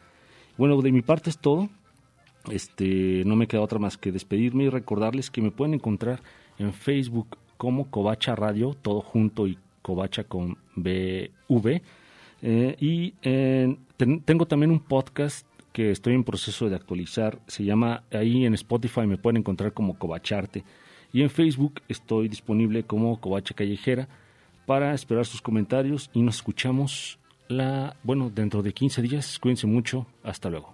Bueno, 0.58 0.82
de 0.82 0.92
mi 0.92 1.02
parte 1.02 1.30
es 1.30 1.38
todo. 1.38 1.70
Este, 2.50 3.24
no 3.26 3.36
me 3.36 3.48
queda 3.48 3.62
otra 3.62 3.78
más 3.80 3.98
que 3.98 4.12
despedirme 4.12 4.64
y 4.64 4.70
recordarles 4.70 5.30
que 5.30 5.42
me 5.42 5.52
pueden 5.52 5.74
encontrar 5.76 6.22
en 6.58 6.74
Facebook 6.74 7.38
como 7.58 7.92
Covacha 7.92 8.36
Radio, 8.36 8.76
todo 8.82 9.02
junto 9.02 9.46
y 9.48 9.58
Covacha 9.82 10.24
con 10.24 10.58
BV. 10.76 11.82
Eh, 12.44 12.76
y 12.80 13.12
ten- 13.98 14.22
tengo 14.26 14.46
también 14.48 14.72
un 14.72 14.80
podcast 14.80 15.46
que 15.74 15.92
estoy 15.92 16.14
en 16.14 16.24
proceso 16.24 16.70
de 16.70 16.76
actualizar. 16.76 17.40
Se 17.48 17.64
llama, 17.64 18.04
ahí 18.12 18.46
en 18.46 18.54
Spotify 18.54 19.02
me 19.02 19.18
pueden 19.18 19.38
encontrar 19.38 19.74
como 19.74 19.98
Covacharte. 19.98 20.64
Y 21.14 21.22
en 21.22 21.30
Facebook 21.30 21.82
estoy 21.88 22.28
disponible 22.28 22.84
como 22.84 23.20
Covacha 23.20 23.54
Callejera 23.54 24.08
para 24.66 24.94
esperar 24.94 25.26
sus 25.26 25.42
comentarios 25.42 26.10
y 26.14 26.22
nos 26.22 26.38
escuchamos 26.38 27.20
la, 27.48 27.96
bueno, 28.04 28.32
dentro 28.34 28.62
de 28.62 28.74
15 28.74 29.02
días. 29.02 29.40
Cuídense 29.40 29.68
mucho. 29.68 30.08
Hasta 30.24 30.50
luego. 30.50 30.74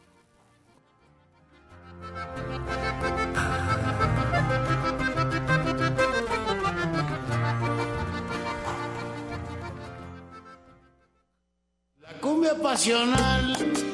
La 12.00 12.14
cumbia 12.22 12.54
pasional 12.62 13.87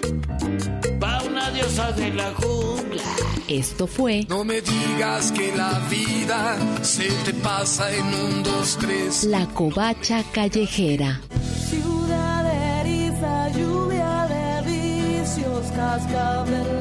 de 1.73 2.13
la 2.13 2.31
jungla. 2.35 3.01
Esto 3.47 3.87
fue 3.87 4.27
No 4.29 4.43
me 4.43 4.61
digas 4.61 5.31
que 5.31 5.55
la 5.55 5.79
vida 5.89 6.55
se 6.83 7.09
te 7.25 7.33
pasa 7.33 7.91
en 7.91 8.05
un, 8.05 8.43
dos, 8.43 8.77
tres. 8.79 9.23
La 9.23 9.47
Covacha 9.47 10.23
Callejera. 10.31 11.19
Ciudad 11.67 12.43
de 12.43 12.81
eriza, 12.81 13.49
lluvia 13.49 14.27
de 14.27 14.71
vicios, 14.71 15.65
cascabelera. 15.75 16.73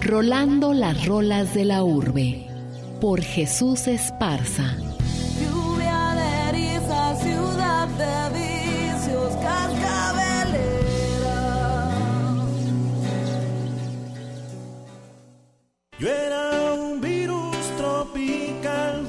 Rolando 0.00 0.74
las 0.74 1.06
rolas 1.06 1.54
de 1.54 1.64
la 1.64 1.84
urbe. 1.84 2.48
Por 3.00 3.22
Jesús 3.22 3.86
Esparza. 3.86 4.76
Yo 16.00 16.08
era 16.08 16.72
un 16.72 16.98
virus 16.98 17.54
tropical. 17.76 19.06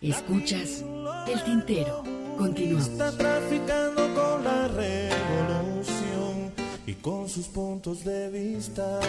Escuchas 0.00 0.84
el 1.26 1.42
tintero. 1.42 2.04
Continuamos. 2.38 2.86
Está 2.86 3.10
traficando 3.18 4.02
con 4.14 4.44
la 4.44 4.68
revolución 4.68 6.52
y 6.86 6.94
con 6.94 7.28
sus 7.28 7.48
puntos 7.48 8.04
de 8.04 8.30
vista. 8.30 9.00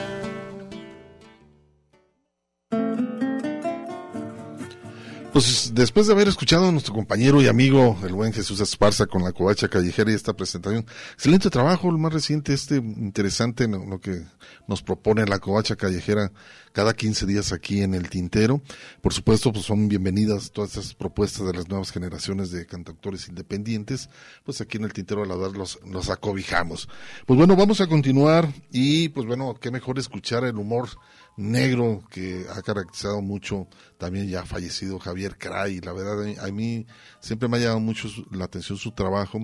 Pues 5.33 5.71
después 5.73 6.07
de 6.07 6.13
haber 6.13 6.27
escuchado 6.27 6.67
a 6.67 6.71
nuestro 6.73 6.93
compañero 6.93 7.41
y 7.41 7.47
amigo, 7.47 7.97
el 8.03 8.11
buen 8.11 8.33
Jesús 8.33 8.59
Esparza, 8.59 9.05
con 9.05 9.23
la 9.23 9.31
covacha 9.31 9.69
callejera 9.69 10.11
y 10.11 10.13
esta 10.13 10.33
presentación, 10.33 10.85
excelente 11.13 11.49
trabajo, 11.49 11.89
el 11.89 11.97
más 11.97 12.11
reciente, 12.11 12.53
este 12.53 12.75
interesante, 12.75 13.65
lo, 13.65 14.01
que 14.01 14.23
nos 14.67 14.81
propone 14.83 15.25
la 15.25 15.39
covacha 15.39 15.77
callejera 15.77 16.33
cada 16.73 16.93
15 16.93 17.25
días 17.27 17.53
aquí 17.53 17.81
en 17.81 17.93
el 17.93 18.09
Tintero. 18.09 18.61
Por 18.99 19.13
supuesto, 19.13 19.53
pues 19.53 19.63
son 19.63 19.87
bienvenidas 19.87 20.51
todas 20.51 20.71
estas 20.71 20.95
propuestas 20.95 21.47
de 21.47 21.53
las 21.53 21.69
nuevas 21.69 21.91
generaciones 21.91 22.51
de 22.51 22.65
cantautores 22.65 23.29
independientes, 23.29 24.09
pues 24.43 24.59
aquí 24.59 24.77
en 24.77 24.83
el 24.83 24.91
Tintero 24.91 25.23
a 25.23 25.25
la 25.25 25.37
verdad 25.37 25.55
los 25.55 26.09
acobijamos. 26.09 26.89
Pues 27.25 27.37
bueno, 27.37 27.55
vamos 27.55 27.79
a 27.79 27.87
continuar 27.87 28.49
y 28.69 29.07
pues 29.07 29.25
bueno, 29.25 29.55
qué 29.61 29.71
mejor 29.71 29.97
escuchar 29.97 30.43
el 30.43 30.57
humor 30.57 30.89
negro 31.37 32.03
que 32.09 32.45
ha 32.53 32.61
caracterizado 32.61 33.21
mucho 33.21 33.67
también 33.97 34.27
ya 34.27 34.45
fallecido 34.45 34.99
Javier 34.99 35.37
Cray. 35.37 35.79
La 35.81 35.93
verdad, 35.93 36.45
a 36.45 36.51
mí- 36.51 36.85
siempre 37.19 37.47
me 37.47 37.57
ha 37.57 37.59
llamado 37.61 37.79
mucho 37.79 38.07
la 38.31 38.45
atención 38.45 38.77
su 38.77 38.91
trabajo, 38.91 39.39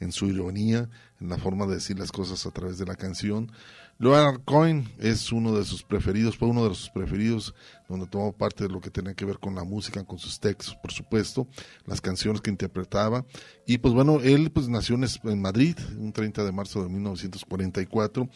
en 0.00 0.12
su 0.12 0.26
ironía, 0.26 0.90
en 1.20 1.28
la 1.28 1.38
forma 1.38 1.66
de 1.66 1.74
decir 1.74 1.98
las 1.98 2.12
cosas 2.12 2.44
a 2.46 2.50
través 2.50 2.78
de 2.78 2.84
la 2.86 2.96
canción. 2.96 3.50
Leonard 3.98 4.42
Cohen 4.44 4.86
es 4.98 5.32
uno 5.32 5.56
de 5.56 5.64
sus 5.64 5.82
preferidos, 5.82 6.36
fue 6.36 6.48
uno 6.48 6.68
de 6.68 6.74
sus 6.74 6.90
preferidos, 6.90 7.54
donde 7.88 8.06
tomó 8.06 8.30
parte 8.30 8.64
de 8.64 8.70
lo 8.70 8.78
que 8.78 8.90
tenía 8.90 9.14
que 9.14 9.24
ver 9.24 9.38
con 9.38 9.54
la 9.54 9.64
música, 9.64 10.04
con 10.04 10.18
sus 10.18 10.38
textos, 10.38 10.76
por 10.82 10.92
supuesto, 10.92 11.48
las 11.86 12.02
canciones 12.02 12.42
que 12.42 12.50
interpretaba. 12.50 13.24
Y 13.66 13.78
pues 13.78 13.94
bueno, 13.94 14.20
él 14.20 14.50
pues 14.50 14.68
nació 14.68 14.96
en, 14.96 15.40
Madrid, 15.40 15.78
un 15.96 16.12
30 16.12 16.44
de 16.44 16.52
marzo 16.52 16.82
de 16.82 16.90
1944, 16.90 18.28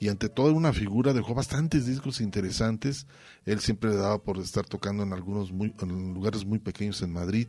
y 0.00 0.08
ante 0.08 0.28
toda 0.28 0.52
una 0.52 0.72
figura 0.72 1.12
dejó 1.12 1.32
bastantes 1.32 1.86
discos 1.86 2.20
interesantes. 2.20 3.06
Él 3.44 3.60
siempre 3.60 3.90
le 3.90 3.96
daba 3.96 4.18
por 4.18 4.38
estar 4.38 4.66
tocando 4.66 5.04
en 5.04 5.12
algunos 5.12 5.52
lugares 5.52 6.44
muy 6.44 6.58
pequeños 6.58 7.02
en 7.02 7.12
Madrid. 7.12 7.46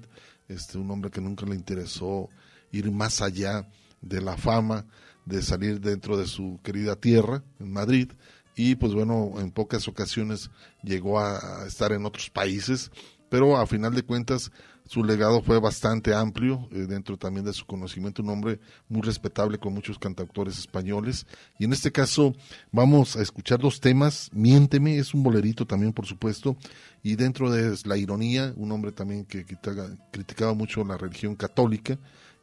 Este, 0.48 0.78
un 0.78 0.92
hombre 0.92 1.10
que 1.10 1.20
nunca 1.20 1.48
le 1.48 1.56
interesó 1.56 2.30
ir 2.72 2.92
más 2.92 3.24
allá 3.24 3.68
de 4.02 4.22
la 4.22 4.38
fama, 4.38 4.86
de 5.26 5.42
salir 5.42 5.82
dentro 5.82 6.18
de 6.18 6.28
su 6.28 6.60
querida 6.64 6.96
tierra, 6.96 7.44
en 7.60 7.72
Madrid, 7.72 8.12
y 8.56 8.76
pues 8.76 8.94
bueno, 8.94 9.34
en 9.38 9.52
pocas 9.52 9.88
ocasiones 9.88 10.50
llegó 10.82 11.20
a, 11.20 11.66
estar 11.68 11.92
en 11.92 12.06
otros 12.06 12.30
países, 12.30 12.92
pero 13.30 13.58
a 13.58 13.68
final 13.68 13.94
de 13.94 14.04
cuentas 14.04 14.52
su 14.88 15.04
legado 15.04 15.42
fue 15.42 15.60
bastante 15.60 16.14
amplio 16.14 16.70
eh, 16.72 16.86
dentro 16.88 17.18
también 17.18 17.44
de 17.44 17.54
su 17.54 17.66
conocimiento, 17.66 18.22
un 18.22 18.30
hombre 18.30 18.60
muy 18.88 19.02
respetable 19.02 19.58
con 19.58 19.74
muchos 19.74 19.98
cantautores 19.98 20.60
españoles. 20.60 21.26
Y 21.58 21.66
en 21.66 21.74
este 21.74 21.92
caso 21.92 22.34
vamos 22.72 23.16
a 23.16 23.24
escuchar 23.24 23.60
dos 23.60 23.82
temas, 23.82 24.30
Miénteme, 24.32 24.98
es 25.00 25.14
un 25.16 25.24
bolerito 25.24 25.66
también 25.66 25.92
por 25.92 26.06
supuesto, 26.06 26.56
y 27.02 27.16
dentro 27.16 27.52
de 27.52 27.76
la 27.86 27.98
ironía, 27.98 28.54
un 28.56 28.72
hombre 28.72 28.92
también 28.92 29.26
que 29.26 29.44
critica- 29.44 29.98
criticaba 30.12 30.54
mucho 30.54 30.84
la 30.86 30.98
religión 30.98 31.36
católica, 31.36 31.98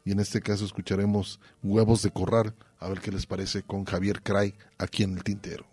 y 0.05 0.11
en 0.11 0.19
este 0.19 0.41
caso 0.41 0.65
escucharemos 0.65 1.39
Huevos 1.63 2.01
de 2.01 2.11
Corral, 2.11 2.53
a 2.83 2.89
ver 2.89 2.99
qué 2.99 3.11
les 3.11 3.25
parece 3.25 3.63
con 3.63 3.85
Javier 3.85 4.21
Cray 4.21 4.53
aquí 4.77 5.03
en 5.03 5.15
el 5.15 5.23
Tintero. 5.23 5.65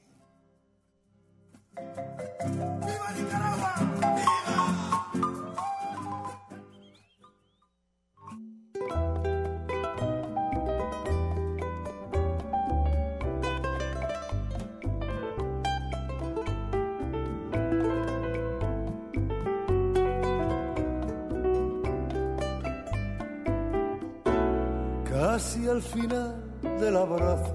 Casi 25.05 25.67
al 25.67 25.83
final 25.83 26.40
del 26.81 26.97
abrazo 26.97 27.55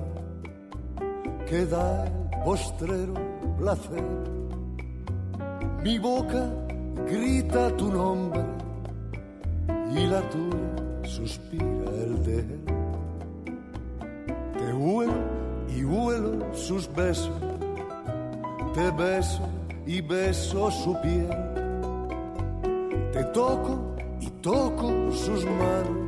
que 1.48 1.66
da 1.66 2.06
el 2.06 2.44
postrero 2.44 3.14
placer. 3.58 4.04
Mi 5.84 5.98
boca 6.00 6.44
grita 7.08 7.76
tu 7.78 7.92
nombre 7.92 8.44
y 9.92 10.06
la 10.08 10.22
tuya 10.30 11.04
suspira 11.04 11.90
el 12.04 12.24
de 12.24 12.40
él. 12.40 12.62
Te 14.58 14.74
huelo 14.74 15.22
y 15.76 15.84
huelo 15.84 16.54
sus 16.54 16.88
besos, 16.94 17.42
te 18.74 18.92
beso 18.92 19.48
y 19.86 20.02
beso 20.02 20.72
su 20.72 21.00
piel. 21.02 21.30
Te 23.12 23.24
toco 23.26 23.96
y 24.20 24.30
toco 24.42 25.12
sus 25.12 25.46
manos 25.46 26.06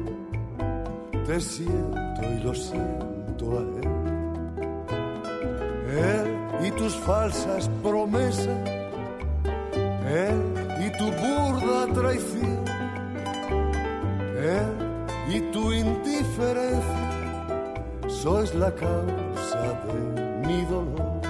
te 1.28 1.42
siento 1.42 2.07
y 2.22 2.40
lo 2.44 2.54
siento 2.54 3.58
a 3.58 3.62
él. 3.62 3.88
Él 5.90 6.68
y 6.68 6.72
tus 6.72 6.96
falsas 6.96 7.70
promesas, 7.84 8.48
él 10.08 10.42
y 10.86 10.90
tu 10.98 11.06
burda 11.06 11.94
traición, 11.94 12.64
él 14.38 14.72
y 15.30 15.40
tu 15.52 15.72
indiferencia 15.72 17.08
sois 18.08 18.54
la 18.56 18.72
causa 18.72 19.64
de 19.86 20.48
mi 20.48 20.62
dolor. 20.66 21.22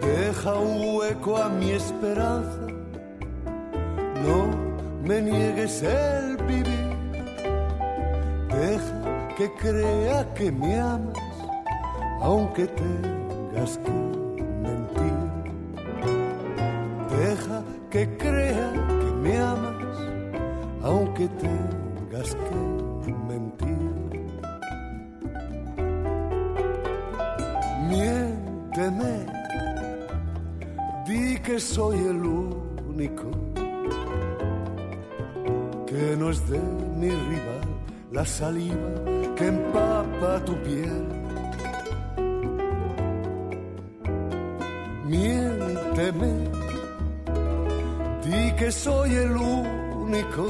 Deja 0.00 0.54
un 0.54 0.96
hueco 0.96 1.36
a 1.36 1.48
mi 1.48 1.70
esperanza, 1.72 2.66
no 4.24 4.38
me 5.02 5.20
niegues 5.22 5.82
el 5.82 6.36
vivir. 6.46 6.69
Que 9.40 9.50
crea 9.52 10.34
que 10.34 10.52
me 10.52 10.78
amas, 10.78 11.16
aunque 12.20 12.66
tengas 12.66 13.78
que 13.78 14.09
la 38.20 38.26
saliva 38.26 38.90
que 39.34 39.46
empapa 39.46 40.32
tu 40.46 40.54
piel. 40.66 41.04
Miénteme, 45.10 46.32
di 48.24 48.42
que 48.58 48.70
soy 48.70 49.10
el 49.24 49.34
único 50.04 50.44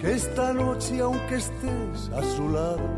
que 0.00 0.08
esta 0.20 0.52
noche, 0.52 1.00
aunque 1.00 1.36
estés 1.44 1.98
a 2.18 2.22
su 2.34 2.44
lado, 2.56 2.88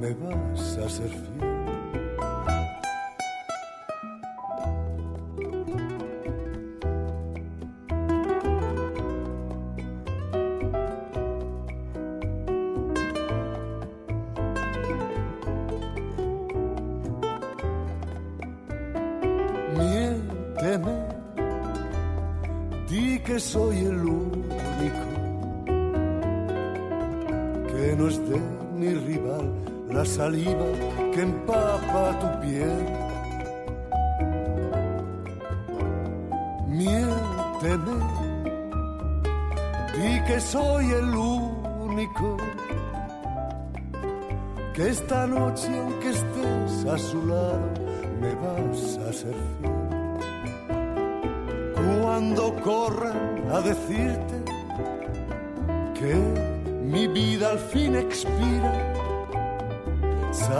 me 0.00 0.10
vas 0.22 0.78
a 0.84 0.88
ser 0.96 1.10
fiel. 1.10 1.47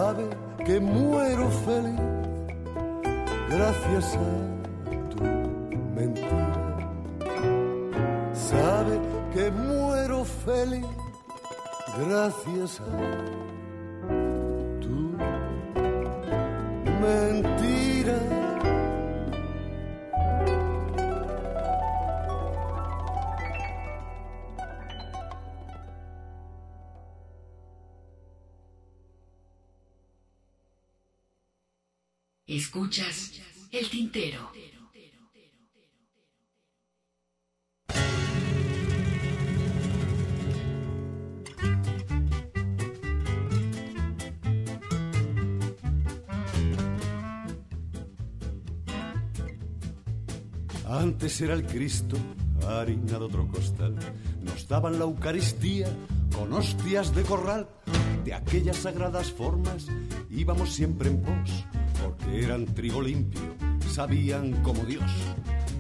Sabe 0.09 0.25
que 0.65 0.81
muero 0.81 1.51
feliz 1.67 2.01
gracias 3.51 4.17
a 4.17 4.29
tu 5.11 5.23
mentira. 5.97 6.79
Sabe 8.33 8.95
que 9.33 9.51
muero 9.51 10.25
feliz 10.25 10.87
gracias 11.99 12.81
a 12.81 12.85
tu 14.81 14.97
mentira. 17.03 17.48
Escuchas 32.69 33.33
el 33.73 33.89
tintero. 33.89 34.51
Antes 50.87 51.41
era 51.41 51.55
el 51.55 51.65
Cristo, 51.65 52.19
harina 52.69 53.13
de 53.13 53.17
otro 53.17 53.49
costal. 53.49 53.97
Nos 54.43 54.69
daban 54.69 54.99
la 54.99 55.07
Eucaristía 55.07 55.89
con 56.37 56.53
hostias 56.53 57.15
de 57.15 57.23
corral. 57.23 57.67
De 58.27 58.35
aquellas 58.35 58.77
sagradas 58.77 59.33
formas 59.33 59.87
íbamos 60.29 60.75
siempre 60.75 61.09
en 61.09 61.23
pos, 61.23 61.65
porque 62.03 62.45
eran 62.45 62.67
trigo 62.67 63.03
limpio, 63.03 63.41
sabían 63.91 64.53
como 64.63 64.85
Dios. 64.85 65.11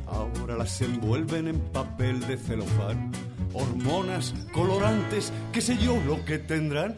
Ahora 0.06 0.56
las 0.56 0.80
envuelven 0.80 1.48
en 1.48 1.60
papel 1.72 2.20
de 2.20 2.36
celofán, 2.36 3.12
hormonas, 3.52 4.34
colorantes, 4.52 5.32
qué 5.52 5.60
sé 5.60 5.76
yo 5.78 6.00
lo 6.06 6.24
que 6.24 6.38
tendrán. 6.38 6.94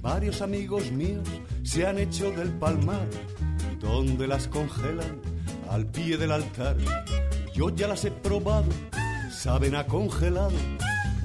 Varios 0.00 0.40
amigos 0.42 0.90
míos 0.92 1.28
se 1.64 1.86
han 1.86 1.98
hecho 1.98 2.30
del 2.30 2.50
palmar, 2.50 3.08
donde 3.80 4.26
las 4.26 4.46
congelan 4.48 5.20
al 5.68 5.86
pie 5.86 6.16
del 6.16 6.32
altar. 6.32 6.76
Yo 7.54 7.70
ya 7.70 7.88
las 7.88 8.04
he 8.04 8.10
probado, 8.10 8.68
saben 9.30 9.74
a 9.74 9.86
congelado. 9.86 10.52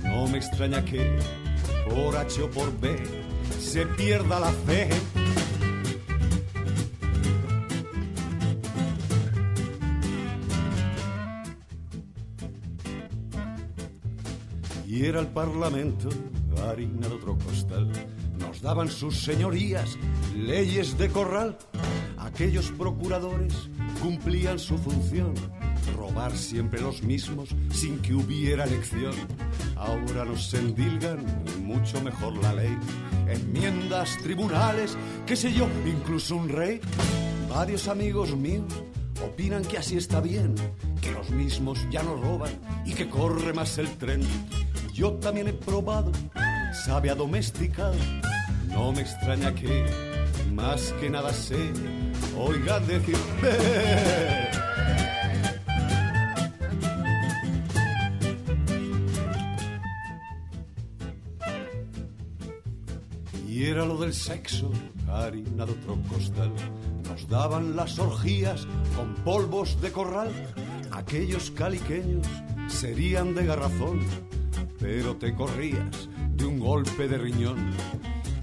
No 0.03 0.27
me 0.27 0.37
extraña 0.37 0.83
que 0.83 1.17
por 1.87 2.17
H 2.17 2.41
o 2.41 2.49
por 2.49 2.77
B 2.79 2.97
se 3.59 3.85
pierda 3.85 4.39
la 4.39 4.51
fe. 4.51 4.89
Era 15.03 15.19
el 15.19 15.27
Parlamento, 15.27 16.07
harina 16.65 17.09
de 17.09 17.15
otro 17.15 17.37
costal. 17.37 17.91
Nos 18.39 18.61
daban 18.61 18.87
sus 18.87 19.21
señorías 19.21 19.97
leyes 20.33 20.97
de 20.97 21.09
corral. 21.09 21.57
Aquellos 22.17 22.71
procuradores 22.71 23.53
cumplían 24.01 24.59
su 24.59 24.77
función, 24.77 25.33
robar 25.97 26.31
siempre 26.37 26.79
los 26.79 27.03
mismos 27.03 27.49
sin 27.69 27.99
que 27.99 28.13
hubiera 28.13 28.63
elección. 28.63 29.11
Ahora 29.75 30.23
nos 30.23 30.53
endilgan 30.53 31.25
mucho 31.61 32.01
mejor 32.01 32.37
la 32.37 32.53
ley, 32.53 32.77
enmiendas, 33.27 34.17
tribunales, 34.23 34.97
qué 35.25 35.35
sé 35.35 35.51
yo, 35.51 35.67
incluso 35.85 36.37
un 36.37 36.47
rey. 36.47 36.79
Varios 37.49 37.89
amigos 37.89 38.37
míos 38.37 38.71
opinan 39.21 39.65
que 39.65 39.79
así 39.79 39.97
está 39.97 40.21
bien, 40.21 40.55
que 41.01 41.11
los 41.11 41.29
mismos 41.29 41.85
ya 41.91 42.03
no 42.03 42.15
roban 42.15 42.53
y 42.85 42.93
que 42.93 43.09
corre 43.09 43.51
más 43.51 43.77
el 43.77 43.89
tren. 43.97 44.21
Yo 44.93 45.13
también 45.13 45.47
he 45.47 45.53
probado, 45.53 46.11
sabe 46.85 47.09
a 47.09 47.15
domesticado, 47.15 47.95
no 48.67 48.91
me 48.91 49.01
extraña 49.01 49.53
que 49.55 49.85
más 50.53 50.93
que 51.01 51.09
nada 51.09 51.33
sé, 51.33 51.71
oigan 52.37 52.85
decir... 52.85 53.17
Y 63.53 63.65
era 63.65 63.85
lo 63.85 63.97
del 63.97 64.13
sexo, 64.13 64.71
harina 65.07 65.65
de 65.65 65.73
otro 65.73 65.95
costal. 66.09 66.51
Nos 67.07 67.29
daban 67.29 67.75
las 67.75 67.99
orgías 67.99 68.67
con 68.95 69.13
polvos 69.23 69.79
de 69.79 69.91
corral. 69.91 70.31
Aquellos 70.91 71.51
caliqueños 71.51 72.27
serían 72.67 73.35
de 73.35 73.45
garrafón, 73.45 73.99
pero 74.79 75.15
te 75.15 75.33
corrías 75.33 76.09
de 76.35 76.45
un 76.45 76.59
golpe 76.59 77.07
de 77.07 77.17
riñón. 77.17 77.71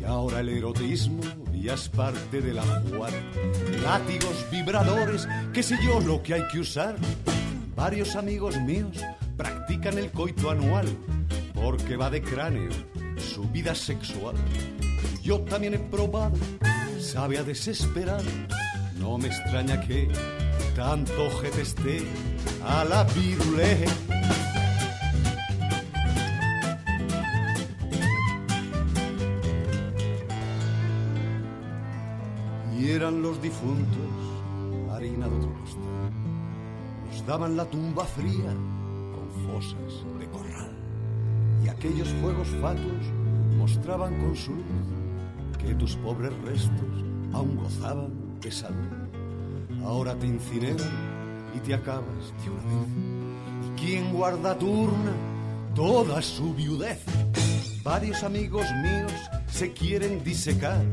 Y 0.01 0.05
ahora 0.05 0.41
el 0.41 0.49
erotismo 0.49 1.21
ya 1.53 1.75
es 1.75 1.89
parte 1.89 2.41
de 2.41 2.55
la 2.55 2.63
jugar. 2.63 3.13
Látigos, 3.83 4.47
vibradores, 4.51 5.29
qué 5.53 5.63
sé 5.63 5.77
yo 5.85 6.01
lo 6.01 6.23
que 6.23 6.35
hay 6.35 6.49
que 6.49 6.61
usar. 6.61 6.97
Varios 7.77 8.17
amigos 8.17 8.61
míos 8.61 9.05
practican 9.37 9.99
el 9.99 10.11
coito 10.11 10.51
anual 10.51 10.87
porque 11.55 11.97
va 11.97 12.11
de 12.11 12.23
cráneo 12.23 12.71
su 13.21 13.49
vida 13.51 13.75
sexual. 13.75 14.37
Yo 15.23 15.41
también 15.43 15.75
he 15.75 15.79
probado, 15.79 16.37
sabe 16.99 17.39
a 17.39 17.43
desesperar. 17.43 18.23
No 18.99 19.19
me 19.19 19.29
extraña 19.29 19.81
que 19.81 20.09
tanto 20.75 21.31
gente 21.41 21.63
esté 21.63 22.03
a 22.65 22.85
la 22.85 23.05
virulé. 23.05 23.85
Eran 33.01 33.23
los 33.23 33.41
difuntos 33.41 34.11
harina 34.93 35.27
de 35.27 35.35
otro 35.35 35.55
costal. 35.55 36.13
Nos 37.07 37.27
daban 37.27 37.57
la 37.57 37.65
tumba 37.65 38.05
fría 38.05 38.53
con 39.15 39.27
fosas 39.47 40.05
de 40.19 40.27
corral. 40.27 40.71
Y 41.65 41.69
aquellos 41.69 42.09
fuegos 42.21 42.49
fatuos 42.61 43.07
mostraban 43.57 44.21
con 44.21 44.37
su 44.37 44.51
luz 44.55 44.67
que 45.59 45.75
tus 45.77 45.97
pobres 45.97 46.33
restos 46.43 47.05
aún 47.33 47.57
gozaban 47.57 48.39
de 48.43 48.51
salud. 48.51 48.93
Ahora 49.83 50.15
te 50.15 50.27
incineran 50.27 50.91
y 51.57 51.61
te 51.61 51.73
acabas 51.73 52.35
de 52.45 52.51
una 52.51 52.63
vez. 52.65 53.67
¿Y 53.67 53.81
quién 53.81 54.13
guarda 54.13 54.59
turna 54.59 55.13
toda 55.75 56.21
su 56.21 56.53
viudez? 56.53 57.03
Varios 57.83 58.23
amigos 58.25 58.67
míos 58.83 59.13
se 59.49 59.73
quieren 59.73 60.23
disecar. 60.23 60.85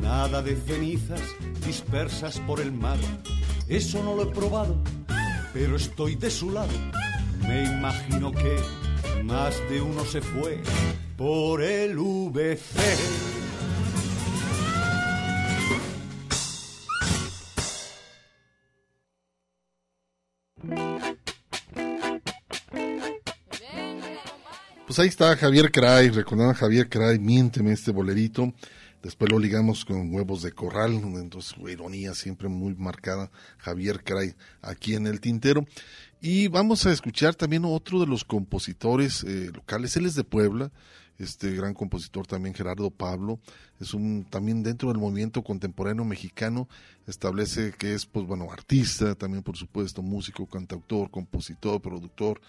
Nada 0.00 0.42
de 0.42 0.56
cenizas 0.56 1.20
dispersas 1.64 2.38
por 2.40 2.60
el 2.60 2.72
mar. 2.72 2.98
Eso 3.68 4.02
no 4.02 4.14
lo 4.14 4.24
he 4.24 4.34
probado, 4.34 4.76
pero 5.52 5.76
estoy 5.76 6.14
de 6.14 6.30
su 6.30 6.50
lado. 6.50 6.72
Me 7.40 7.64
imagino 7.64 8.32
que 8.32 8.56
más 9.24 9.56
de 9.68 9.80
uno 9.80 10.04
se 10.04 10.20
fue 10.20 10.62
por 11.16 11.62
el 11.62 11.96
VC. 11.98 13.26
Pues 24.86 25.00
ahí 25.00 25.08
está 25.08 25.36
Javier 25.36 25.70
Cray, 25.72 26.10
recordando 26.10 26.52
a 26.52 26.54
Javier 26.54 26.88
Cray, 26.88 27.18
miénteme 27.18 27.72
este 27.72 27.90
bolerito. 27.90 28.54
Después 29.02 29.30
lo 29.30 29.38
ligamos 29.38 29.84
con 29.84 30.12
huevos 30.12 30.42
de 30.42 30.52
corral, 30.52 30.94
entonces 30.94 31.54
ironía 31.68 32.14
siempre 32.14 32.48
muy 32.48 32.74
marcada, 32.74 33.30
Javier 33.58 34.02
Cray 34.02 34.34
aquí 34.62 34.94
en 34.94 35.06
el 35.06 35.20
tintero. 35.20 35.64
Y 36.20 36.48
vamos 36.48 36.86
a 36.86 36.92
escuchar 36.92 37.34
también 37.34 37.64
otro 37.64 38.00
de 38.00 38.06
los 38.06 38.24
compositores 38.24 39.22
eh, 39.24 39.50
locales, 39.54 39.96
él 39.96 40.06
es 40.06 40.14
de 40.14 40.24
Puebla, 40.24 40.72
este 41.18 41.52
gran 41.52 41.72
compositor 41.72 42.26
también 42.26 42.54
Gerardo 42.54 42.90
Pablo, 42.90 43.38
es 43.80 43.94
un 43.94 44.26
también 44.28 44.62
dentro 44.62 44.88
del 44.88 44.98
movimiento 44.98 45.42
contemporáneo 45.42 46.04
mexicano, 46.04 46.68
establece 47.06 47.72
que 47.72 47.94
es 47.94 48.06
pues 48.06 48.26
bueno, 48.26 48.50
artista, 48.50 49.14
también 49.14 49.42
por 49.42 49.56
supuesto, 49.56 50.02
músico, 50.02 50.46
cantautor, 50.46 51.10
compositor, 51.10 51.80
productor, 51.80 52.40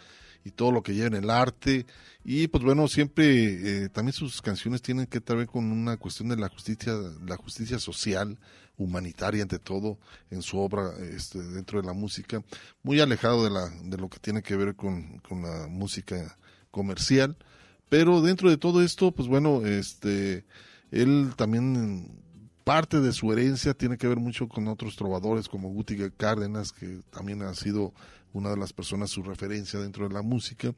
y 0.48 0.52
todo 0.52 0.72
lo 0.72 0.82
que 0.82 0.94
lleva 0.94 1.08
en 1.08 1.24
el 1.24 1.30
arte. 1.30 1.86
Y 2.24 2.48
pues 2.48 2.64
bueno 2.64 2.88
siempre 2.88 3.26
eh, 3.26 3.90
también 3.90 4.14
sus 4.14 4.42
canciones 4.42 4.82
tienen 4.82 5.06
que 5.06 5.20
ver 5.20 5.48
con 5.48 5.72
una 5.72 5.98
cuestión 5.98 6.30
de 6.30 6.38
la 6.38 6.50
justicia 6.50 6.94
la 7.26 7.36
justicia 7.38 7.80
social 7.80 8.40
humanitaria 8.78 9.44
ante 9.44 9.60
todo 9.60 9.98
en 10.30 10.42
su 10.42 10.58
obra 10.60 10.92
este, 11.12 11.42
dentro 11.42 11.82
de 11.82 11.88
la 11.88 11.94
música 11.94 12.44
muy 12.84 13.00
alejado 13.00 13.44
de 13.44 13.50
la 13.50 13.70
de 13.70 13.98
lo 13.98 14.10
que 14.10 14.20
tiene 14.20 14.42
que 14.42 14.56
ver 14.56 14.76
con, 14.76 15.20
con 15.20 15.42
la 15.42 15.68
música 15.68 16.38
comercial. 16.72 17.38
Pero 17.90 18.22
dentro 18.22 18.50
de 18.50 18.58
todo 18.58 18.82
esto 18.82 19.12
pues 19.12 19.28
bueno 19.28 19.66
este 19.66 20.46
él 20.92 21.34
también 21.36 22.22
parte 22.64 23.00
de 23.02 23.14
su 23.14 23.32
herencia 23.32 23.74
tiene 23.74 23.98
que 23.98 24.08
ver 24.08 24.18
mucho 24.18 24.48
con 24.48 24.68
otros 24.68 24.96
trovadores 24.96 25.48
como 25.48 25.70
Guti 25.70 25.98
Cárdenas 26.18 26.72
que 26.72 27.02
también 27.12 27.42
ha 27.42 27.54
sido 27.54 27.94
una 28.38 28.52
de 28.52 28.58
las 28.58 28.74
personas 28.74 29.10
su 29.10 29.24
referencia 29.24 29.80
dentro 29.80 30.08
de 30.08 30.14
la 30.14 30.22
música. 30.22 30.74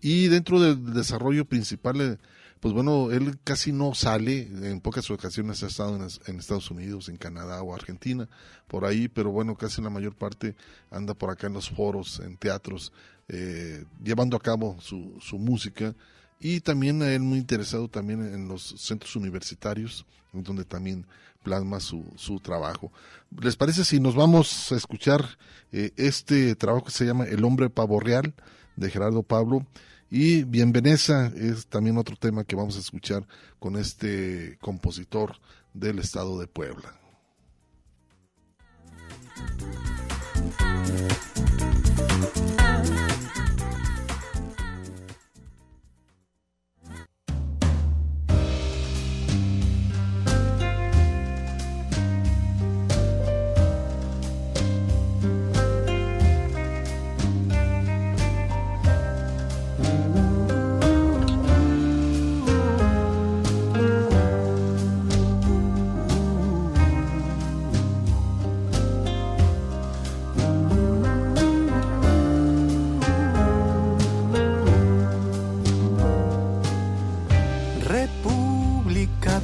Y 0.00 0.28
dentro 0.28 0.60
del 0.60 0.94
desarrollo 0.94 1.44
principal 1.44 2.00
eh, 2.00 2.18
pues 2.60 2.74
bueno 2.74 3.10
él 3.10 3.38
casi 3.42 3.72
no 3.72 3.94
sale 3.94 4.42
en 4.42 4.80
pocas 4.80 5.10
ocasiones 5.10 5.62
ha 5.62 5.66
estado 5.68 5.96
en, 6.26 6.38
Estados 6.38 6.70
Unidos 6.70 7.08
en 7.08 7.16
Canadá 7.16 7.62
o 7.62 7.74
Argentina 7.74 8.28
por 8.68 8.84
ahí 8.84 9.08
pero 9.08 9.30
bueno 9.30 9.56
casi 9.56 9.80
la 9.80 9.88
mayor 9.88 10.14
parte 10.14 10.54
anda 10.90 11.14
por 11.14 11.30
acá 11.30 11.46
en 11.46 11.54
los 11.54 11.70
foros 11.70 12.20
en 12.20 12.36
teatros 12.36 12.92
eh, 13.32 13.84
llevando 14.02 14.36
a 14.36 14.40
cabo 14.40 14.76
su, 14.80 15.16
su 15.20 15.38
música. 15.38 15.94
Y 16.40 16.60
también 16.60 17.00
él 17.02 17.20
muy 17.20 17.38
interesado 17.38 17.86
también 17.86 18.22
en 18.22 18.48
los 18.48 18.74
centros 18.78 19.14
universitarios 19.14 20.04
en 20.32 20.42
donde 20.42 20.64
también 20.64 21.06
plasma 21.42 21.80
su, 21.80 22.04
su 22.16 22.40
trabajo. 22.40 22.92
¿Les 23.40 23.56
parece 23.56 23.84
si 23.84 24.00
nos 24.00 24.14
vamos 24.14 24.72
a 24.72 24.76
escuchar 24.76 25.24
eh, 25.72 25.92
este 25.96 26.54
trabajo 26.54 26.86
que 26.86 26.92
se 26.92 27.06
llama 27.06 27.24
El 27.24 27.44
hombre 27.44 27.70
pavo 27.70 28.00
real 28.00 28.34
de 28.76 28.90
Gerardo 28.90 29.22
Pablo? 29.22 29.66
Y 30.10 30.42
Bienveneza 30.42 31.32
es 31.36 31.66
también 31.66 31.96
otro 31.96 32.16
tema 32.16 32.44
que 32.44 32.56
vamos 32.56 32.76
a 32.76 32.80
escuchar 32.80 33.26
con 33.58 33.76
este 33.76 34.58
compositor 34.60 35.36
del 35.72 36.00
estado 36.00 36.38
de 36.40 36.48
Puebla. 36.48 37.00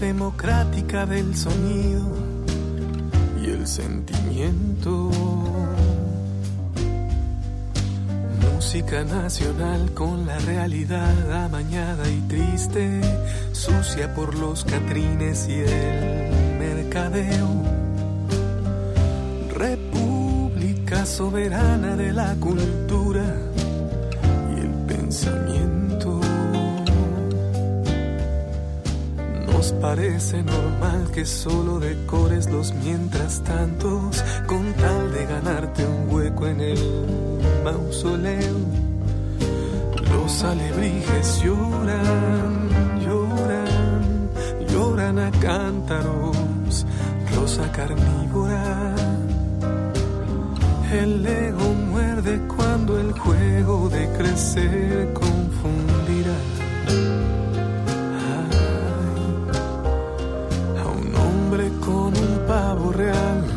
Democrática 0.07 1.05
del 1.05 1.35
sonido 1.35 2.05
y 3.43 3.51
el 3.51 3.67
sentimiento. 3.67 5.11
Música 8.55 9.03
nacional 9.03 9.93
con 9.95 10.25
la 10.25 10.39
realidad 10.39 11.45
amañada 11.45 12.09
y 12.09 12.21
triste, 12.29 13.01
sucia 13.51 14.15
por 14.15 14.37
los 14.37 14.65
catrines 14.65 15.49
y 15.49 15.55
el 15.55 16.57
mercadeo. 16.61 17.49
República 19.55 21.05
soberana 21.05 21.97
de 21.97 22.13
la 22.13 22.33
cultura 22.37 23.27
y 24.55 24.61
el 24.61 24.73
pensamiento. 24.87 25.66
Parece 29.73 30.43
normal 30.43 31.11
que 31.13 31.25
solo 31.25 31.81
decores 31.81 32.49
los 32.51 32.73
mientras 32.75 33.43
tantos 33.43 34.23
con 34.47 34.73
tal 34.75 35.13
de 35.13 35.27
ganarte 35.27 35.85
un 35.87 36.09
hueco 36.09 36.47
en 36.47 36.61
el 36.61 36.79
mausoleo. 37.65 38.57
Los 40.13 40.45
alebrijes 40.45 41.43
lloran, 41.43 42.69
lloran, 43.05 44.31
lloran 44.69 45.19
a 45.19 45.31
cántaros, 45.33 46.87
rosa 47.35 47.71
carnívora. 47.73 48.95
El 50.93 51.27
ego 51.27 51.75
muerde 51.91 52.41
cuando 52.57 53.01
el 53.01 53.13
juego 53.13 53.89
de 53.89 54.09
crecer 54.17 55.13
confundirá. 55.13 56.66
Pavo 62.47 62.93
real, 62.93 63.56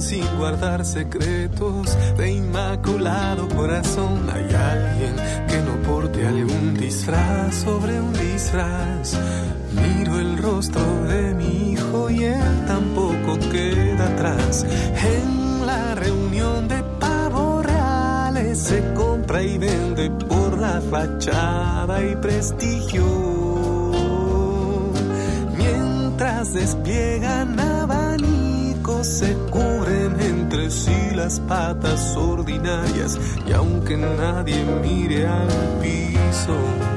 sin 0.00 0.24
guardar 0.38 0.84
secretos 0.84 1.96
de 2.16 2.32
inmaculado 2.32 3.48
corazón. 3.48 4.28
Hay 4.32 4.54
alguien 4.54 5.16
que 5.48 5.58
no 5.62 5.82
porte 5.86 6.26
algún 6.26 6.74
disfraz 6.74 7.54
sobre 7.54 8.00
un 8.00 8.12
disfraz. 8.12 9.18
Miro 9.72 10.18
el 10.18 10.38
rostro 10.38 10.82
de 11.04 11.34
mi 11.34 11.72
hijo 11.72 12.10
y 12.10 12.24
él 12.24 12.64
tampoco 12.66 13.38
queda 13.50 14.06
atrás. 14.06 14.64
En 14.64 15.66
la 15.66 15.94
reunión 15.94 16.68
de 16.68 16.82
pavos 16.98 17.64
reales 17.64 18.58
se 18.58 18.82
compra 18.94 19.42
y 19.42 19.58
vende 19.58 20.10
por 20.10 20.58
la 20.58 20.80
fachada 20.90 22.02
y 22.04 22.16
prestigio. 22.16 23.04
Mientras 25.56 26.54
despliegan 26.54 27.58
abanicos, 27.58 29.06
se 29.06 29.34
entre 30.64 30.70
sí 30.70 31.14
las 31.14 31.40
patas 31.40 32.16
ordinarias 32.16 33.18
y 33.46 33.52
aunque 33.52 33.96
nadie 33.98 34.64
mire 34.82 35.26
al 35.26 35.48
piso. 35.82 36.93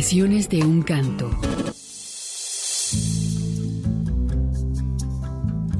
Expresiones 0.00 0.48
de 0.48 0.64
un 0.64 0.80
canto. 0.80 1.30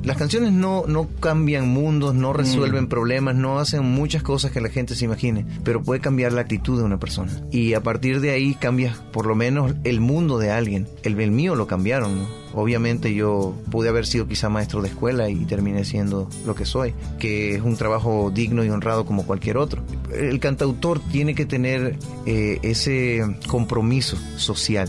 Las 0.02 0.18
canciones 0.18 0.52
no, 0.52 0.84
no 0.86 1.08
cambian 1.20 1.68
mundos, 1.68 2.14
no 2.14 2.34
resuelven 2.34 2.86
problemas, 2.86 3.34
no 3.34 3.60
hacen 3.60 3.82
muchas 3.82 4.22
cosas 4.22 4.50
que 4.50 4.60
la 4.60 4.68
gente 4.68 4.94
se 4.94 5.06
imagine, 5.06 5.46
pero 5.64 5.82
puede 5.82 6.02
cambiar 6.02 6.34
la 6.34 6.42
actitud 6.42 6.76
de 6.76 6.84
una 6.84 7.00
persona. 7.00 7.32
Y 7.50 7.72
a 7.72 7.82
partir 7.82 8.20
de 8.20 8.32
ahí 8.32 8.52
cambias 8.52 8.98
por 8.98 9.24
lo 9.24 9.34
menos 9.34 9.72
el 9.84 10.00
mundo 10.00 10.36
de 10.36 10.50
alguien. 10.50 10.86
El, 11.02 11.18
el 11.18 11.30
mío 11.30 11.54
lo 11.54 11.66
cambiaron, 11.66 12.18
¿no? 12.18 12.40
Obviamente 12.52 13.14
yo 13.14 13.54
pude 13.70 13.88
haber 13.88 14.06
sido 14.06 14.26
quizá 14.26 14.48
maestro 14.48 14.82
de 14.82 14.88
escuela 14.88 15.30
y 15.30 15.46
terminé 15.46 15.84
siendo 15.84 16.28
lo 16.44 16.54
que 16.54 16.66
soy, 16.66 16.94
que 17.18 17.54
es 17.54 17.62
un 17.62 17.76
trabajo 17.76 18.30
digno 18.34 18.64
y 18.64 18.68
honrado 18.70 19.06
como 19.06 19.24
cualquier 19.24 19.56
otro. 19.56 19.79
El 20.20 20.40
cantautor 20.40 21.00
tiene 21.10 21.34
que 21.34 21.46
tener 21.46 21.98
eh, 22.26 22.58
ese 22.62 23.22
compromiso 23.46 24.16
social. 24.36 24.88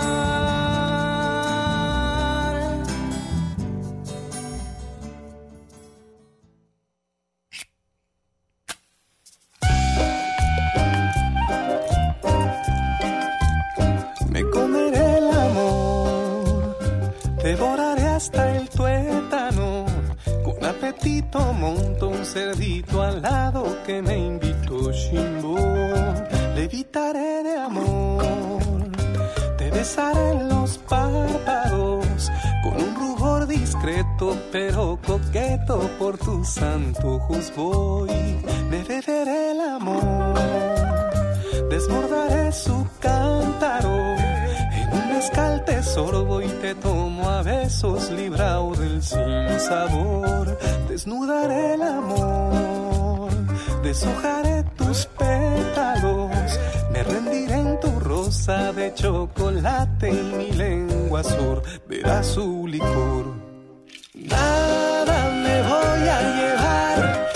Monto 21.39 22.09
un 22.09 22.25
cerdito 22.25 23.01
al 23.01 23.21
lado 23.21 23.77
que 23.85 24.01
me 24.01 24.17
invitó 24.17 24.91
Shimbo. 24.91 25.55
Le 26.55 26.63
evitaré 26.63 27.43
de 27.43 27.57
amor, 27.57 28.23
te 29.57 29.71
besaré 29.71 30.31
en 30.31 30.49
los 30.49 30.77
párpados. 30.79 32.31
Con 32.63 32.75
un 32.75 32.95
rubor 32.95 33.47
discreto 33.47 34.37
pero 34.51 34.99
coqueto 35.05 35.89
por 35.97 36.17
tus 36.17 36.57
antojos 36.57 37.51
voy. 37.55 38.09
Me 38.69 38.83
beberé 38.83 39.51
el 39.51 39.61
amor 39.61 40.39
desbordaré 41.69 42.51
su 42.51 42.85
cántaro. 42.99 44.11
Te 45.65 45.83
sorbo 45.83 46.41
y 46.41 46.47
te 46.47 46.73
tomo 46.75 47.29
a 47.29 47.43
besos 47.43 48.09
librado 48.11 48.71
del 48.71 49.01
sin 49.01 49.59
sabor. 49.59 50.57
Desnudaré 51.03 51.73
el 51.73 51.81
amor, 51.81 53.31
deshojaré 53.81 54.61
tus 54.77 55.07
pétalos. 55.07 56.59
Me 56.91 57.01
rendiré 57.01 57.55
en 57.55 57.79
tu 57.79 57.99
rosa 57.99 58.71
de 58.71 58.93
chocolate 58.93 60.09
y 60.11 60.21
mi 60.37 60.51
lengua 60.51 61.23
sorberá 61.23 62.21
su 62.21 62.67
licor. 62.67 63.33
Nada 64.13 65.17
me 65.43 65.61
voy 65.71 66.07
a 66.07 66.19
llevar, 66.37 67.29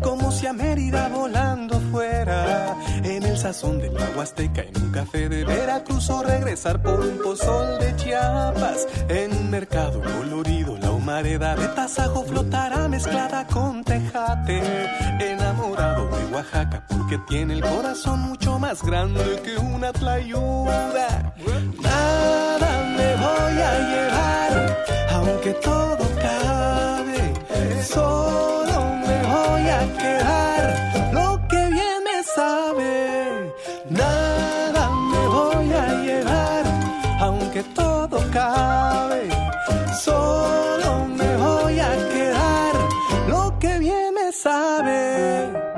como 0.00 0.30
si 0.32 0.46
a 0.46 0.52
Mérida 0.52 1.08
volando 1.08 1.80
fuera. 1.90 2.76
En 3.02 3.22
el 3.22 3.36
sazón 3.36 3.78
de 3.78 3.90
la 3.90 4.06
Huasteca, 4.16 4.62
en 4.62 4.82
un 4.82 4.92
café 4.92 5.28
de 5.28 5.44
Veracruz 5.44 6.10
o 6.10 6.22
regresar 6.22 6.82
por 6.82 7.00
un 7.00 7.18
pozol 7.18 7.78
de 7.78 7.96
Chiapas. 7.96 8.86
En 9.08 9.32
un 9.32 9.50
mercado 9.50 10.00
colorido, 10.00 10.76
la 10.78 10.90
humareda 10.90 11.56
de 11.56 11.68
tasajo 11.68 12.24
flotará 12.24 12.88
mezclada 12.88 13.46
con 13.46 13.84
tejate. 13.84 14.62
Enamorado 15.20 16.08
de 16.08 16.34
Oaxaca, 16.34 16.84
porque 16.88 17.18
tiene 17.28 17.54
el 17.54 17.60
corazón 17.60 18.20
mucho 18.20 18.58
más 18.58 18.82
grande 18.82 19.40
que 19.44 19.56
una 19.56 19.92
tlayuda. 19.92 21.34
Nada 21.82 22.70
me 22.96 23.14
voy 23.16 23.60
a 23.60 23.72
llevar, 23.90 24.84
aunque 25.12 25.52
todo 25.54 26.04
cabe. 26.20 27.32
Me 27.70 27.82
a 29.68 29.80
quedar 29.98 31.12
lo 31.12 31.40
que 31.48 31.62
bien 31.76 31.98
me 32.08 32.22
sabe. 32.22 33.52
Nada 33.90 34.90
me 35.12 35.26
voy 35.26 35.72
a 35.72 35.86
llevar, 36.02 36.64
aunque 37.20 37.62
todo 37.74 38.18
cabe. 38.32 39.28
Solo 40.02 41.06
me 41.18 41.36
voy 41.36 41.78
a 41.80 41.92
quedar 42.14 42.74
lo 43.28 43.58
que 43.58 43.78
bien 43.78 44.14
me 44.14 44.32
sabe. 44.32 45.73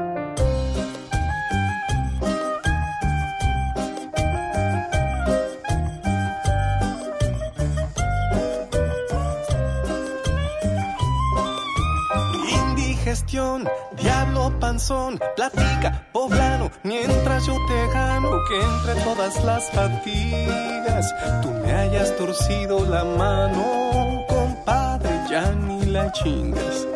Diablo 14.77 15.17
panzón, 15.17 15.19
platica, 15.37 16.07
poblano, 16.13 16.71
mientras 16.83 17.47
yo 17.47 17.55
te 17.67 17.87
gano 17.95 18.31
que 18.49 18.61
entre 18.61 18.95
todas 19.03 19.43
las 19.45 19.71
fatigas 19.71 21.15
tú 21.43 21.51
me 21.51 21.73
hayas 21.73 22.15
torcido 22.17 22.85
la 22.85 23.05
mano, 23.05 24.27
compadre, 24.29 25.09
ya 25.31 25.51
ni 25.53 25.87
la 25.87 26.13
chingas. 26.13 26.87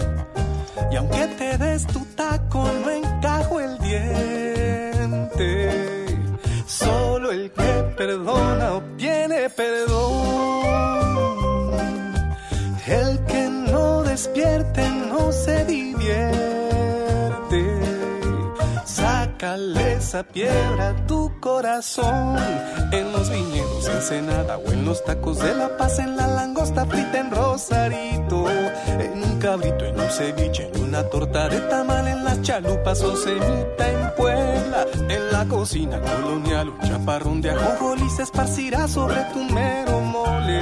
Y 0.90 0.96
aunque 0.96 1.26
te 1.38 1.56
des 1.56 1.86
tu 1.86 2.04
taco, 2.16 2.70
no 2.84 2.90
encajo 2.90 3.60
el 3.60 3.78
diente. 3.78 5.26
Solo 6.66 7.30
el 7.32 7.50
que 7.50 7.94
perdona 7.96 8.72
obtiene 8.74 9.48
perdón. 9.50 11.00
El 12.86 13.24
que 13.24 13.48
no 13.48 14.02
despierte 14.02 14.86
no 15.08 15.32
se 15.32 15.64
divierte. 15.64 15.89
Piedra 20.18 21.06
tu 21.06 21.30
corazón. 21.40 22.36
En 22.90 23.12
los 23.12 23.30
viñedos, 23.30 23.86
en 23.86 23.96
Ensenada 23.96 24.58
o 24.58 24.72
en 24.72 24.84
los 24.84 25.04
tacos 25.04 25.38
de 25.38 25.54
La 25.54 25.76
Paz, 25.76 26.00
en 26.00 26.16
la 26.16 26.26
langosta 26.26 26.84
frita 26.84 27.20
en 27.20 27.30
Rosarito. 27.30 28.50
En 28.50 29.22
un 29.22 29.38
cabrito, 29.38 29.84
en 29.84 30.00
un 30.00 30.10
ceviche, 30.10 30.68
en 30.74 30.82
una 30.82 31.04
torta 31.04 31.48
de 31.48 31.60
tamal, 31.60 32.08
en 32.08 32.24
las 32.24 32.42
chalupas 32.42 33.00
o 33.02 33.16
semita 33.16 33.88
en 33.88 34.14
Puebla. 34.16 34.86
En 35.08 35.32
la 35.32 35.44
cocina 35.46 36.00
colonial, 36.00 36.70
un 36.70 36.80
chaparrón 36.80 37.40
de 37.40 37.50
ajonjolí 37.50 38.10
se 38.10 38.24
esparcirá 38.24 38.88
sobre 38.88 39.22
tu 39.32 39.44
mero 39.44 40.00
mole. 40.00 40.60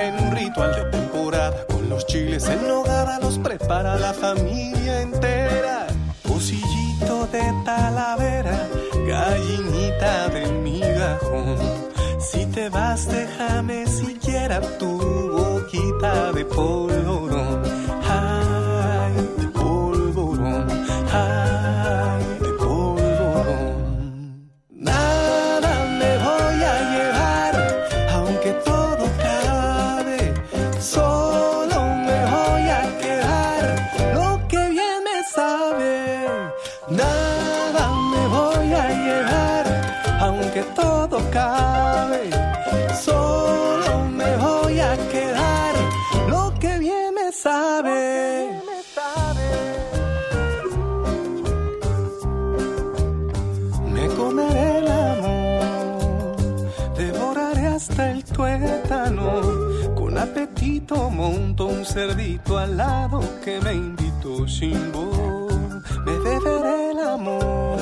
En 0.00 0.18
un 0.24 0.36
ritual 0.36 0.74
de 0.74 0.84
temporada, 0.90 1.64
con 1.66 1.88
los 1.88 2.06
chiles 2.06 2.48
en 2.48 2.66
nogada, 2.66 3.20
los 3.20 3.38
prepara 3.38 3.96
la 3.96 4.12
familia 4.12 5.02
entera. 5.02 5.86
Pocillito 6.26 7.28
de 7.30 7.42
talavera, 7.64 8.68
gallinita 9.10 10.28
de 10.28 10.46
migajón. 10.52 11.58
Si 12.18 12.46
te 12.46 12.68
vas, 12.68 13.08
déjame 13.08 13.86
siquiera 13.86 14.60
tu 14.78 14.90
boquita 15.36 16.32
de 16.32 16.44
polvorón. 16.44 17.69
Monto 60.96 61.66
un 61.66 61.84
cerdito 61.84 62.58
al 62.58 62.76
lado 62.76 63.20
que 63.44 63.60
me 63.60 63.74
invitó 63.74 64.46
sin 64.48 64.92
voz. 64.92 65.52
Me 66.04 66.18
beberé 66.18 66.90
el 66.90 66.98
amor, 66.98 67.78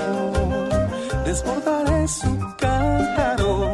desbordaré 1.25 2.07
su 2.07 2.39
cántaro. 2.59 3.73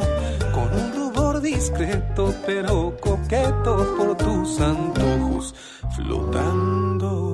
Con 0.52 0.69
un 0.81 0.93
rubor 0.94 1.40
discreto 1.40 2.32
pero 2.47 2.97
coqueto 3.01 3.97
por 3.97 4.16
tus 4.16 4.61
antojos, 4.61 5.55
flotando 5.97 7.34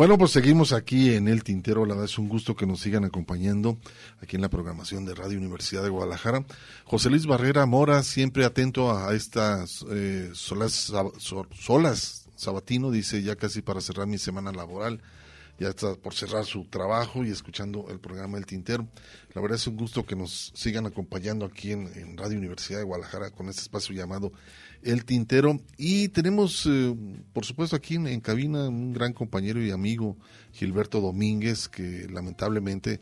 Bueno, 0.00 0.16
pues 0.16 0.30
seguimos 0.30 0.72
aquí 0.72 1.12
en 1.12 1.28
El 1.28 1.44
Tintero. 1.44 1.84
La 1.84 1.92
verdad 1.92 2.06
es 2.06 2.16
un 2.16 2.26
gusto 2.26 2.56
que 2.56 2.64
nos 2.64 2.80
sigan 2.80 3.04
acompañando 3.04 3.76
aquí 4.22 4.36
en 4.36 4.40
la 4.40 4.48
programación 4.48 5.04
de 5.04 5.14
Radio 5.14 5.36
Universidad 5.36 5.82
de 5.82 5.90
Guadalajara. 5.90 6.46
José 6.84 7.10
Luis 7.10 7.26
Barrera 7.26 7.66
Mora, 7.66 8.02
siempre 8.02 8.46
atento 8.46 8.96
a 8.96 9.14
estas 9.14 9.84
eh, 9.90 10.30
solas, 10.32 10.90
solas 11.52 12.30
sabatino, 12.34 12.90
dice 12.90 13.22
ya 13.22 13.36
casi 13.36 13.60
para 13.60 13.82
cerrar 13.82 14.06
mi 14.06 14.16
semana 14.16 14.52
laboral. 14.52 15.02
Ya 15.58 15.68
está 15.68 15.94
por 15.96 16.14
cerrar 16.14 16.46
su 16.46 16.64
trabajo 16.64 17.22
y 17.22 17.30
escuchando 17.30 17.88
el 17.90 18.00
programa 18.00 18.38
El 18.38 18.46
Tintero. 18.46 18.88
La 19.34 19.42
verdad 19.42 19.56
es 19.56 19.66
un 19.66 19.76
gusto 19.76 20.06
que 20.06 20.16
nos 20.16 20.50
sigan 20.54 20.86
acompañando 20.86 21.44
aquí 21.44 21.72
en 21.72 22.16
Radio 22.16 22.38
Universidad 22.38 22.78
de 22.78 22.84
Guadalajara 22.84 23.32
con 23.32 23.50
este 23.50 23.60
espacio 23.60 23.94
llamado 23.94 24.32
El 24.82 25.04
Tintero. 25.04 25.60
Y 25.76 26.08
tenemos, 26.08 26.66
eh, 26.66 26.94
por 27.32 27.44
supuesto, 27.44 27.76
aquí 27.76 27.96
en, 27.96 28.06
en 28.06 28.20
cabina 28.20 28.68
un 28.68 28.92
gran 28.92 29.12
compañero 29.12 29.62
y 29.64 29.70
amigo, 29.70 30.16
Gilberto 30.52 31.00
Domínguez, 31.00 31.68
que 31.68 32.06
lamentablemente, 32.10 33.00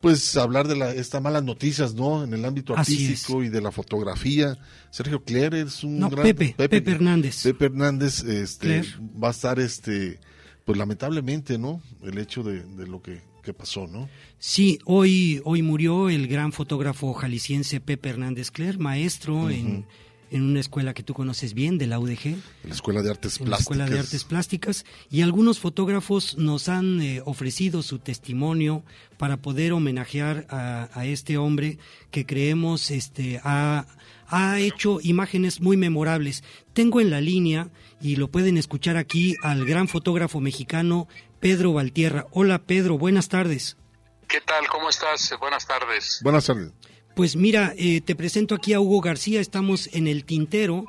pues 0.00 0.36
hablar 0.36 0.66
de 0.66 0.76
la, 0.76 0.92
estas 0.92 1.22
malas 1.22 1.44
noticias, 1.44 1.94
¿no? 1.94 2.24
En 2.24 2.34
el 2.34 2.44
ámbito 2.44 2.76
artístico 2.76 3.42
y 3.42 3.48
de 3.48 3.60
la 3.60 3.70
fotografía. 3.70 4.58
Sergio 4.90 5.22
Cler 5.22 5.54
es 5.54 5.84
un 5.84 5.98
No, 5.98 6.10
gran... 6.10 6.24
Pepe, 6.24 6.54
Pepe 6.56 6.90
Hernández. 6.90 7.42
Pepe 7.44 7.66
Hernández, 7.66 8.24
este, 8.24 8.82
va 9.22 9.28
a 9.28 9.30
estar, 9.30 9.60
este, 9.60 10.18
pues 10.64 10.76
lamentablemente, 10.76 11.56
¿no? 11.58 11.80
El 12.02 12.18
hecho 12.18 12.42
de, 12.42 12.64
de 12.64 12.86
lo 12.86 13.00
que, 13.00 13.20
que 13.42 13.54
pasó, 13.54 13.86
¿no? 13.86 14.08
Sí, 14.38 14.78
hoy, 14.84 15.40
hoy 15.44 15.62
murió 15.62 16.08
el 16.08 16.26
gran 16.26 16.52
fotógrafo 16.52 17.12
jalisciense 17.12 17.80
Pepe 17.80 18.08
Hernández 18.10 18.50
Cler, 18.50 18.78
maestro 18.78 19.50
en, 19.50 19.86
en 20.32 20.42
una 20.42 20.60
escuela 20.60 20.94
que 20.94 21.02
tú 21.02 21.14
conoces 21.14 21.54
bien, 21.54 21.78
de 21.78 21.86
la 21.86 21.98
UDG. 21.98 22.26
En 22.26 22.42
la 22.64 22.74
Escuela 22.74 23.02
de 23.02 23.10
Artes 23.10 23.38
en 23.40 23.50
la 23.50 23.58
Escuela 23.58 23.86
de 23.86 23.98
Artes 23.98 24.24
Plásticas. 24.24 24.84
Y 25.10 25.22
algunos 25.22 25.60
fotógrafos 25.60 26.36
nos 26.38 26.68
han 26.68 27.00
eh, 27.00 27.22
ofrecido 27.24 27.82
su 27.82 27.98
testimonio 27.98 28.82
para 29.18 29.36
poder 29.36 29.72
homenajear 29.72 30.46
a, 30.48 30.88
a 30.92 31.06
este 31.06 31.36
hombre 31.36 31.78
que 32.10 32.26
creemos 32.26 32.90
este, 32.90 33.40
ha, 33.44 33.86
ha 34.26 34.58
hecho 34.58 34.98
imágenes 35.02 35.60
muy 35.60 35.76
memorables. 35.76 36.42
Tengo 36.72 37.00
en 37.00 37.10
la 37.10 37.20
línea, 37.20 37.70
y 38.00 38.16
lo 38.16 38.28
pueden 38.28 38.56
escuchar 38.56 38.96
aquí, 38.96 39.36
al 39.42 39.64
gran 39.64 39.86
fotógrafo 39.86 40.40
mexicano 40.40 41.06
Pedro 41.40 41.72
Valtierra. 41.72 42.26
Hola 42.32 42.58
Pedro, 42.58 42.98
buenas 42.98 43.28
tardes. 43.28 43.76
¿Qué 44.28 44.40
tal? 44.40 44.66
¿Cómo 44.68 44.88
estás? 44.88 45.34
Buenas 45.38 45.66
tardes. 45.66 46.20
Buenas 46.22 46.46
tardes. 46.46 46.72
Pues 47.14 47.36
mira, 47.36 47.74
eh, 47.76 48.00
te 48.00 48.14
presento 48.14 48.54
aquí 48.54 48.72
a 48.72 48.80
Hugo 48.80 49.00
García, 49.00 49.40
estamos 49.40 49.88
en 49.92 50.06
el 50.06 50.24
tintero 50.24 50.86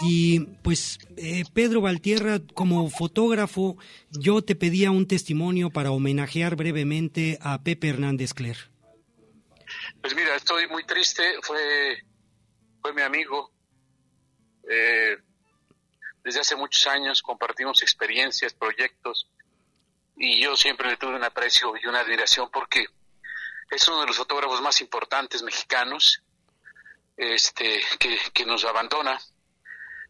y 0.00 0.40
pues 0.62 0.98
eh, 1.16 1.44
Pedro 1.52 1.80
Valtierra 1.80 2.40
como 2.54 2.90
fotógrafo, 2.90 3.76
yo 4.10 4.42
te 4.42 4.56
pedía 4.56 4.90
un 4.90 5.06
testimonio 5.06 5.70
para 5.70 5.92
homenajear 5.92 6.56
brevemente 6.56 7.38
a 7.40 7.62
Pepe 7.62 7.90
Hernández 7.90 8.34
Cler. 8.34 8.56
Pues 10.00 10.14
mira, 10.16 10.34
estoy 10.34 10.66
muy 10.68 10.84
triste, 10.84 11.22
fue, 11.42 12.02
fue 12.82 12.92
mi 12.92 13.02
amigo. 13.02 13.52
Eh, 14.68 15.18
desde 16.24 16.40
hace 16.40 16.56
muchos 16.56 16.86
años 16.86 17.22
compartimos 17.22 17.82
experiencias, 17.82 18.54
proyectos 18.54 19.28
y 20.16 20.42
yo 20.42 20.56
siempre 20.56 20.90
le 20.90 20.96
tuve 20.96 21.16
un 21.16 21.24
aprecio 21.24 21.74
y 21.82 21.86
una 21.86 22.00
admiración 22.00 22.50
porque 22.52 22.86
es 23.70 23.86
uno 23.88 24.00
de 24.00 24.06
los 24.08 24.16
fotógrafos 24.16 24.60
más 24.60 24.80
importantes 24.80 25.42
mexicanos 25.42 26.22
este, 27.16 27.80
que, 27.98 28.18
que 28.32 28.44
nos 28.44 28.64
abandona. 28.64 29.18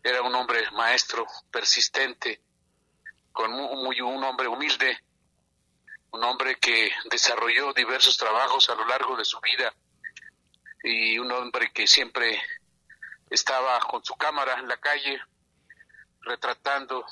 Era 0.02 0.22
un 0.22 0.34
hombre 0.34 0.70
maestro, 0.70 1.26
persistente, 1.50 2.40
con 3.32 3.52
muy, 3.52 4.00
un 4.00 4.24
hombre 4.24 4.48
humilde, 4.48 4.98
un 6.12 6.24
hombre 6.24 6.56
que 6.56 6.90
desarrolló 7.10 7.72
diversos 7.72 8.16
trabajos 8.16 8.70
a 8.70 8.74
lo 8.74 8.86
largo 8.86 9.16
de 9.16 9.24
su 9.24 9.38
vida 9.40 9.72
y 10.82 11.18
un 11.18 11.30
hombre 11.30 11.70
que 11.72 11.86
siempre 11.86 12.42
estaba 13.28 13.78
con 13.80 14.02
su 14.02 14.14
cámara 14.16 14.58
en 14.58 14.68
la 14.68 14.78
calle, 14.78 15.20
retratando, 16.22 17.04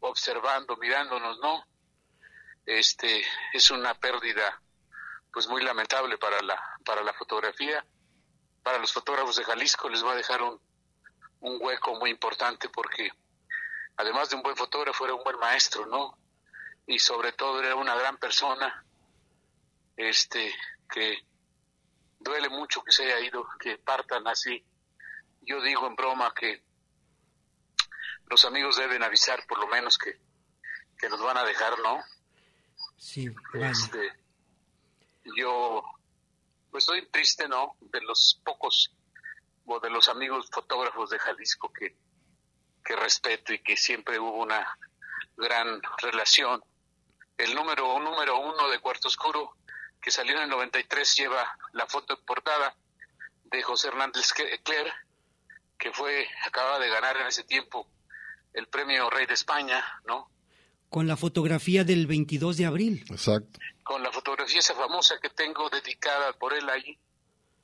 observando, 0.00 0.76
mirándonos, 0.76 1.38
¿no? 1.38 1.64
Este 2.66 3.24
es 3.52 3.70
una 3.70 3.94
pérdida 3.94 4.60
pues 5.32 5.48
muy 5.48 5.62
lamentable 5.62 6.18
para 6.18 6.40
la 6.42 6.60
para 6.84 7.02
la 7.02 7.12
fotografía, 7.12 7.84
para 8.62 8.78
los 8.78 8.92
fotógrafos 8.92 9.36
de 9.36 9.44
Jalisco 9.44 9.88
les 9.88 10.04
va 10.04 10.12
a 10.12 10.16
dejar 10.16 10.42
un 10.42 10.60
un 11.40 11.58
hueco 11.60 11.94
muy 11.96 12.10
importante 12.10 12.68
porque 12.68 13.10
además 13.96 14.30
de 14.30 14.36
un 14.36 14.42
buen 14.42 14.56
fotógrafo 14.56 15.04
era 15.04 15.14
un 15.14 15.22
buen 15.22 15.38
maestro, 15.38 15.86
¿no? 15.86 16.18
Y 16.86 16.98
sobre 16.98 17.32
todo 17.32 17.62
era 17.62 17.74
una 17.74 17.94
gran 17.94 18.16
persona, 18.16 18.84
este 19.96 20.54
que 20.90 21.18
duele 22.18 22.48
mucho 22.48 22.82
que 22.82 22.92
se 22.92 23.04
haya 23.04 23.20
ido, 23.20 23.46
que 23.60 23.78
partan 23.78 24.26
así. 24.26 24.64
Yo 25.42 25.60
digo 25.62 25.86
en 25.86 25.96
broma 25.96 26.32
que 26.34 26.62
los 28.26 28.44
amigos 28.44 28.76
deben 28.76 29.02
avisar 29.02 29.46
por 29.46 29.58
lo 29.58 29.66
menos 29.66 29.98
que, 29.98 30.18
que 30.98 31.08
nos 31.08 31.20
van 31.20 31.36
a 31.36 31.44
dejar, 31.44 31.78
¿no? 31.80 32.02
Sí, 32.96 33.28
vaya. 33.52 33.70
Este, 33.70 34.12
yo 35.36 35.82
pues 36.70 36.84
estoy 36.84 37.06
triste, 37.06 37.48
¿no? 37.48 37.76
De 37.80 38.00
los 38.02 38.40
pocos 38.44 38.92
o 39.66 39.80
de 39.80 39.90
los 39.90 40.08
amigos 40.08 40.48
fotógrafos 40.50 41.10
de 41.10 41.18
Jalisco 41.18 41.72
que, 41.72 41.96
que 42.84 42.96
respeto 42.96 43.52
y 43.52 43.58
que 43.60 43.76
siempre 43.76 44.18
hubo 44.18 44.42
una 44.42 44.78
gran 45.36 45.80
relación. 45.98 46.62
El 47.36 47.54
número, 47.54 47.98
número 48.00 48.38
uno 48.38 48.68
de 48.68 48.80
Cuarto 48.80 49.08
Oscuro 49.08 49.54
que 50.00 50.10
salió 50.10 50.36
en 50.36 50.44
el 50.44 50.48
93 50.48 51.16
lleva 51.16 51.58
la 51.72 51.86
foto 51.86 52.16
de 52.16 52.22
portada 52.22 52.74
de 53.44 53.62
José 53.62 53.88
Hernández 53.88 54.32
Cler, 54.32 54.92
que 55.78 55.92
fue, 55.92 56.28
acaba 56.46 56.78
de 56.78 56.88
ganar 56.88 57.16
en 57.16 57.26
ese 57.26 57.44
tiempo 57.44 57.86
el 58.52 58.68
premio 58.68 59.10
Rey 59.10 59.26
de 59.26 59.34
España, 59.34 59.84
¿no? 60.06 60.30
Con 60.88 61.06
la 61.06 61.16
fotografía 61.16 61.84
del 61.84 62.06
22 62.06 62.56
de 62.56 62.66
abril. 62.66 63.04
Exacto. 63.10 63.58
Con 63.82 64.02
la 64.02 64.10
fotografía 64.10 64.58
esa 64.58 64.74
famosa 64.74 65.16
que 65.20 65.30
tengo 65.30 65.68
dedicada 65.68 66.32
por 66.34 66.54
él 66.54 66.68
ahí, 66.68 66.98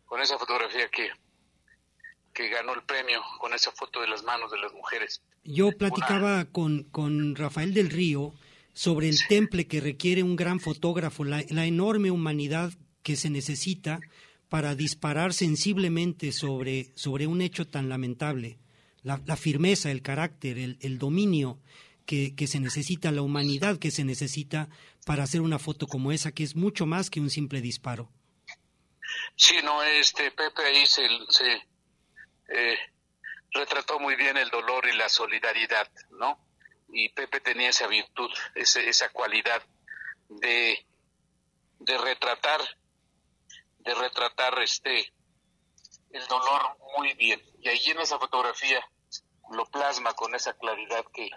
con 0.04 0.20
esa 0.20 0.38
fotografía 0.38 0.88
que, 0.90 1.08
que 2.32 2.48
ganó 2.48 2.74
el 2.74 2.82
premio, 2.82 3.22
con 3.40 3.54
esa 3.54 3.72
foto 3.72 4.00
de 4.00 4.08
las 4.08 4.22
manos 4.22 4.50
de 4.50 4.58
las 4.58 4.72
mujeres. 4.72 5.22
Yo 5.44 5.72
platicaba 5.72 6.44
con, 6.46 6.84
con 6.84 7.34
Rafael 7.34 7.74
del 7.74 7.90
Río 7.90 8.34
sobre 8.72 9.08
el 9.08 9.18
temple 9.28 9.66
que 9.66 9.80
requiere 9.80 10.22
un 10.22 10.36
gran 10.36 10.60
fotógrafo, 10.60 11.24
la, 11.24 11.44
la 11.48 11.66
enorme 11.66 12.10
humanidad 12.10 12.72
que 13.02 13.16
se 13.16 13.30
necesita 13.30 14.00
para 14.48 14.74
disparar 14.74 15.32
sensiblemente 15.32 16.32
sobre, 16.32 16.92
sobre 16.94 17.26
un 17.26 17.40
hecho 17.40 17.66
tan 17.66 17.88
lamentable. 17.88 18.58
La, 19.02 19.20
la 19.26 19.36
firmeza, 19.36 19.90
el 19.90 20.02
carácter, 20.02 20.58
el, 20.58 20.78
el 20.80 20.98
dominio 20.98 21.58
que, 22.06 22.46
se 22.46 22.60
necesita, 22.60 23.10
la 23.10 23.22
humanidad 23.22 23.78
que 23.78 23.90
se 23.90 24.04
necesita 24.04 24.68
para 25.06 25.22
hacer 25.22 25.40
una 25.40 25.58
foto 25.58 25.86
como 25.86 26.12
esa, 26.12 26.32
que 26.32 26.42
es 26.42 26.56
mucho 26.56 26.86
más 26.86 27.10
que 27.10 27.20
un 27.20 27.30
simple 27.30 27.60
disparo. 27.60 28.10
Sí, 29.36 29.56
no, 29.62 29.82
este 29.82 30.30
Pepe 30.30 30.62
ahí 30.62 30.86
se, 30.86 31.04
eh, 32.48 32.78
retrató 33.52 33.98
muy 33.98 34.16
bien 34.16 34.36
el 34.36 34.50
dolor 34.50 34.86
y 34.86 34.96
la 34.96 35.08
solidaridad, 35.08 35.88
¿no? 36.18 36.38
Y 36.88 37.08
Pepe 37.10 37.40
tenía 37.40 37.70
esa 37.70 37.86
virtud, 37.86 38.30
ese, 38.54 38.88
esa 38.88 39.08
cualidad 39.10 39.62
de, 40.28 40.86
de 41.80 41.98
retratar, 41.98 42.60
de 43.78 43.94
retratar 43.94 44.58
este 44.62 45.12
el 46.14 46.26
dolor 46.28 46.78
muy 46.96 47.12
bien. 47.14 47.42
Y 47.60 47.68
ahí 47.68 47.82
en 47.86 47.98
esa 47.98 48.18
fotografía 48.18 48.80
lo 49.50 49.66
plasma 49.66 50.14
con 50.14 50.34
esa 50.34 50.54
claridad 50.54 51.04
que 51.12 51.28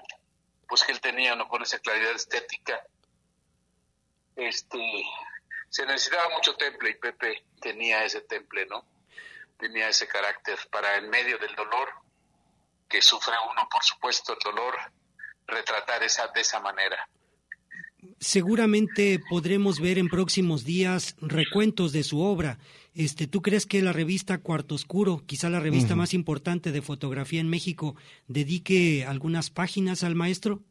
pues 0.67 0.83
que 0.83 0.91
él 0.91 1.01
tenía, 1.01 1.35
¿no? 1.35 1.47
Con 1.47 1.61
esa 1.63 1.79
claridad 1.79 2.11
estética. 2.11 2.81
Este 4.35 5.03
se 5.69 5.85
necesitaba 5.85 6.29
mucho 6.35 6.55
temple 6.55 6.91
y 6.91 6.95
Pepe 6.95 7.43
tenía 7.59 8.03
ese 8.03 8.21
temple, 8.21 8.65
¿no? 8.67 8.85
Tenía 9.57 9.89
ese 9.89 10.07
carácter 10.07 10.57
para 10.71 10.97
en 10.97 11.09
medio 11.09 11.37
del 11.37 11.55
dolor 11.55 11.89
que 12.87 13.01
sufre 13.01 13.33
uno, 13.51 13.67
por 13.69 13.83
supuesto, 13.83 14.33
el 14.33 14.39
dolor, 14.39 14.75
retratar 15.45 16.03
esa 16.03 16.27
de 16.27 16.41
esa 16.41 16.59
manera. 16.59 17.09
Seguramente 18.19 19.19
podremos 19.29 19.79
ver 19.79 19.97
en 19.97 20.07
próximos 20.07 20.63
días 20.63 21.15
recuentos 21.19 21.91
de 21.91 22.03
su 22.03 22.21
obra. 22.21 22.57
Este, 22.97 23.27
¿Tú 23.27 23.43
crees 23.43 23.67
que 23.67 23.83
la 23.83 23.93
revista 23.93 24.39
Cuarto 24.39 24.73
Oscuro, 24.73 25.21
quizá 25.27 25.49
la 25.51 25.59
revista 25.59 25.95
más 25.95 26.15
importante 26.15 26.71
de 26.71 26.81
fotografía 26.81 27.39
en 27.39 27.47
México, 27.47 27.95
dedique 28.27 29.05
algunas 29.05 29.51
páginas 29.51 30.03
al 30.03 30.15
maestro? 30.15 30.63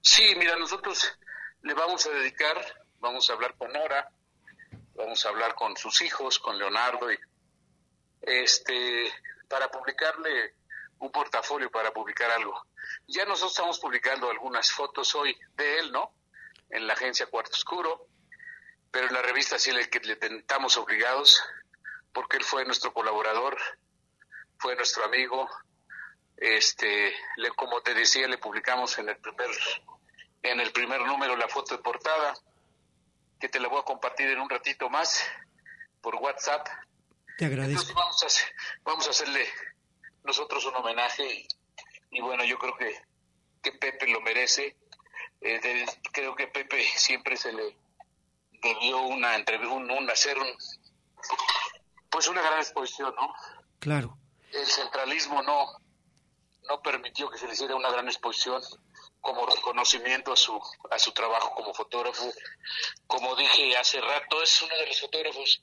Sí, 0.00 0.24
mira, 0.36 0.56
nosotros 0.56 1.16
le 1.62 1.72
vamos 1.74 2.04
a 2.06 2.10
dedicar, 2.10 2.56
vamos 2.98 3.30
a 3.30 3.34
hablar 3.34 3.54
con 3.56 3.72
Nora, 3.72 4.10
vamos 4.96 5.24
a 5.24 5.28
hablar 5.28 5.54
con 5.54 5.76
sus 5.76 6.02
hijos, 6.02 6.40
con 6.40 6.58
Leonardo, 6.58 7.12
y 7.12 7.16
este, 8.22 9.08
para 9.48 9.68
publicarle 9.68 10.56
un 10.98 11.12
portafolio, 11.12 11.70
para 11.70 11.92
publicar 11.92 12.32
algo. 12.32 12.66
Ya 13.06 13.24
nosotros 13.26 13.52
estamos 13.52 13.78
publicando 13.78 14.28
algunas 14.28 14.72
fotos 14.72 15.14
hoy 15.14 15.38
de 15.54 15.78
él, 15.78 15.92
¿no? 15.92 16.16
En 16.68 16.88
la 16.88 16.94
agencia 16.94 17.26
Cuarto 17.26 17.52
Oscuro, 17.52 18.08
pero 18.90 19.06
en 19.06 19.14
la 19.14 19.22
revista 19.22 19.56
sí 19.56 19.70
le, 19.70 19.88
que 19.88 20.00
le 20.00 20.16
tentamos 20.16 20.76
obligados, 20.76 21.40
porque 22.12 22.36
él 22.36 22.44
fue 22.44 22.64
nuestro 22.64 22.92
colaborador, 22.92 23.56
fue 24.58 24.76
nuestro 24.76 25.04
amigo, 25.04 25.48
este, 26.36 27.14
le, 27.36 27.50
como 27.50 27.80
te 27.82 27.94
decía, 27.94 28.26
le 28.28 28.38
publicamos 28.38 28.98
en 28.98 29.08
el 29.08 29.16
primer, 29.18 29.50
en 30.42 30.60
el 30.60 30.72
primer 30.72 31.00
número 31.02 31.36
la 31.36 31.48
foto 31.48 31.76
de 31.76 31.82
portada, 31.82 32.34
que 33.38 33.48
te 33.48 33.60
la 33.60 33.68
voy 33.68 33.80
a 33.80 33.84
compartir 33.84 34.28
en 34.28 34.40
un 34.40 34.48
ratito 34.50 34.88
más 34.90 35.24
por 36.02 36.14
WhatsApp. 36.16 36.66
Te 37.38 37.46
agradezco. 37.46 37.80
Entonces 37.82 37.94
vamos 37.94 38.22
a, 38.22 38.26
hacer- 38.26 38.54
vamos 38.82 39.06
a 39.06 39.10
hacerle 39.10 39.48
nosotros 40.24 40.64
un 40.66 40.74
homenaje 40.76 41.24
y, 41.26 41.48
y 42.10 42.20
bueno, 42.20 42.44
yo 42.44 42.58
creo 42.58 42.76
que, 42.76 43.02
que 43.62 43.72
Pepe 43.72 44.08
lo 44.08 44.20
merece. 44.20 44.76
Eh, 45.40 45.58
de- 45.60 45.86
creo 46.12 46.34
que 46.34 46.48
Pepe 46.48 46.82
siempre 46.96 47.36
se 47.36 47.52
le 47.52 47.76
debió 48.62 48.98
una 49.02 49.36
entrevista, 49.36 49.74
un, 49.74 49.90
un- 49.90 50.10
hacer 50.10 50.38
un, 50.38 50.48
pues 52.10 52.28
una 52.28 52.42
gran 52.42 52.58
exposición, 52.58 53.14
¿no? 53.16 53.32
Claro. 53.78 54.18
el 54.52 54.66
centralismo 54.66 55.42
no 55.42 55.66
no 56.68 56.82
permitió 56.82 57.28
que 57.30 57.38
se 57.38 57.46
le 57.46 57.54
hiciera 57.54 57.74
una 57.74 57.90
gran 57.90 58.06
exposición 58.06 58.62
como 59.20 59.46
reconocimiento 59.46 60.32
a 60.32 60.36
su 60.36 60.60
a 60.90 60.98
su 60.98 61.12
trabajo 61.12 61.54
como 61.54 61.72
fotógrafo 61.72 62.30
como 63.06 63.34
dije 63.36 63.76
hace 63.76 64.00
rato 64.00 64.42
es 64.42 64.62
uno 64.62 64.74
de 64.76 64.86
los 64.86 65.00
fotógrafos 65.00 65.62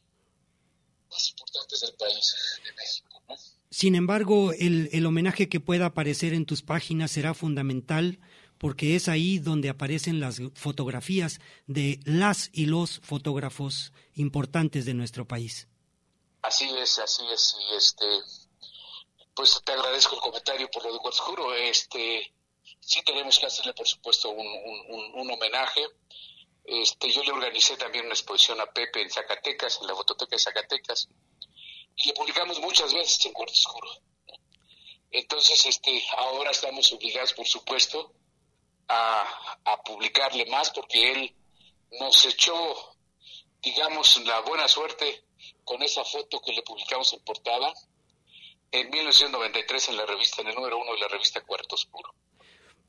más 1.10 1.30
importantes 1.30 1.82
del 1.82 1.94
país 1.96 2.60
de 2.64 2.74
México 2.74 3.24
¿no? 3.30 3.36
Sin 3.70 3.96
embargo, 3.96 4.54
el, 4.54 4.90
el 4.94 5.06
homenaje 5.06 5.50
que 5.50 5.60
pueda 5.60 5.88
aparecer 5.88 6.34
en 6.34 6.46
tus 6.46 6.62
páginas 6.62 7.12
será 7.12 7.34
fundamental 7.34 8.20
porque 8.58 8.96
es 8.96 9.08
ahí 9.10 9.40
donde 9.40 9.70
aparecen 9.70 10.20
las 10.20 10.42
fotografías 10.56 11.40
de 11.68 12.00
las 12.06 12.50
y 12.54 12.66
los 12.66 13.00
fotógrafos 13.04 13.94
importantes 14.16 14.86
de 14.86 14.94
nuestro 14.94 15.28
país. 15.28 15.68
Así 16.42 16.70
es, 16.78 17.00
así 17.00 17.24
es, 17.32 17.56
y 17.60 17.76
este, 17.76 18.06
pues 19.36 19.60
te 19.66 19.72
agradezco 19.72 20.16
el 20.16 20.22
comentario 20.22 20.70
por 20.70 20.84
lo 20.84 20.94
de 20.94 21.00
Oscuro, 21.04 21.54
este, 21.54 22.34
sí 22.80 23.02
tenemos 23.04 23.40
que 23.40 23.48
hacerle 23.48 23.74
por 23.74 23.88
supuesto 23.88 24.30
un, 24.30 24.48
un, 24.48 25.16
un, 25.16 25.32
homenaje, 25.32 25.86
este, 26.64 27.12
yo 27.12 27.24
le 27.24 27.32
organicé 27.32 27.76
también 27.76 28.06
una 28.06 28.14
exposición 28.14 28.62
a 28.62 28.68
Pepe 28.68 29.02
en 29.02 29.10
Zacatecas, 29.10 29.80
en 29.82 29.88
la 29.88 29.96
Fototeca 29.96 30.36
de 30.36 30.40
Zacatecas, 30.40 31.10
y 31.96 32.08
le 32.08 32.14
publicamos 32.14 32.60
muchas 32.60 32.94
veces 32.94 33.26
en 33.26 33.34
Cuarto 33.34 33.54
Oscuro. 33.54 33.90
Entonces, 35.10 35.66
este, 35.66 36.04
ahora 36.18 36.52
estamos 36.52 36.92
obligados, 36.94 37.34
por 37.34 37.48
supuesto, 37.48 38.14
a, 38.88 39.60
a 39.66 39.84
publicarle 39.84 40.46
más 40.46 40.70
porque 40.70 41.12
él 41.12 41.36
nos 42.00 42.26
echó, 42.26 42.96
digamos, 43.62 44.18
la 44.26 44.42
buena 44.42 44.68
suerte 44.68 45.27
con 45.68 45.84
esa 45.84 46.04
foto 46.06 46.42
que 46.42 46.54
le 46.54 46.64
publicamos 46.64 47.14
en 47.14 47.20
portada 47.20 47.72
en 48.72 48.90
1993 48.90 49.90
en 49.90 49.98
la 49.98 50.06
revista, 50.06 50.42
en 50.42 50.48
el 50.48 50.56
número 50.56 50.80
uno 50.80 50.94
de 50.94 51.00
la 51.00 51.08
revista 51.10 51.42
Cuarto 51.42 51.76
Oscuro. 51.76 52.16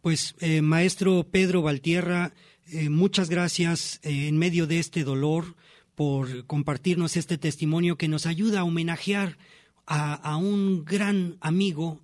Pues, 0.00 0.36
eh, 0.40 0.62
maestro 0.62 1.24
Pedro 1.28 1.60
Valtierra, 1.62 2.32
eh, 2.72 2.88
muchas 2.88 3.28
gracias 3.28 4.00
eh, 4.04 4.28
en 4.28 4.38
medio 4.38 4.66
de 4.66 4.78
este 4.78 5.02
dolor 5.02 5.56
por 5.96 6.46
compartirnos 6.46 7.16
este 7.16 7.36
testimonio 7.36 7.98
que 7.98 8.06
nos 8.06 8.26
ayuda 8.26 8.60
a 8.60 8.64
homenajear 8.64 9.38
a, 9.84 10.14
a 10.14 10.36
un 10.36 10.84
gran 10.84 11.36
amigo, 11.40 12.00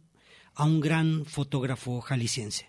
a 0.54 0.64
un 0.64 0.80
gran 0.80 1.24
fotógrafo 1.24 2.00
jalisciense. 2.00 2.68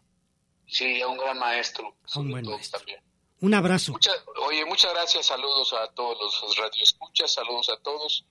Sí, 0.68 1.02
a 1.02 1.08
un 1.08 1.18
gran 1.18 1.40
maestro. 1.40 1.96
A 2.14 2.20
un 2.20 2.30
buen 2.30 2.46
maestro. 2.46 2.80
También. 2.80 3.05
Un 3.42 3.54
abrazo. 3.54 3.92
Mucha, 3.92 4.12
oye, 4.48 4.66
muchas 4.66 4.94
gracias, 4.94 5.26
saludos 5.26 5.74
a 5.74 5.92
todos 5.94 6.42
los 6.42 6.58
radioescuchas, 6.58 7.34
saludos 7.34 7.70
a 7.70 7.78
todos 7.82 8.26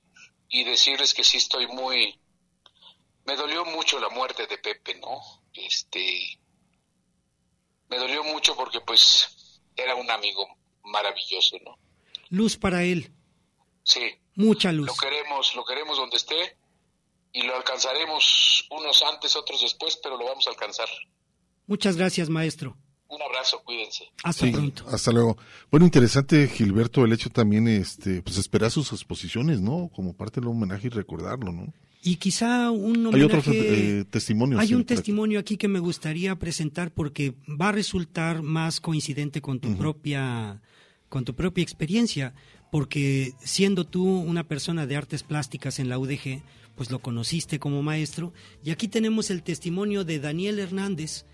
y 0.49 0.65
decirles 0.65 1.15
que 1.15 1.25
sí 1.25 1.39
estoy 1.39 1.67
muy... 1.67 2.19
Me 3.25 3.37
dolió 3.37 3.65
mucho 3.65 3.99
la 3.99 4.09
muerte 4.09 4.47
de 4.47 4.59
Pepe, 4.59 4.95
¿no? 4.97 5.21
Este... 5.53 6.39
Me 7.89 7.99
dolió 7.99 8.25
mucho 8.25 8.57
porque 8.57 8.81
pues 8.81 9.61
era 9.77 9.95
un 9.95 10.11
amigo 10.11 10.47
maravilloso, 10.85 11.59
¿no? 11.65 11.79
Luz 12.31 12.57
para 12.57 12.83
él. 12.83 13.13
Sí. 13.83 14.19
Mucha 14.35 14.73
luz. 14.73 14.87
Lo 14.87 14.95
queremos, 14.95 15.55
lo 15.55 15.65
queremos 15.65 15.97
donde 15.97 16.17
esté 16.17 16.57
y 17.33 17.43
lo 17.43 17.57
alcanzaremos 17.57 18.67
unos 18.71 19.03
antes, 19.03 19.37
otros 19.37 19.61
después, 19.61 19.99
pero 20.03 20.17
lo 20.17 20.25
vamos 20.25 20.47
a 20.47 20.51
alcanzar. 20.51 20.89
Muchas 21.67 21.97
gracias, 21.97 22.29
maestro. 22.29 22.77
Un 23.15 23.23
abrazo, 23.23 23.62
cuídense. 23.65 24.05
Hasta 24.23 24.51
pronto. 24.51 24.85
Hasta 24.89 25.12
luego. 25.12 25.36
Bueno, 25.70 25.86
interesante, 25.86 26.49
Gilberto, 26.49 27.05
el 27.05 27.12
hecho 27.12 27.31
también, 27.31 27.69
este, 27.69 28.23
pues 28.23 28.39
esperar 28.39 28.70
sus 28.70 28.93
exposiciones, 28.93 29.61
¿no? 29.61 29.91
Como 29.95 30.15
parte 30.15 30.41
del 30.41 30.49
homenaje 30.49 30.89
y 30.89 30.91
recordarlo, 30.91 31.53
¿no? 31.53 31.73
Y 32.03 32.16
quizá 32.16 32.70
un 32.70 33.07
homenaje... 33.07 33.16
Hay 33.16 33.23
otros 33.23 33.45
eh, 33.49 34.05
testimonios. 34.11 34.61
Hay 34.61 34.74
un 34.74 34.85
testimonio 34.85 35.39
aquí 35.39 35.57
que 35.57 35.69
me 35.69 35.78
gustaría 35.78 36.35
presentar 36.36 36.93
porque 36.93 37.35
va 37.49 37.69
a 37.69 37.73
resultar 37.73 38.43
más 38.43 38.81
coincidente 38.81 39.41
con 39.41 39.61
tu 39.61 39.69
uh 39.69 39.73
-huh. 39.73 39.78
propia 39.78 40.61
con 41.15 41.24
tu 41.24 41.36
propia 41.36 41.62
experiencia, 41.62 42.35
porque 42.73 43.35
siendo 43.39 43.86
tú 43.86 44.05
una 44.05 44.43
persona 44.49 44.85
de 44.85 44.97
artes 44.97 45.23
plásticas 45.23 45.78
en 45.78 45.89
la 45.89 45.97
UDG, 45.97 46.43
pues 46.74 46.91
lo 46.91 46.99
conociste 46.99 47.61
como 47.61 47.85
maestro, 47.85 48.32
y 48.65 48.73
aquí 48.73 48.89
tenemos 48.89 49.31
el 49.31 49.45
testimonio 49.45 50.03
de 50.03 50.19
Daniel 50.19 50.59
Hernández, 50.59 51.24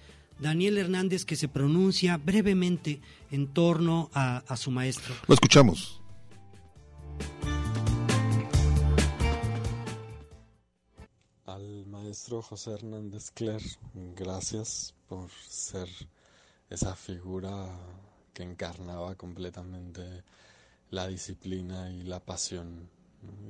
Daniel 0.40 0.78
Hernández 0.78 1.24
que 1.24 1.36
se 1.36 1.48
pronuncia 1.48 2.16
brevemente 2.16 3.00
en 3.30 3.52
torno 3.52 4.10
a, 4.12 4.38
a 4.38 4.56
su 4.56 4.70
maestro. 4.70 5.14
Lo 5.26 5.34
escuchamos. 5.34 6.00
Al 11.46 11.86
maestro 11.86 12.42
José 12.42 12.72
Hernández 12.72 13.30
Cler, 13.32 13.62
gracias 14.16 14.94
por 15.08 15.28
ser 15.48 15.88
esa 16.70 16.94
figura 16.94 17.68
que 18.32 18.44
encarnaba 18.44 19.16
completamente 19.16 20.22
la 20.90 21.06
disciplina 21.08 21.90
y 21.90 22.02
la 22.02 22.20
pasión 22.20 22.88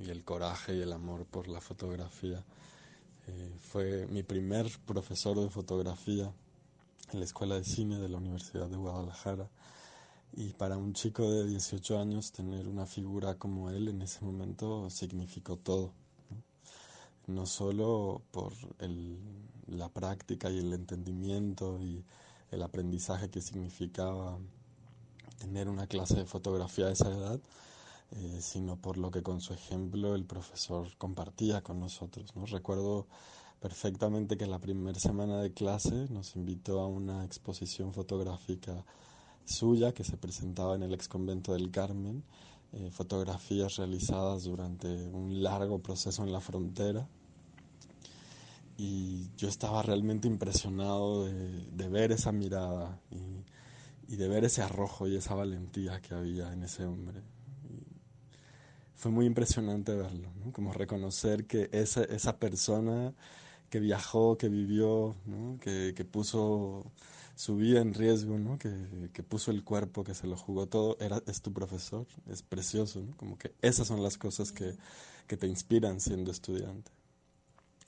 y 0.02 0.10
el 0.10 0.24
coraje 0.24 0.74
y 0.74 0.80
el 0.80 0.92
amor 0.92 1.26
por 1.26 1.48
la 1.48 1.60
fotografía. 1.60 2.44
Eh, 3.26 3.50
fue 3.60 4.06
mi 4.08 4.22
primer 4.22 4.70
profesor 4.86 5.38
de 5.38 5.48
fotografía 5.48 6.32
en 7.12 7.18
la 7.18 7.24
Escuela 7.24 7.56
de 7.56 7.64
Cine 7.64 7.98
de 7.98 8.08
la 8.08 8.18
Universidad 8.18 8.68
de 8.68 8.76
Guadalajara. 8.76 9.48
Y 10.32 10.52
para 10.52 10.76
un 10.76 10.92
chico 10.92 11.28
de 11.30 11.46
18 11.46 11.98
años 11.98 12.32
tener 12.32 12.68
una 12.68 12.86
figura 12.86 13.34
como 13.36 13.70
él 13.70 13.88
en 13.88 14.02
ese 14.02 14.24
momento 14.24 14.88
significó 14.90 15.56
todo. 15.56 15.92
No, 17.26 17.34
no 17.34 17.46
solo 17.46 18.22
por 18.30 18.52
el, 18.78 19.18
la 19.66 19.88
práctica 19.88 20.50
y 20.50 20.58
el 20.58 20.72
entendimiento 20.72 21.80
y 21.80 22.04
el 22.50 22.62
aprendizaje 22.62 23.30
que 23.30 23.40
significaba 23.40 24.38
tener 25.38 25.68
una 25.68 25.86
clase 25.86 26.16
de 26.16 26.26
fotografía 26.26 26.86
a 26.86 26.92
esa 26.92 27.10
edad, 27.10 27.40
eh, 28.12 28.38
sino 28.40 28.76
por 28.76 28.98
lo 28.98 29.10
que 29.10 29.22
con 29.22 29.40
su 29.40 29.54
ejemplo 29.54 30.14
el 30.14 30.24
profesor 30.24 30.88
compartía 30.98 31.62
con 31.62 31.80
nosotros. 31.80 32.36
¿no? 32.36 32.46
Recuerdo 32.46 33.06
perfectamente 33.60 34.38
que 34.38 34.46
la 34.46 34.58
primera 34.58 34.98
semana 34.98 35.40
de 35.40 35.52
clase 35.52 36.06
nos 36.10 36.34
invitó 36.34 36.80
a 36.80 36.88
una 36.88 37.24
exposición 37.24 37.92
fotográfica 37.92 38.84
suya 39.44 39.92
que 39.92 40.02
se 40.02 40.16
presentaba 40.16 40.74
en 40.74 40.82
el 40.82 40.94
ex 40.94 41.08
convento 41.08 41.52
del 41.52 41.70
Carmen, 41.70 42.24
eh, 42.72 42.90
fotografías 42.90 43.76
realizadas 43.76 44.44
durante 44.44 44.88
un 44.88 45.42
largo 45.42 45.80
proceso 45.80 46.22
en 46.24 46.32
la 46.32 46.40
frontera. 46.40 47.06
Y 48.78 49.28
yo 49.36 49.48
estaba 49.48 49.82
realmente 49.82 50.26
impresionado 50.26 51.26
de, 51.26 51.88
ver 51.90 52.12
esa 52.12 52.32
mirada 52.32 52.98
y, 53.10 54.16
de 54.16 54.28
ver 54.28 54.44
ese 54.44 54.62
arrojo 54.62 55.06
y 55.06 55.16
esa 55.16 55.34
valentía 55.34 56.00
que 56.00 56.14
había 56.14 56.50
en 56.50 56.62
ese 56.62 56.86
hombre. 56.86 57.20
Fue 58.94 59.10
muy 59.10 59.26
impresionante 59.26 59.94
verlo, 59.94 60.30
como 60.52 60.72
reconocer 60.72 61.46
que 61.46 61.68
esa, 61.72 62.04
esa 62.04 62.38
persona 62.38 63.12
que 63.70 63.80
viajó, 63.80 64.36
que 64.36 64.48
vivió, 64.48 65.14
que, 65.60 65.94
que, 65.96 66.04
puso 66.04 66.92
su 67.36 67.56
vida 67.56 67.80
en 67.80 67.94
riesgo, 67.94 68.38
¿no? 68.38 68.58
que, 68.58 68.70
que, 69.12 69.22
puso 69.22 69.52
el 69.52 69.62
cuerpo, 69.62 70.02
que 70.04 70.14
se 70.14 70.26
lo 70.26 70.36
jugó 70.36 70.66
todo, 70.66 70.96
era, 71.00 71.22
es 71.26 71.40
tu 71.40 71.52
profesor, 71.52 72.06
es 72.28 72.42
precioso, 72.42 73.00
¿no? 73.00 73.16
como 73.16 73.38
que 73.38 73.54
esas 73.62 73.86
son 73.86 74.02
las 74.02 74.18
cosas 74.18 74.50
que, 74.52 74.76
que 75.28 75.36
te 75.36 75.46
inspiran 75.46 76.00
siendo 76.00 76.32
estudiante. 76.32 76.90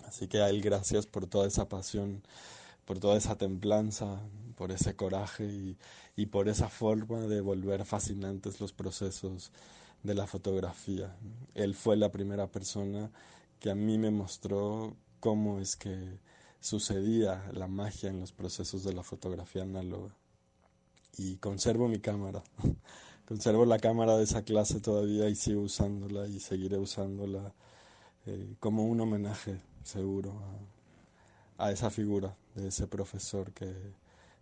Así 0.06 0.28
que 0.28 0.40
a 0.40 0.48
él 0.48 0.62
gracias 0.62 1.06
por 1.06 1.26
toda 1.26 1.48
esa 1.48 1.68
pasión, 1.68 2.22
por 2.84 3.00
toda 3.00 3.16
esa 3.16 3.36
templanza, 3.36 4.20
por 4.56 4.70
ese 4.70 4.94
coraje 4.94 5.44
y, 5.44 5.76
y 6.16 6.26
por 6.26 6.48
esa 6.48 6.68
forma 6.68 7.20
de 7.22 7.40
volver 7.40 7.84
fascinantes 7.84 8.60
los 8.60 8.72
procesos 8.72 9.50
de 10.02 10.14
la 10.14 10.26
fotografía. 10.26 11.16
Él 11.54 11.74
fue 11.74 11.96
la 11.96 12.12
primera 12.12 12.46
persona 12.46 13.10
que 13.58 13.70
a 13.70 13.74
mí 13.74 13.96
me 13.98 14.10
mostró 14.10 14.96
cómo 15.22 15.60
es 15.60 15.76
que 15.76 16.18
sucedía 16.58 17.48
la 17.52 17.68
magia 17.68 18.10
en 18.10 18.18
los 18.18 18.32
procesos 18.32 18.82
de 18.82 18.92
la 18.92 19.04
fotografía 19.04 19.62
análoga. 19.62 20.12
Y 21.16 21.36
conservo 21.36 21.86
mi 21.86 22.00
cámara, 22.00 22.42
conservo 23.28 23.64
la 23.64 23.78
cámara 23.78 24.16
de 24.16 24.24
esa 24.24 24.42
clase 24.42 24.80
todavía 24.80 25.28
y 25.28 25.36
sigo 25.36 25.62
usándola 25.62 26.26
y 26.26 26.40
seguiré 26.40 26.76
usándola 26.76 27.54
eh, 28.26 28.56
como 28.58 28.84
un 28.84 29.00
homenaje 29.00 29.60
seguro 29.84 30.42
a, 31.56 31.70
esa 31.70 31.90
figura 31.90 32.36
de 32.56 32.68
ese 32.68 32.88
profesor 32.88 33.52
que, 33.52 33.72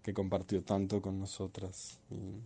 que 0.02 0.14
compartió 0.14 0.62
tanto 0.62 1.02
con 1.02 1.18
nosotras. 1.18 1.98
Y, 2.10 2.40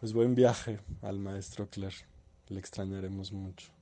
pues 0.00 0.14
buen 0.14 0.34
viaje 0.34 0.80
al 1.02 1.18
maestro 1.18 1.68
Claire, 1.68 2.06
le 2.48 2.58
extrañaremos 2.58 3.30
mucho. 3.30 3.81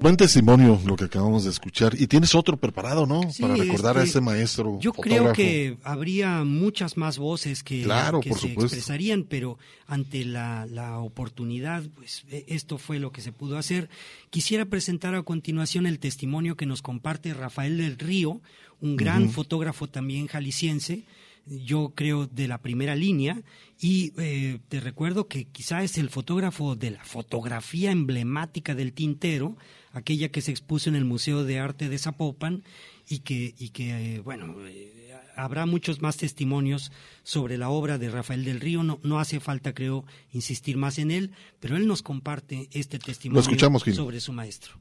Buen 0.00 0.16
testimonio 0.16 0.80
lo 0.86 0.96
que 0.96 1.04
acabamos 1.04 1.44
de 1.44 1.50
escuchar. 1.50 1.94
Y 2.00 2.06
tienes 2.06 2.34
otro 2.34 2.56
preparado, 2.56 3.04
¿no? 3.04 3.30
Sí, 3.30 3.42
Para 3.42 3.54
recordar 3.54 3.96
este, 3.96 4.00
a 4.00 4.04
ese 4.04 4.20
maestro. 4.22 4.78
Yo 4.80 4.94
fotógrafo. 4.94 5.24
creo 5.24 5.32
que 5.34 5.76
habría 5.82 6.42
muchas 6.42 6.96
más 6.96 7.18
voces 7.18 7.62
que, 7.62 7.82
claro, 7.82 8.20
que 8.20 8.30
por 8.30 8.38
se 8.38 8.48
supuesto. 8.48 8.74
expresarían, 8.76 9.24
pero 9.24 9.58
ante 9.86 10.24
la, 10.24 10.64
la, 10.64 11.00
oportunidad, 11.00 11.84
pues 11.94 12.24
e, 12.30 12.46
esto 12.48 12.78
fue 12.78 12.98
lo 12.98 13.12
que 13.12 13.20
se 13.20 13.30
pudo 13.32 13.58
hacer. 13.58 13.90
Quisiera 14.30 14.64
presentar 14.64 15.14
a 15.14 15.22
continuación 15.22 15.84
el 15.84 15.98
testimonio 15.98 16.56
que 16.56 16.64
nos 16.64 16.80
comparte 16.80 17.34
Rafael 17.34 17.76
del 17.76 17.98
Río, 17.98 18.40
un 18.80 18.96
gran 18.96 19.24
uh 19.24 19.26
-huh. 19.26 19.32
fotógrafo 19.32 19.86
también 19.86 20.28
jalisciense, 20.28 21.04
yo 21.44 21.92
creo, 21.94 22.26
de 22.26 22.48
la 22.48 22.56
primera 22.56 22.94
línea. 22.96 23.42
Y 23.78 24.14
eh, 24.16 24.60
te 24.70 24.80
recuerdo 24.80 25.28
que 25.28 25.44
quizá 25.44 25.82
es 25.82 25.98
el 25.98 26.08
fotógrafo 26.08 26.74
de 26.74 26.92
la 26.92 27.04
fotografía 27.04 27.90
emblemática 27.90 28.74
del 28.74 28.94
tintero, 28.94 29.58
aquella 29.92 30.28
que 30.30 30.40
se 30.40 30.50
expuso 30.50 30.88
en 30.88 30.96
el 30.96 31.04
Museo 31.04 31.44
de 31.44 31.58
Arte 31.58 31.88
de 31.88 31.98
Zapopan 31.98 32.62
y 33.08 33.20
que, 33.20 33.54
y 33.58 33.70
que 33.70 34.16
eh, 34.16 34.20
bueno, 34.20 34.54
eh, 34.66 35.14
habrá 35.36 35.66
muchos 35.66 36.00
más 36.00 36.16
testimonios 36.16 36.92
sobre 37.22 37.58
la 37.58 37.70
obra 37.70 37.98
de 37.98 38.10
Rafael 38.10 38.44
del 38.44 38.60
Río. 38.60 38.82
No, 38.82 39.00
no 39.02 39.18
hace 39.18 39.40
falta, 39.40 39.74
creo, 39.74 40.04
insistir 40.32 40.76
más 40.76 40.98
en 40.98 41.10
él, 41.10 41.32
pero 41.58 41.76
él 41.76 41.86
nos 41.86 42.02
comparte 42.02 42.68
este 42.72 42.98
testimonio 42.98 43.40
escuchamos, 43.40 43.82
sobre 43.82 44.20
su 44.20 44.32
maestro. 44.32 44.80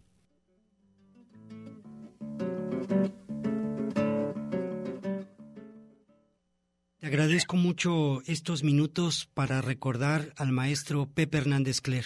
Te 6.99 7.07
agradezco 7.07 7.56
mucho 7.56 8.22
estos 8.27 8.64
minutos 8.64 9.30
para 9.34 9.61
recordar 9.61 10.34
al 10.36 10.52
maestro 10.52 11.07
Pepe 11.07 11.38
Hernández 11.38 11.81
Cler. 11.81 12.06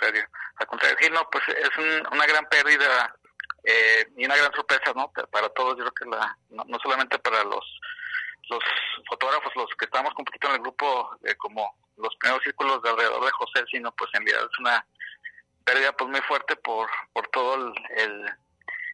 Contrario, 0.00 0.28
al 0.56 0.66
contrario, 0.66 0.96
Gil, 0.98 1.12
no, 1.12 1.28
pues 1.30 1.44
es 1.48 1.76
un- 1.76 2.06
una 2.12 2.26
gran 2.26 2.46
pérdida 2.46 3.14
eh, 3.64 4.06
y 4.16 4.24
una 4.24 4.36
gran 4.36 4.52
sorpresa, 4.54 4.92
¿no? 4.96 5.12
Para 5.30 5.48
todos, 5.50 5.76
yo 5.76 5.84
creo 5.84 5.92
que 5.92 6.16
la, 6.16 6.36
no, 6.50 6.64
no 6.66 6.78
solamente 6.80 7.18
para 7.18 7.44
los 7.44 7.64
los 8.48 8.64
fotógrafos, 9.08 9.52
los 9.54 9.68
que 9.78 9.84
estamos 9.84 10.12
un 10.18 10.24
en 10.48 10.52
el 10.56 10.58
grupo, 10.60 11.16
eh, 11.24 11.36
como 11.36 11.72
los 11.98 12.16
primeros 12.16 12.42
círculos 12.42 12.82
de 12.82 12.90
alrededor 12.90 13.24
de 13.24 13.30
José, 13.30 13.64
sino 13.70 13.92
pues 13.92 14.10
en 14.14 14.26
realidad 14.26 14.48
es 14.50 14.58
una 14.58 14.84
pérdida 15.64 15.92
pues 15.92 16.10
muy 16.10 16.20
fuerte 16.22 16.56
por, 16.56 16.88
por 17.12 17.28
todo 17.28 17.54
el, 17.54 17.72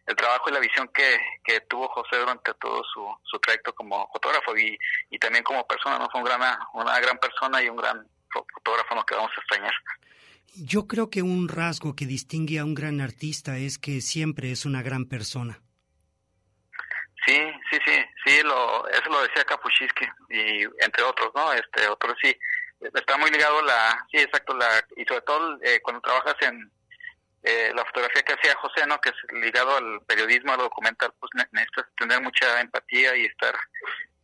el, 0.05 0.15
trabajo 0.15 0.49
y 0.49 0.53
la 0.53 0.59
visión 0.59 0.87
que, 0.89 1.19
que 1.43 1.61
tuvo 1.61 1.87
José 1.87 2.17
durante 2.19 2.53
todo 2.55 2.83
su, 2.83 3.17
su 3.23 3.39
trayecto 3.39 3.73
como 3.73 4.07
fotógrafo 4.13 4.55
y, 4.55 4.77
y 5.09 5.17
también 5.17 5.43
como 5.43 5.65
persona, 5.65 5.97
¿no? 5.97 6.07
Fue 6.11 6.21
un 6.21 6.27
gran, 6.27 6.59
una 6.73 6.99
gran 6.99 7.17
persona 7.17 7.59
y 7.63 7.67
un 7.69 7.77
gran 7.77 8.05
fo- 8.29 8.45
fotógrafo 8.53 8.93
¿no? 8.93 9.03
que 9.07 9.15
vamos 9.15 9.31
a 9.35 9.39
extrañar. 9.39 9.73
Yo 10.55 10.87
creo 10.87 11.09
que 11.09 11.21
un 11.21 11.47
rasgo 11.49 11.95
que 11.95 12.05
distingue 12.05 12.59
a 12.59 12.65
un 12.65 12.73
gran 12.73 12.99
artista 13.01 13.57
es 13.57 13.77
que 13.77 14.01
siempre 14.01 14.51
es 14.51 14.65
una 14.65 14.81
gran 14.81 15.05
persona. 15.05 15.61
Sí, 17.25 17.37
sí, 17.69 17.77
sí, 17.85 18.01
sí, 18.25 18.41
lo, 18.43 18.87
eso 18.87 19.09
lo 19.09 19.21
decía 19.21 19.43
Kapuscinski 19.43 20.05
y 20.29 20.63
entre 20.83 21.03
otros, 21.03 21.29
¿no? 21.35 21.51
Este, 21.51 21.87
otros 21.89 22.15
sí, 22.21 22.33
está 22.79 23.17
muy 23.17 23.29
ligado 23.29 23.61
la, 23.63 24.05
sí, 24.11 24.17
exacto, 24.17 24.55
la, 24.55 24.81
y 24.95 25.03
sobre 25.05 25.21
todo 25.21 25.59
eh, 25.61 25.81
cuando 25.81 26.01
trabajas 26.01 26.35
en 26.41 26.71
eh, 27.43 27.71
la 27.75 27.83
fotografía 27.85 28.23
que 28.23 28.33
hacía 28.33 28.55
José, 28.55 28.87
¿no? 28.87 28.99
Que 29.01 29.09
es 29.09 29.15
ligado 29.41 29.75
al 29.75 29.99
periodismo, 30.07 30.53
al 30.53 30.59
documental, 30.59 31.13
pues 31.19 31.29
ne- 31.35 31.47
necesitas 31.51 31.85
tener 31.97 32.21
mucha 32.21 32.61
empatía 32.61 33.15
y 33.17 33.25
estar 33.25 33.55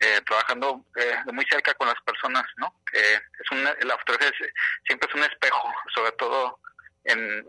eh, 0.03 0.21
trabajando 0.25 0.85
eh, 0.95 1.15
muy 1.31 1.45
cerca 1.45 1.73
con 1.75 1.87
las 1.87 2.01
personas, 2.05 2.43
¿no? 2.57 2.75
Eh, 2.93 3.19
es 3.39 3.51
una, 3.51 3.73
la 3.81 3.97
fotografía 3.97 4.29
es- 4.29 4.51
siempre 4.85 5.07
es 5.09 5.15
un 5.15 5.23
espejo, 5.23 5.71
sobre 5.95 6.11
todo 6.13 6.59
en, 7.05 7.45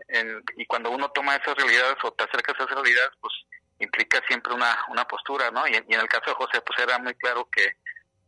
y 0.57 0.65
cuando 0.65 0.91
uno 0.91 1.09
toma 1.11 1.35
esas 1.35 1.55
realidades 1.55 1.95
o 2.03 2.11
te 2.13 2.23
acercas 2.25 2.55
a 2.59 2.63
esas 2.63 2.75
realidades, 2.75 3.11
pues 3.21 3.33
implica 3.79 4.21
siempre 4.27 4.53
una, 4.53 4.85
una 4.89 5.05
postura, 5.05 5.51
¿no? 5.51 5.67
Y, 5.67 5.71
y 5.71 5.93
en 5.93 5.99
el 6.01 6.07
caso 6.07 6.25
de 6.31 6.35
José, 6.35 6.61
pues 6.61 6.79
era 6.79 6.97
muy 6.99 7.13
claro 7.15 7.47
que 7.51 7.77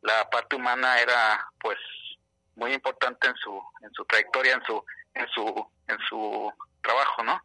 la 0.02 0.30
parte 0.30 0.56
humana 0.56 1.00
era, 1.02 1.46
pues, 1.60 1.78
muy 2.56 2.74
importante 2.74 3.28
en 3.28 3.36
su, 3.36 3.62
en 3.82 3.92
su 3.94 4.04
trayectoria, 4.06 4.54
en 4.54 4.64
su, 4.64 4.84
en 5.14 5.28
su, 5.30 5.68
en 5.88 5.98
su 6.10 6.52
trabajo, 6.82 7.24
¿no? 7.24 7.42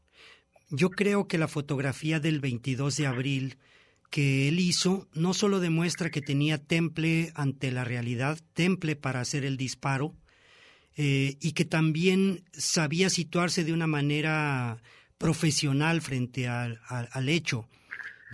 Yo 0.70 0.90
creo 0.90 1.26
que 1.28 1.38
la 1.38 1.48
fotografía 1.48 2.18
del 2.20 2.40
22 2.40 2.96
de 2.96 3.06
abril 3.06 3.58
que 4.12 4.46
él 4.48 4.60
hizo 4.60 5.08
no 5.14 5.32
solo 5.34 5.58
demuestra 5.58 6.10
que 6.10 6.20
tenía 6.20 6.58
temple 6.58 7.32
ante 7.34 7.72
la 7.72 7.82
realidad, 7.82 8.38
temple 8.52 8.94
para 8.94 9.20
hacer 9.20 9.44
el 9.44 9.56
disparo, 9.56 10.14
eh, 10.96 11.36
y 11.40 11.52
que 11.52 11.64
también 11.64 12.44
sabía 12.52 13.08
situarse 13.08 13.64
de 13.64 13.72
una 13.72 13.86
manera 13.86 14.76
profesional 15.16 16.02
frente 16.02 16.46
al, 16.46 16.78
al- 16.88 17.08
al 17.12 17.28
hecho. 17.30 17.68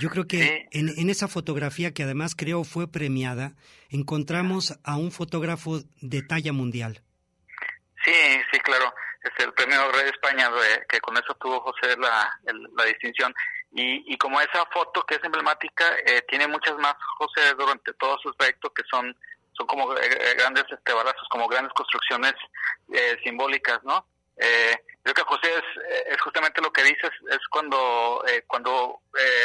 Yo 0.00 0.10
creo 0.10 0.26
que 0.26 0.66
en, 0.72 0.88
en 0.96 1.10
esa 1.10 1.28
fotografía, 1.28 1.92
que 1.94 2.02
además 2.02 2.34
creo 2.34 2.64
fue 2.64 2.90
premiada, 2.90 3.54
encontramos 3.88 4.78
a 4.82 4.96
un 4.96 5.12
fotógrafo 5.12 5.80
de 6.00 6.22
talla 6.22 6.52
mundial. 6.52 7.02
Sí, 8.04 8.12
sí, 8.52 8.58
claro. 8.60 8.92
Es 9.22 9.44
el 9.44 9.52
premio 9.54 9.90
Rey 9.92 10.04
de 10.04 10.10
España, 10.10 10.48
que 10.88 11.00
con 11.00 11.16
eso 11.16 11.36
tuvo 11.40 11.60
José 11.60 11.96
la, 12.00 12.28
el- 12.46 12.68
la 12.76 12.84
distinción. 12.84 13.32
Y, 13.72 14.12
y 14.12 14.16
como 14.16 14.40
esa 14.40 14.64
foto 14.72 15.04
que 15.04 15.16
es 15.16 15.24
emblemática, 15.24 15.84
eh, 16.06 16.22
tiene 16.28 16.46
muchas 16.46 16.76
más, 16.78 16.94
José, 17.18 17.54
durante 17.56 17.92
todo 17.94 18.18
su 18.18 18.32
trayecto, 18.32 18.72
que 18.72 18.82
son 18.90 19.14
son 19.58 19.66
como 19.66 19.92
eh, 19.96 20.00
eh, 20.02 20.34
grandes 20.38 20.64
este, 20.70 20.92
balazos, 20.92 21.26
como 21.30 21.48
grandes 21.48 21.72
construcciones 21.72 22.34
eh, 22.92 23.16
simbólicas, 23.24 23.82
¿no? 23.82 24.06
Eh, 24.36 24.76
creo 25.02 25.14
que 25.14 25.22
José 25.22 25.48
es, 25.52 25.82
eh, 25.82 26.04
es 26.12 26.20
justamente 26.20 26.62
lo 26.62 26.72
que 26.72 26.84
dices, 26.84 27.10
es 27.28 27.40
cuando, 27.50 28.24
eh, 28.28 28.44
cuando 28.46 29.00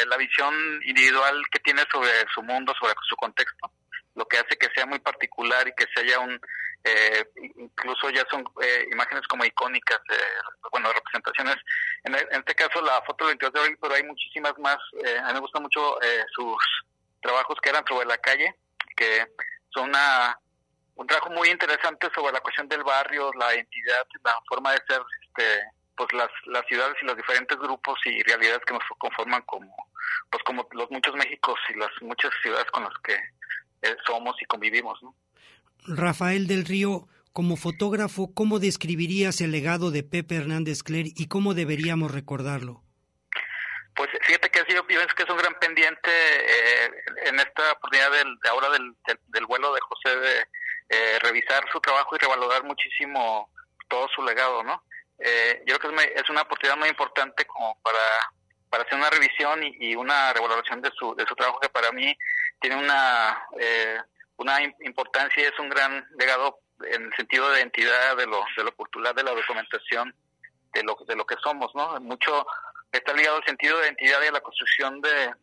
la 0.06 0.16
visión 0.16 0.54
individual 0.84 1.42
que 1.50 1.58
tiene 1.58 1.82
sobre 1.90 2.10
su 2.32 2.42
mundo, 2.42 2.72
sobre 2.78 2.94
su 3.08 3.16
contexto, 3.16 3.70
lo 4.14 4.26
que 4.26 4.38
hace 4.38 4.56
que 4.56 4.68
sea 4.74 4.86
muy 4.86 4.98
particular 4.98 5.66
y 5.66 5.72
que 5.74 5.86
se 5.94 6.00
haya 6.00 6.20
un, 6.20 6.40
eh, 6.84 7.24
incluso 7.56 8.10
ya 8.10 8.24
son 8.30 8.44
eh, 8.62 8.86
imágenes 8.92 9.26
como 9.26 9.44
icónicas, 9.44 10.00
eh, 10.10 10.58
bueno, 10.70 10.92
representaciones. 10.92 11.56
En, 12.04 12.14
en 12.14 12.40
este 12.40 12.54
caso 12.54 12.82
la 12.82 13.00
foto 13.02 13.24
del 13.26 13.38
22 13.38 13.52
de 13.52 13.60
abril, 13.60 13.78
pero 13.80 13.94
hay 13.94 14.02
muchísimas 14.02 14.58
más. 14.58 14.76
eh, 15.04 15.18
a 15.18 15.28
mí 15.28 15.34
me 15.34 15.40
gustan 15.40 15.62
mucho 15.62 16.00
eh, 16.02 16.24
sus 16.34 16.56
trabajos 17.22 17.58
que 17.62 17.70
eran 17.70 17.84
sobre 17.86 18.06
la 18.06 18.18
calle, 18.18 18.54
que 18.96 19.26
son 19.70 19.88
una, 19.88 20.38
un 20.96 21.06
trabajo 21.06 21.30
muy 21.30 21.48
interesante 21.48 22.08
sobre 22.14 22.32
la 22.32 22.40
cuestión 22.40 22.68
del 22.68 22.84
barrio, 22.84 23.32
la 23.32 23.54
identidad, 23.54 24.06
la 24.22 24.38
forma 24.46 24.72
de 24.72 24.82
ser, 24.86 25.00
este, 25.22 25.62
pues 25.96 26.12
las, 26.12 26.28
las 26.46 26.66
ciudades 26.66 26.96
y 27.00 27.06
los 27.06 27.16
diferentes 27.16 27.56
grupos 27.56 27.98
y 28.04 28.22
realidades 28.24 28.60
que 28.66 28.74
nos 28.74 28.82
conforman 28.98 29.42
como, 29.42 29.74
pues 30.30 30.42
como 30.44 30.68
los 30.72 30.90
muchos 30.90 31.14
Méxicos 31.14 31.58
y 31.70 31.78
las 31.78 31.90
muchas 32.02 32.30
ciudades 32.42 32.70
con 32.72 32.84
las 32.84 32.92
que 33.02 33.18
somos 34.06 34.36
y 34.40 34.44
convivimos, 34.46 35.02
¿no? 35.02 35.14
Rafael 35.86 36.46
del 36.46 36.64
Río, 36.64 37.08
como 37.32 37.56
fotógrafo, 37.56 38.32
¿cómo 38.32 38.58
describirías 38.58 39.40
el 39.40 39.50
legado 39.50 39.90
de 39.90 40.02
Pepe 40.02 40.36
Hernández 40.36 40.82
Cler 40.82 41.06
y 41.06 41.28
cómo 41.28 41.52
deberíamos 41.52 42.12
recordarlo? 42.12 42.82
Pues 43.94 44.08
fíjate 44.22 44.50
que 44.50 44.60
sí, 44.60 44.74
yo 44.74 44.86
pienso 44.86 45.14
que 45.16 45.22
es 45.22 45.30
un 45.30 45.36
gran 45.36 45.54
pendiente 45.60 46.10
eh, 46.10 46.90
en 47.26 47.38
esta 47.38 47.72
oportunidad 47.72 48.10
del, 48.10 48.38
de 48.42 48.48
ahora 48.48 48.70
del, 48.70 48.94
del, 49.06 49.18
del 49.28 49.46
vuelo 49.46 49.72
de 49.72 49.80
José 49.80 50.16
de 50.16 50.46
eh, 50.88 51.18
revisar 51.22 51.64
su 51.72 51.80
trabajo 51.80 52.14
y 52.14 52.18
revalorar 52.18 52.64
muchísimo 52.64 53.50
todo 53.88 54.08
su 54.14 54.22
legado, 54.22 54.62
¿no? 54.62 54.82
Eh, 55.18 55.62
yo 55.66 55.78
creo 55.78 55.94
que 55.94 56.12
es 56.16 56.28
una 56.28 56.42
oportunidad 56.42 56.76
muy 56.76 56.88
importante 56.88 57.44
como 57.46 57.78
para, 57.82 58.32
para 58.68 58.82
hacer 58.82 58.98
una 58.98 59.10
revisión 59.10 59.62
y, 59.62 59.90
y 59.90 59.96
una 59.96 60.32
revaloración 60.32 60.82
de 60.82 60.90
su, 60.98 61.14
de 61.14 61.24
su 61.26 61.34
trabajo 61.36 61.60
que 61.60 61.68
para 61.68 61.92
mí 61.92 62.16
tiene 62.64 62.76
una, 62.82 63.46
eh, 63.60 64.00
una 64.38 64.58
im- 64.62 64.74
importancia 64.80 65.42
y 65.42 65.46
es 65.46 65.58
un 65.58 65.68
gran 65.68 66.08
legado 66.18 66.60
en 66.82 67.04
el 67.04 67.14
sentido 67.14 67.50
de 67.50 67.58
identidad, 67.60 68.16
de 68.16 68.26
lo, 68.26 68.42
de 68.56 68.64
lo 68.64 68.74
cultural, 68.74 69.14
de 69.14 69.22
la 69.22 69.32
documentación, 69.32 70.14
de 70.72 70.82
lo, 70.82 70.96
de 71.06 71.14
lo 71.14 71.26
que 71.26 71.36
somos, 71.42 71.74
¿no? 71.74 72.00
Mucho 72.00 72.46
está 72.90 73.12
ligado 73.12 73.36
al 73.36 73.44
sentido 73.44 73.76
de 73.78 73.84
identidad 73.88 74.22
y 74.22 74.26
a 74.28 74.32
la 74.32 74.40
construcción 74.40 75.02
de, 75.02 75.34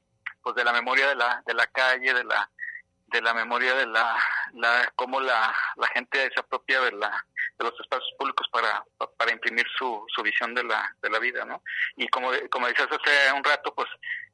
pues 0.42 0.56
de 0.56 0.64
la 0.64 0.74
memoria 0.74 1.10
de 1.10 1.16
la, 1.16 1.44
de 1.46 1.54
la 1.54 1.68
calle, 1.68 2.12
de 2.12 2.24
la, 2.24 2.50
de 3.06 3.22
la 3.22 3.34
memoria 3.36 3.76
de 3.76 3.86
la, 3.86 4.18
la 4.54 4.92
cómo 4.96 5.20
la, 5.20 5.56
la 5.76 5.88
gente 5.90 6.28
se 6.34 6.40
apropia 6.40 6.82
de 6.82 6.94
la, 6.94 7.24
de 7.60 7.66
los 7.66 7.80
espacios 7.80 8.12
públicos 8.18 8.48
para, 8.52 8.84
para 9.16 9.32
imprimir 9.32 9.68
su, 9.78 10.04
su 10.16 10.24
visión 10.24 10.56
de 10.56 10.64
la, 10.64 10.92
de 11.04 11.10
la 11.12 11.20
vida, 11.20 11.46
¿no? 11.46 11.62
Y 11.98 12.08
como, 12.08 12.32
como 12.50 12.66
decías 12.66 12.90
hace 12.90 13.32
un 13.32 13.44
rato, 13.44 13.76
pues 13.76 13.88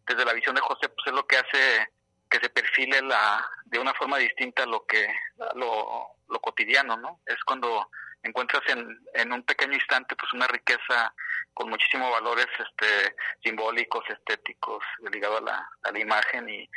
desde 0.07 0.23
la 0.23 0.31
visión 0.31 0.55
de 0.55 0.61
José, 0.61 0.88
pues 0.88 1.05
es 1.07 1.14
lo 1.14 1.27
que 1.27 1.38
hace 1.38 1.89
que 2.29 2.39
se 2.39 2.49
perfile 2.49 3.01
la, 3.01 3.45
de 3.65 3.79
una 3.79 3.93
forma 3.93 4.17
distinta 4.17 4.65
lo 4.65 4.85
que, 4.85 5.07
lo, 5.55 6.15
lo 6.27 6.39
cotidiano, 6.39 6.97
¿no? 6.97 7.21
Es 7.25 7.37
cuando 7.45 7.89
encuentras 8.23 8.61
en, 8.67 8.99
en 9.13 9.31
un 9.31 9.43
pequeño 9.43 9.73
instante 9.73 10.15
pues 10.15 10.31
una 10.33 10.47
riqueza 10.47 11.13
con 11.53 11.69
muchísimos 11.69 12.11
valores 12.11 12.47
este 12.59 13.15
simbólicos, 13.43 14.03
estéticos, 14.09 14.83
ligado 15.11 15.37
a 15.37 15.41
la, 15.41 15.69
a 15.83 15.91
la 15.91 15.99
imagen 15.99 16.49
y, 16.49 16.69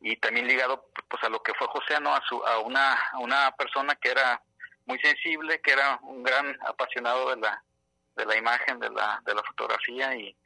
y 0.00 0.16
también 0.16 0.46
ligado 0.46 0.90
pues 1.08 1.22
a 1.24 1.28
lo 1.28 1.42
que 1.42 1.54
fue 1.54 1.66
José, 1.68 2.00
¿no? 2.00 2.14
A, 2.14 2.22
su, 2.28 2.44
a, 2.46 2.58
una, 2.60 2.94
a 2.94 3.18
una 3.18 3.52
persona 3.52 3.94
que 3.96 4.10
era 4.10 4.40
muy 4.86 4.98
sensible, 5.00 5.60
que 5.60 5.72
era 5.72 5.98
un 6.02 6.22
gran 6.22 6.56
apasionado 6.66 7.30
de 7.30 7.36
la, 7.36 7.62
de 8.16 8.26
la 8.26 8.36
imagen, 8.36 8.78
de 8.78 8.90
la, 8.90 9.20
de 9.24 9.34
la 9.34 9.42
fotografía 9.42 10.14
y, 10.14 10.36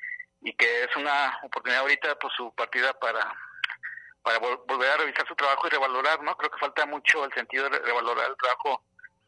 y 0.42 0.52
que 0.54 0.84
es 0.84 0.96
una 0.96 1.38
oportunidad 1.42 1.82
ahorita 1.82 2.18
pues 2.18 2.32
su 2.36 2.54
partida 2.54 2.92
para 2.98 3.32
para 4.22 4.38
vol- 4.40 4.62
volver 4.66 4.90
a 4.90 4.96
revisar 4.98 5.26
su 5.26 5.34
trabajo 5.34 5.66
y 5.66 5.70
revalorar, 5.70 6.22
¿no? 6.22 6.36
Creo 6.36 6.50
que 6.50 6.58
falta 6.58 6.86
mucho 6.86 7.24
el 7.24 7.32
sentido 7.32 7.64
de 7.64 7.70
re- 7.70 7.84
revalorar 7.84 8.30
el 8.30 8.36
trabajo 8.36 8.84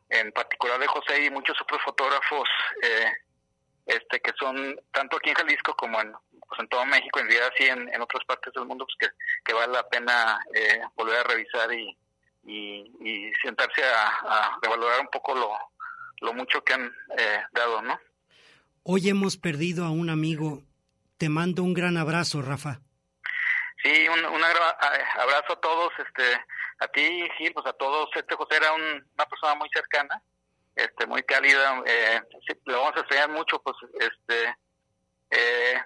en 0.08 0.30
particular 0.32 0.78
de 0.78 0.86
José 0.86 1.24
y 1.24 1.30
muchos 1.30 1.56
otros 1.60 1.80
fotógrafos 1.82 2.48
eh, 2.82 3.10
este 3.86 4.20
que 4.20 4.32
son 4.38 4.76
tanto 4.92 5.16
aquí 5.16 5.30
en 5.30 5.36
Jalisco 5.36 5.74
como 5.76 6.00
en 6.00 6.12
pues 6.46 6.60
en 6.60 6.68
todo 6.68 6.84
México, 6.86 7.18
en 7.20 7.26
realidad 7.26 7.52
sí 7.56 7.64
en, 7.64 7.88
en 7.92 8.00
otras 8.02 8.22
partes 8.26 8.52
del 8.52 8.66
mundo, 8.66 8.86
pues 8.86 8.96
que, 9.10 9.16
que 9.44 9.54
vale 9.54 9.72
la 9.72 9.88
pena 9.88 10.38
eh, 10.54 10.80
volver 10.94 11.16
a 11.18 11.22
revisar 11.24 11.72
y, 11.72 11.96
y, 12.46 13.32
sentarse 13.42 13.82
a, 13.82 14.08
a 14.08 14.58
revalorar 14.62 15.00
un 15.00 15.08
poco 15.08 15.34
lo, 15.34 15.50
lo 16.20 16.32
mucho 16.34 16.62
que 16.62 16.74
han 16.74 16.92
eh, 17.18 17.42
dado, 17.52 17.80
¿no? 17.82 17.98
Hoy 18.82 19.08
hemos 19.08 19.38
perdido 19.38 19.86
a 19.86 19.90
un 19.90 20.10
amigo. 20.10 20.62
Te 21.16 21.30
mando 21.30 21.62
un 21.62 21.72
gran 21.72 21.96
abrazo, 21.96 22.42
Rafa. 22.42 22.80
Sí, 23.84 24.08
un, 24.08 24.24
a- 24.24 25.22
abrazo 25.22 25.52
a 25.52 25.60
todos, 25.60 25.92
este, 25.98 26.40
a 26.78 26.88
ti, 26.88 27.28
Gil, 27.38 27.52
pues 27.52 27.66
a 27.66 27.72
todos. 27.74 28.08
Este 28.16 28.34
José 28.34 28.56
era 28.56 28.72
un- 28.72 29.06
una 29.14 29.26
persona 29.26 29.54
muy 29.56 29.68
cercana, 29.72 30.22
este, 30.74 31.06
muy 31.06 31.22
cálida. 31.22 31.82
Eh, 31.86 32.20
le 32.64 32.74
vamos 32.74 32.92
a 32.96 33.00
extrañar 33.00 33.28
mucho, 33.28 33.60
pues, 33.62 33.76
este, 34.00 34.56
eh, 35.30 35.78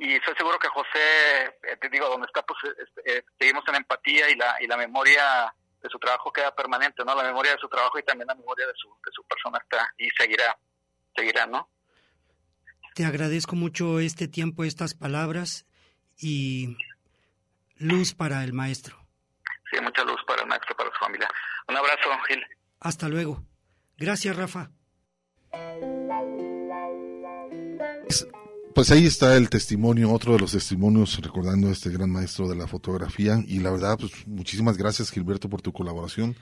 y 0.00 0.14
estoy 0.14 0.34
seguro 0.36 0.58
que 0.58 0.68
José, 0.68 1.44
eh, 1.62 1.76
te 1.80 1.88
digo, 1.90 2.08
donde 2.08 2.26
está, 2.26 2.42
pues, 2.42 2.58
este, 2.78 3.18
eh, 3.18 3.24
seguimos 3.38 3.64
en 3.68 3.74
empatía 3.74 4.30
y 4.30 4.34
la 4.36 4.56
y 4.62 4.66
la 4.66 4.76
memoria 4.78 5.52
de 5.82 5.88
su 5.90 5.98
trabajo 5.98 6.32
queda 6.32 6.54
permanente, 6.54 7.04
¿no? 7.04 7.14
La 7.14 7.22
memoria 7.24 7.52
de 7.52 7.58
su 7.58 7.68
trabajo 7.68 7.98
y 7.98 8.02
también 8.02 8.28
la 8.28 8.34
memoria 8.34 8.66
de 8.66 8.72
su 8.76 8.88
de 8.88 9.12
su 9.12 9.22
persona 9.24 9.58
está 9.62 9.92
y 9.98 10.08
seguirá, 10.18 10.56
seguirá, 11.14 11.46
¿no? 11.46 11.68
Te 12.94 13.04
agradezco 13.04 13.54
mucho 13.56 14.00
este 14.00 14.26
tiempo, 14.26 14.64
estas 14.64 14.94
palabras 14.94 15.66
y 16.18 16.76
luz 17.76 18.14
para 18.14 18.44
el 18.44 18.52
maestro. 18.52 18.96
Sí, 19.70 19.80
mucha 19.80 20.04
luz 20.04 20.20
para 20.26 20.42
el 20.42 20.48
maestro, 20.48 20.76
para 20.76 20.90
su 20.90 20.98
familia. 20.98 21.28
Un 21.68 21.76
abrazo, 21.76 22.10
Gil. 22.26 22.44
Hasta 22.80 23.08
luego. 23.08 23.42
Gracias, 23.96 24.36
Rafa. 24.36 24.70
Pues 28.78 28.92
ahí 28.92 29.06
está 29.06 29.36
el 29.36 29.50
testimonio, 29.50 30.12
otro 30.12 30.34
de 30.34 30.38
los 30.38 30.52
testimonios 30.52 31.18
recordando 31.20 31.66
a 31.66 31.72
este 31.72 31.90
gran 31.90 32.10
maestro 32.10 32.48
de 32.48 32.54
la 32.54 32.68
fotografía 32.68 33.42
y 33.48 33.58
la 33.58 33.72
verdad, 33.72 33.98
pues 33.98 34.12
muchísimas 34.24 34.76
gracias 34.76 35.10
Gilberto 35.10 35.48
por 35.48 35.60
tu 35.60 35.72
colaboración 35.72 36.36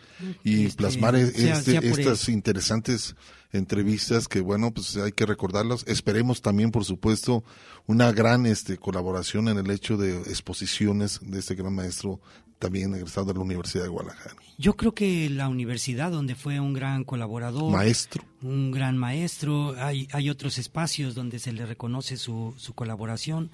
y 0.44 0.66
Este, 0.66 0.76
plasmar 0.76 1.16
e- 1.16 1.28
sea- 1.30 1.54
este- 1.56 1.70
sea 1.70 1.80
estas 1.80 2.28
interesantes 2.28 3.16
entrevistas 3.52 4.28
que 4.28 4.42
bueno, 4.42 4.70
pues 4.70 4.98
hay 4.98 5.12
que 5.12 5.24
recordarlas. 5.24 5.84
Esperemos 5.86 6.42
también, 6.42 6.70
por 6.72 6.84
supuesto, 6.84 7.42
una 7.86 8.12
gran 8.12 8.44
este 8.44 8.76
colaboración 8.76 9.48
en 9.48 9.56
el 9.56 9.70
hecho 9.70 9.96
de 9.96 10.18
exposiciones 10.18 11.20
de 11.22 11.38
este 11.38 11.54
gran 11.54 11.74
maestro 11.74 12.20
también 12.58 12.94
egresado 12.94 13.26
de 13.26 13.34
la 13.34 13.40
Universidad 13.40 13.84
de 13.84 13.90
Guadalajara. 13.90 14.36
Yo 14.58 14.76
creo 14.76 14.94
que 14.94 15.28
la 15.28 15.48
universidad 15.48 16.10
donde 16.10 16.34
fue 16.34 16.60
un 16.60 16.72
gran 16.72 17.04
colaborador, 17.04 17.72
Maestro. 17.72 18.24
un 18.42 18.70
gran 18.70 18.96
maestro, 18.96 19.74
hay, 19.78 20.08
hay 20.12 20.30
otros 20.30 20.58
espacios 20.58 21.14
donde 21.14 21.38
se 21.38 21.52
le 21.52 21.66
reconoce 21.66 22.16
su, 22.16 22.54
su 22.56 22.72
colaboración. 22.74 23.50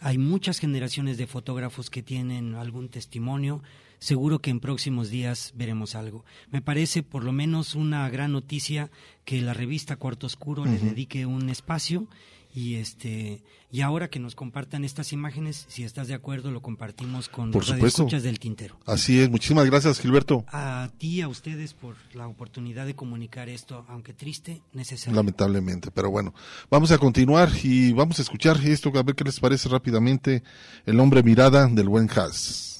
Hay 0.00 0.18
muchas 0.18 0.58
generaciones 0.58 1.16
de 1.16 1.26
fotógrafos 1.26 1.90
que 1.90 2.02
tienen 2.02 2.54
algún 2.54 2.88
testimonio. 2.88 3.62
Seguro 3.98 4.40
que 4.40 4.50
en 4.50 4.60
próximos 4.60 5.08
días 5.08 5.52
veremos 5.56 5.94
algo. 5.94 6.24
Me 6.50 6.60
parece 6.60 7.02
por 7.02 7.24
lo 7.24 7.32
menos 7.32 7.74
una 7.74 8.08
gran 8.10 8.32
noticia 8.32 8.90
que 9.24 9.40
la 9.40 9.54
revista 9.54 9.96
Cuarto 9.96 10.26
Oscuro 10.26 10.66
le 10.66 10.78
dedique 10.78 11.26
un 11.26 11.48
espacio 11.48 12.06
y 12.54 12.76
este 12.76 13.42
y 13.70 13.80
ahora 13.80 14.08
que 14.08 14.20
nos 14.20 14.36
compartan 14.36 14.84
estas 14.84 15.12
imágenes, 15.12 15.66
si 15.68 15.82
estás 15.82 16.06
de 16.06 16.14
acuerdo, 16.14 16.52
lo 16.52 16.62
compartimos 16.62 17.28
con 17.28 17.50
Por 17.50 17.62
los 17.62 17.70
radioescuchas 17.70 18.22
del 18.22 18.38
Tintero. 18.38 18.78
Así 18.86 19.18
es, 19.18 19.28
muchísimas 19.28 19.66
gracias 19.66 19.98
Gilberto. 19.98 20.44
A 20.46 20.88
ti, 20.96 21.20
a 21.20 21.28
ustedes 21.28 21.74
por 21.74 21.96
la 22.14 22.28
oportunidad 22.28 22.86
de 22.86 22.94
comunicar 22.94 23.48
esto, 23.48 23.84
aunque 23.88 24.12
triste, 24.12 24.62
necesario. 24.72 25.16
Lamentablemente, 25.16 25.90
pero 25.90 26.10
bueno, 26.10 26.32
vamos 26.70 26.92
a 26.92 26.98
continuar 26.98 27.50
y 27.64 27.92
vamos 27.92 28.20
a 28.20 28.22
escuchar 28.22 28.58
esto, 28.64 28.92
a 28.94 29.02
ver 29.02 29.16
qué 29.16 29.24
les 29.24 29.40
parece 29.40 29.68
rápidamente. 29.68 30.44
El 30.86 31.00
hombre 31.00 31.24
mirada 31.24 31.66
del 31.66 31.88
buen 31.88 32.08
Haas. 32.08 32.73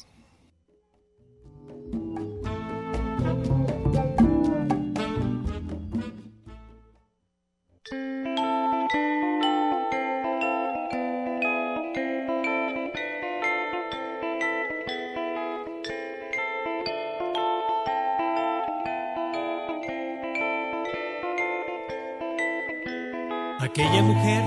Aquella 23.76 24.02
mujer 24.02 24.44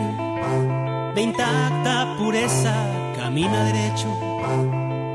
de 1.14 1.22
intacta 1.22 2.16
pureza 2.18 2.74
camina 3.18 3.66
derecho 3.66 4.08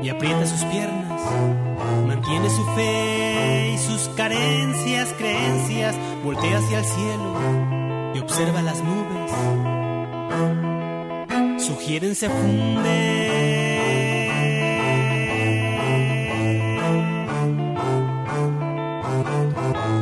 y 0.03 0.09
aprieta 0.09 0.45
sus 0.45 0.63
piernas, 0.65 1.19
mantiene 2.05 2.47
su 2.47 2.63
fe 2.75 3.71
y 3.73 3.77
sus 3.79 4.09
carencias, 4.09 5.11
creencias, 5.17 5.95
voltea 6.23 6.59
hacia 6.59 6.77
el 6.77 6.85
cielo 6.85 7.33
y 8.13 8.19
observa 8.19 8.61
las 8.61 8.83
nubes. 8.83 9.31
Sugieren 11.65 12.13
se 12.13 12.29
funde. 12.29 13.39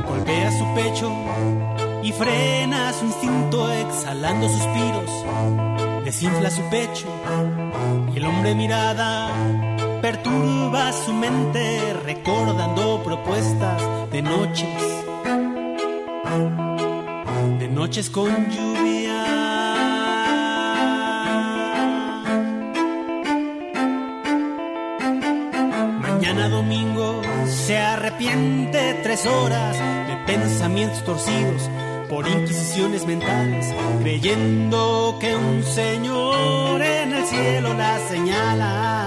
Golpea 0.06 0.52
su 0.52 0.66
pecho 0.76 1.10
y 2.04 2.12
frena 2.12 2.61
su 3.02 3.08
instinto 3.08 3.72
exhalando 3.74 4.48
suspiros. 4.48 5.10
Desinfla 6.06 6.52
su 6.52 6.62
pecho 6.70 7.08
y 8.14 8.18
el 8.18 8.26
hombre 8.26 8.54
mirada 8.54 9.30
perturba 10.02 10.92
su 10.94 11.12
mente 11.14 11.94
recordando 12.06 13.02
propuestas 13.04 13.82
de 14.12 14.22
noches, 14.22 15.06
de 17.60 17.68
noches 17.70 18.10
con 18.12 18.30
lluvia. 18.52 19.24
Mañana 26.02 26.50
domingo 26.50 27.22
se 27.48 27.80
arrepiente 27.80 29.00
tres 29.02 29.26
horas 29.26 29.78
de 29.80 30.16
pensamientos 30.28 31.04
torcidos 31.04 31.70
por 32.12 32.28
inquisiciones 32.28 33.08
mentales, 33.08 33.74
creyendo 34.02 35.18
que 35.22 35.34
un 35.34 35.64
señor 35.64 36.82
en 36.82 37.14
el 37.14 37.26
cielo 37.26 37.74
la 37.74 38.00
señala. 38.10 39.01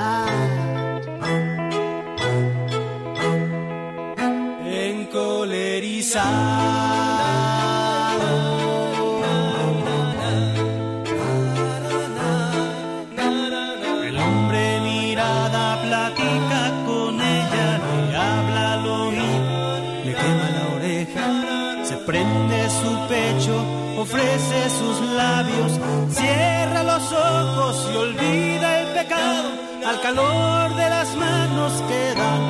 Ofrece 24.05 24.69
sus 24.69 25.01
labios, 25.17 25.73
cierra 26.11 26.83
los 26.83 27.05
ojos 27.11 27.89
y 27.91 27.97
olvida 27.97 28.81
el 28.83 28.89
pecado 28.99 29.49
al 29.87 30.01
calor 30.03 30.77
de 30.77 30.91
las 30.91 31.17
manos 31.17 31.73
que 31.89 32.15
dan 32.21 32.43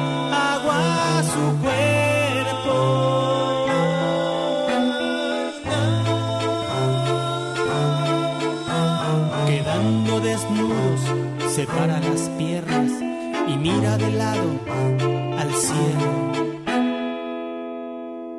agua 0.53 1.19
a 1.19 1.23
su 1.33 1.45
cuerpo. 1.65 2.77
Quedando 9.47 10.21
desnudos, 10.21 11.01
separa 11.55 12.01
las 12.01 12.23
piernas 12.31 12.91
y 13.47 13.57
mira 13.57 13.97
de 13.97 14.11
lado 14.11 14.49
al 15.39 15.55
cielo. 15.55 16.25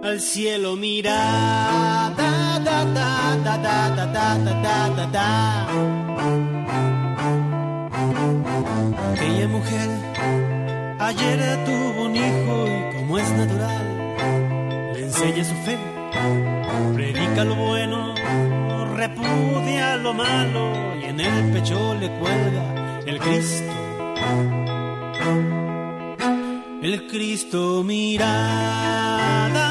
Al 0.04 0.20
cielo 0.20 0.76
mira. 0.76 2.25
Da, 2.66 2.84
da, 2.84 3.36
da, 3.46 3.58
da, 3.58 3.90
da, 3.96 4.06
da, 4.16 4.54
da, 4.66 4.90
da, 4.98 5.06
da. 5.16 5.68
Aquella 9.12 9.48
mujer 9.48 9.90
ayer 11.00 11.40
tuvo 11.66 12.06
un 12.06 12.16
hijo 12.16 12.56
y 12.68 12.96
como 12.96 13.20
es 13.20 13.30
natural, 13.42 13.86
le 14.94 15.00
enseña 15.04 15.44
su 15.44 15.56
fe, 15.66 15.78
predica 16.96 17.44
lo 17.44 17.56
bueno, 17.56 18.16
repudia 18.96 19.98
lo 19.98 20.14
malo 20.16 20.74
y 21.00 21.06
en 21.06 21.20
el 21.20 21.52
pecho 21.54 21.94
le 21.94 22.10
cuelga 22.18 22.66
el 23.06 23.20
Cristo. 23.20 23.74
El 26.82 27.08
Cristo 27.08 27.84
mirada. 27.84 29.65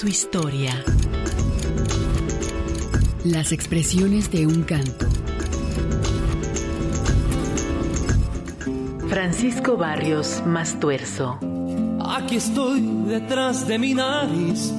Su 0.00 0.08
historia. 0.08 0.82
Las 3.22 3.52
expresiones 3.52 4.30
de 4.30 4.46
un 4.46 4.62
canto. 4.62 5.06
Francisco 9.10 9.76
Barrios 9.76 10.42
Mastuerzo. 10.46 11.38
Aquí 12.02 12.36
estoy 12.36 12.80
detrás 13.08 13.68
de 13.68 13.78
mi 13.78 13.92
nariz 13.92 14.72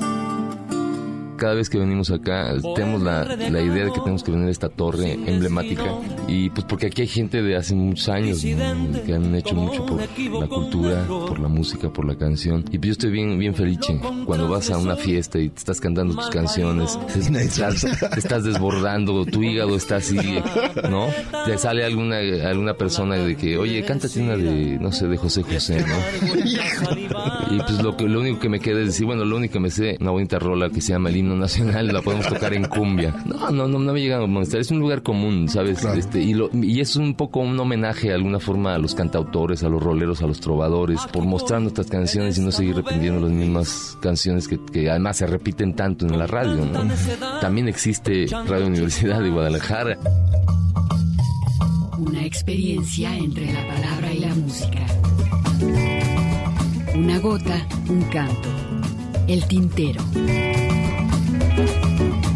cada 1.42 1.56
vez 1.56 1.72
que 1.72 1.80
venimos 1.80 2.12
acá 2.12 2.54
tenemos 2.76 3.02
la, 3.02 3.24
la, 3.24 3.62
idea 3.62 3.86
de 3.86 3.92
que 3.92 4.00
tenemos 4.00 4.22
que 4.22 4.30
venir 4.30 4.48
a 4.48 4.52
esta 4.52 4.70
torre 4.70 5.14
emblemática. 5.14 5.86
y 6.28 6.52
pues 6.52 6.68
porque 6.70 6.86
aquí 6.86 7.02
hay 7.02 7.08
gente 7.08 7.42
de 7.42 7.56
hace 7.56 7.74
muchos 7.74 8.10
años 8.10 8.42
que 8.42 9.12
han 9.12 9.34
hecho 9.34 9.56
mucho 9.56 9.84
por 9.84 10.00
la 10.00 10.48
cultura, 10.48 11.04
por 11.08 11.40
la 11.40 11.48
música, 11.48 11.92
por 11.92 12.06
la 12.06 12.16
canción. 12.16 12.64
Y 12.72 12.78
pues 12.78 12.90
yo 12.90 12.92
estoy 12.92 13.10
bien 13.10 13.40
bien 13.40 13.56
felice 13.56 14.00
cuando 14.24 14.48
vas 14.50 14.70
a 14.70 14.78
una 14.78 14.96
fiesta 14.96 15.40
y 15.40 15.50
te 15.50 15.58
estás 15.58 15.82
cantando 15.82 16.14
tus 16.14 16.30
canciones, 16.30 17.00
estás, 17.16 17.88
te 18.14 18.20
estás 18.20 18.44
desbordando, 18.44 19.26
tu 19.26 19.42
hígado 19.42 19.76
está 19.76 19.96
así, 19.96 20.20
¿no? 20.92 21.08
Te 21.48 21.58
sale 21.58 21.84
alguna 21.84 22.20
alguna 22.46 22.76
persona 22.76 23.16
de 23.16 23.36
que, 23.36 23.58
"Oye, 23.58 23.84
cántate 23.84 24.22
una 24.22 24.38
de 24.38 24.78
no 24.80 24.92
sé, 24.92 25.08
de 25.08 25.18
José 25.18 25.42
José", 25.42 25.84
¿no? 25.88 25.96
Y 27.52 27.58
pues 27.58 27.82
lo 27.82 27.98
que 27.98 28.06
lo 28.06 28.20
único 28.20 28.40
que 28.40 28.48
me 28.48 28.60
queda 28.60 28.80
es 28.82 28.88
decir, 28.88 29.08
bueno, 29.08 29.26
lo 29.26 29.36
único 29.36 29.54
que 29.54 29.60
me 29.60 29.72
sé 29.72 29.98
una 30.00 30.12
bonita 30.12 30.38
rola 30.38 30.70
que 30.70 30.82
se 30.82 30.94
llama 30.94 31.10
El 31.10 31.18
himno 31.18 31.31
nacional 31.36 31.88
la 31.88 32.02
podemos 32.02 32.28
tocar 32.28 32.54
en 32.54 32.66
cumbia. 32.66 33.16
No, 33.26 33.52
no, 33.52 33.68
no, 33.68 33.80
no 33.80 33.94
me 33.94 34.02
llega 34.02 34.18
a 34.18 34.28
molestar. 34.28 34.62
Es 34.62 34.72
un 34.72 34.80
lugar 34.80 35.04
común, 35.04 35.48
¿sabes? 35.50 35.84
Este, 35.84 36.22
y, 36.22 36.34
lo, 36.34 36.50
y 36.54 36.80
es 36.80 36.96
un 36.96 37.16
poco 37.16 37.40
un 37.40 37.60
homenaje 37.60 38.10
de 38.10 38.16
alguna 38.16 38.40
forma 38.40 38.76
a 38.76 38.78
los 38.78 38.96
cantautores, 38.96 39.64
a 39.64 39.70
los 39.70 39.82
roleros, 39.82 40.22
a 40.22 40.28
los 40.28 40.40
trovadores, 40.40 41.02
por 41.12 41.26
mostrar 41.26 41.62
nuestras 41.62 41.88
canciones 41.88 42.38
y 42.38 42.42
no 42.42 42.52
seguir 42.52 42.76
repitiendo 42.76 43.22
las 43.22 43.32
mismas 43.32 43.98
canciones 44.02 44.48
que, 44.48 44.60
que 44.72 44.90
además 44.90 45.18
se 45.18 45.28
repiten 45.28 45.76
tanto 45.76 46.06
en 46.06 46.18
la 46.18 46.28
radio. 46.28 46.66
¿no? 46.66 46.88
También 47.40 47.68
existe 47.68 48.26
Radio 48.48 48.68
Universidad 48.68 49.22
de 49.22 49.30
Guadalajara. 49.30 49.98
Una 51.98 52.26
experiencia 52.26 53.16
entre 53.16 53.54
la 53.54 53.68
palabra 53.68 54.14
y 54.14 54.20
la 54.20 54.36
música. 54.36 54.86
Una 56.96 57.20
gota, 57.20 57.68
un 57.90 58.02
canto. 58.04 58.50
El 59.28 59.46
tintero. 59.48 60.02
Y 61.58 62.31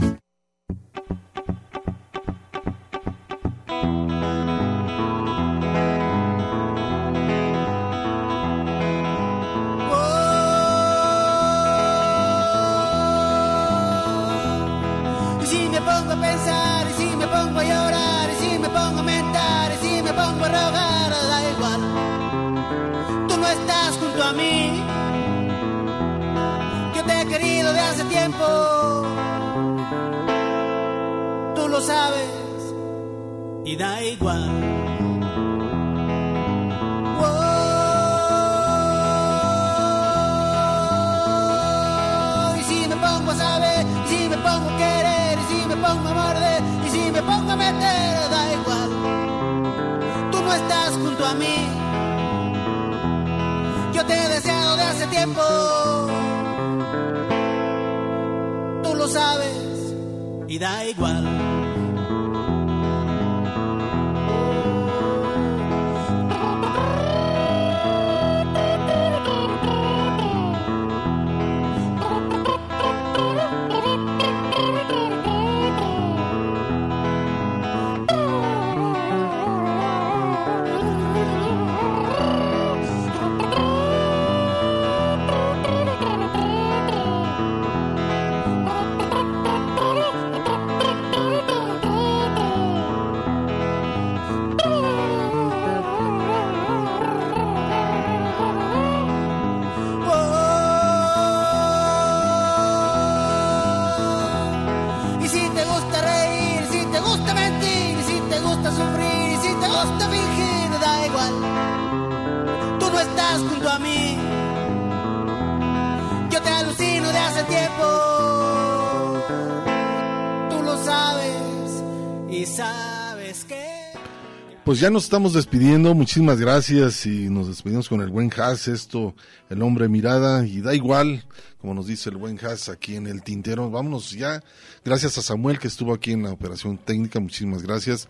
Pues 124.76 124.82
ya 124.82 124.90
nos 124.90 125.06
estamos 125.06 125.32
despidiendo, 125.32 125.96
muchísimas 125.96 126.38
gracias 126.38 127.06
y 127.06 127.30
nos 127.30 127.48
despedimos 127.48 127.88
con 127.88 128.02
el 128.02 128.10
buen 128.10 128.30
Haas, 128.36 128.68
esto, 128.68 129.16
el 129.50 129.62
hombre 129.62 129.88
mirada. 129.88 130.46
Y 130.46 130.60
da 130.60 130.76
igual, 130.76 131.24
como 131.60 131.74
nos 131.74 131.88
dice 131.88 132.10
el 132.10 132.18
buen 132.18 132.38
Haas 132.44 132.68
aquí 132.68 132.98
en 132.98 133.08
el 133.08 133.24
tintero, 133.24 133.72
vámonos 133.72 134.12
ya, 134.12 134.44
gracias 134.84 135.18
a 135.18 135.22
Samuel 135.22 135.60
que 135.60 135.70
estuvo 135.70 135.94
aquí 135.94 136.12
en 136.12 136.24
la 136.24 136.34
operación 136.34 136.78
técnica, 136.78 137.22
muchísimas 137.22 137.64
gracias. 137.64 138.10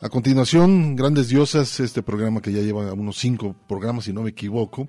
A 0.00 0.08
continuación, 0.08 0.96
Grandes 0.96 1.28
Diosas, 1.28 1.78
este 1.78 2.02
programa 2.02 2.40
que 2.40 2.52
ya 2.52 2.62
lleva 2.62 2.90
unos 2.94 3.18
cinco 3.18 3.54
programas 3.68 4.06
si 4.06 4.14
no 4.14 4.22
me 4.22 4.30
equivoco, 4.30 4.88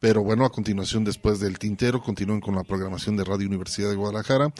pero 0.00 0.22
bueno, 0.22 0.46
a 0.46 0.50
continuación 0.50 1.04
después 1.04 1.40
del 1.40 1.58
tintero 1.58 2.00
continúen 2.00 2.40
con 2.40 2.54
la 2.54 2.64
programación 2.64 3.18
de 3.18 3.24
Radio 3.24 3.48
Universidad 3.48 3.90
de 3.90 3.96
Guadalajara. 3.96 4.50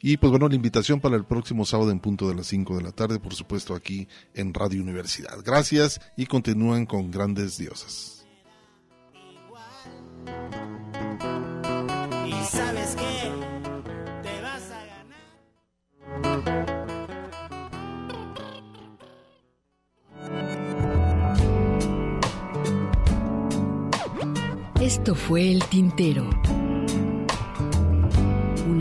Y 0.00 0.16
pues 0.16 0.30
bueno, 0.30 0.48
la 0.48 0.54
invitación 0.54 1.00
para 1.00 1.16
el 1.16 1.24
próximo 1.24 1.64
sábado 1.64 1.90
en 1.90 1.98
punto 1.98 2.28
de 2.28 2.34
las 2.36 2.46
5 2.46 2.76
de 2.76 2.82
la 2.82 2.92
tarde, 2.92 3.18
por 3.18 3.34
supuesto 3.34 3.74
aquí 3.74 4.06
en 4.34 4.54
Radio 4.54 4.80
Universidad. 4.80 5.38
Gracias 5.44 6.00
y 6.16 6.26
continúen 6.26 6.86
con 6.86 7.10
grandes 7.10 7.58
diosas. 7.58 8.26
Y 12.26 12.32
sabes 12.44 12.94
que 12.94 13.32
te 14.22 14.40
vas 14.40 14.70
a 14.70 14.84
ganar. 14.86 15.18
Esto 24.80 25.14
fue 25.16 25.50
El 25.50 25.64
Tintero. 25.64 26.30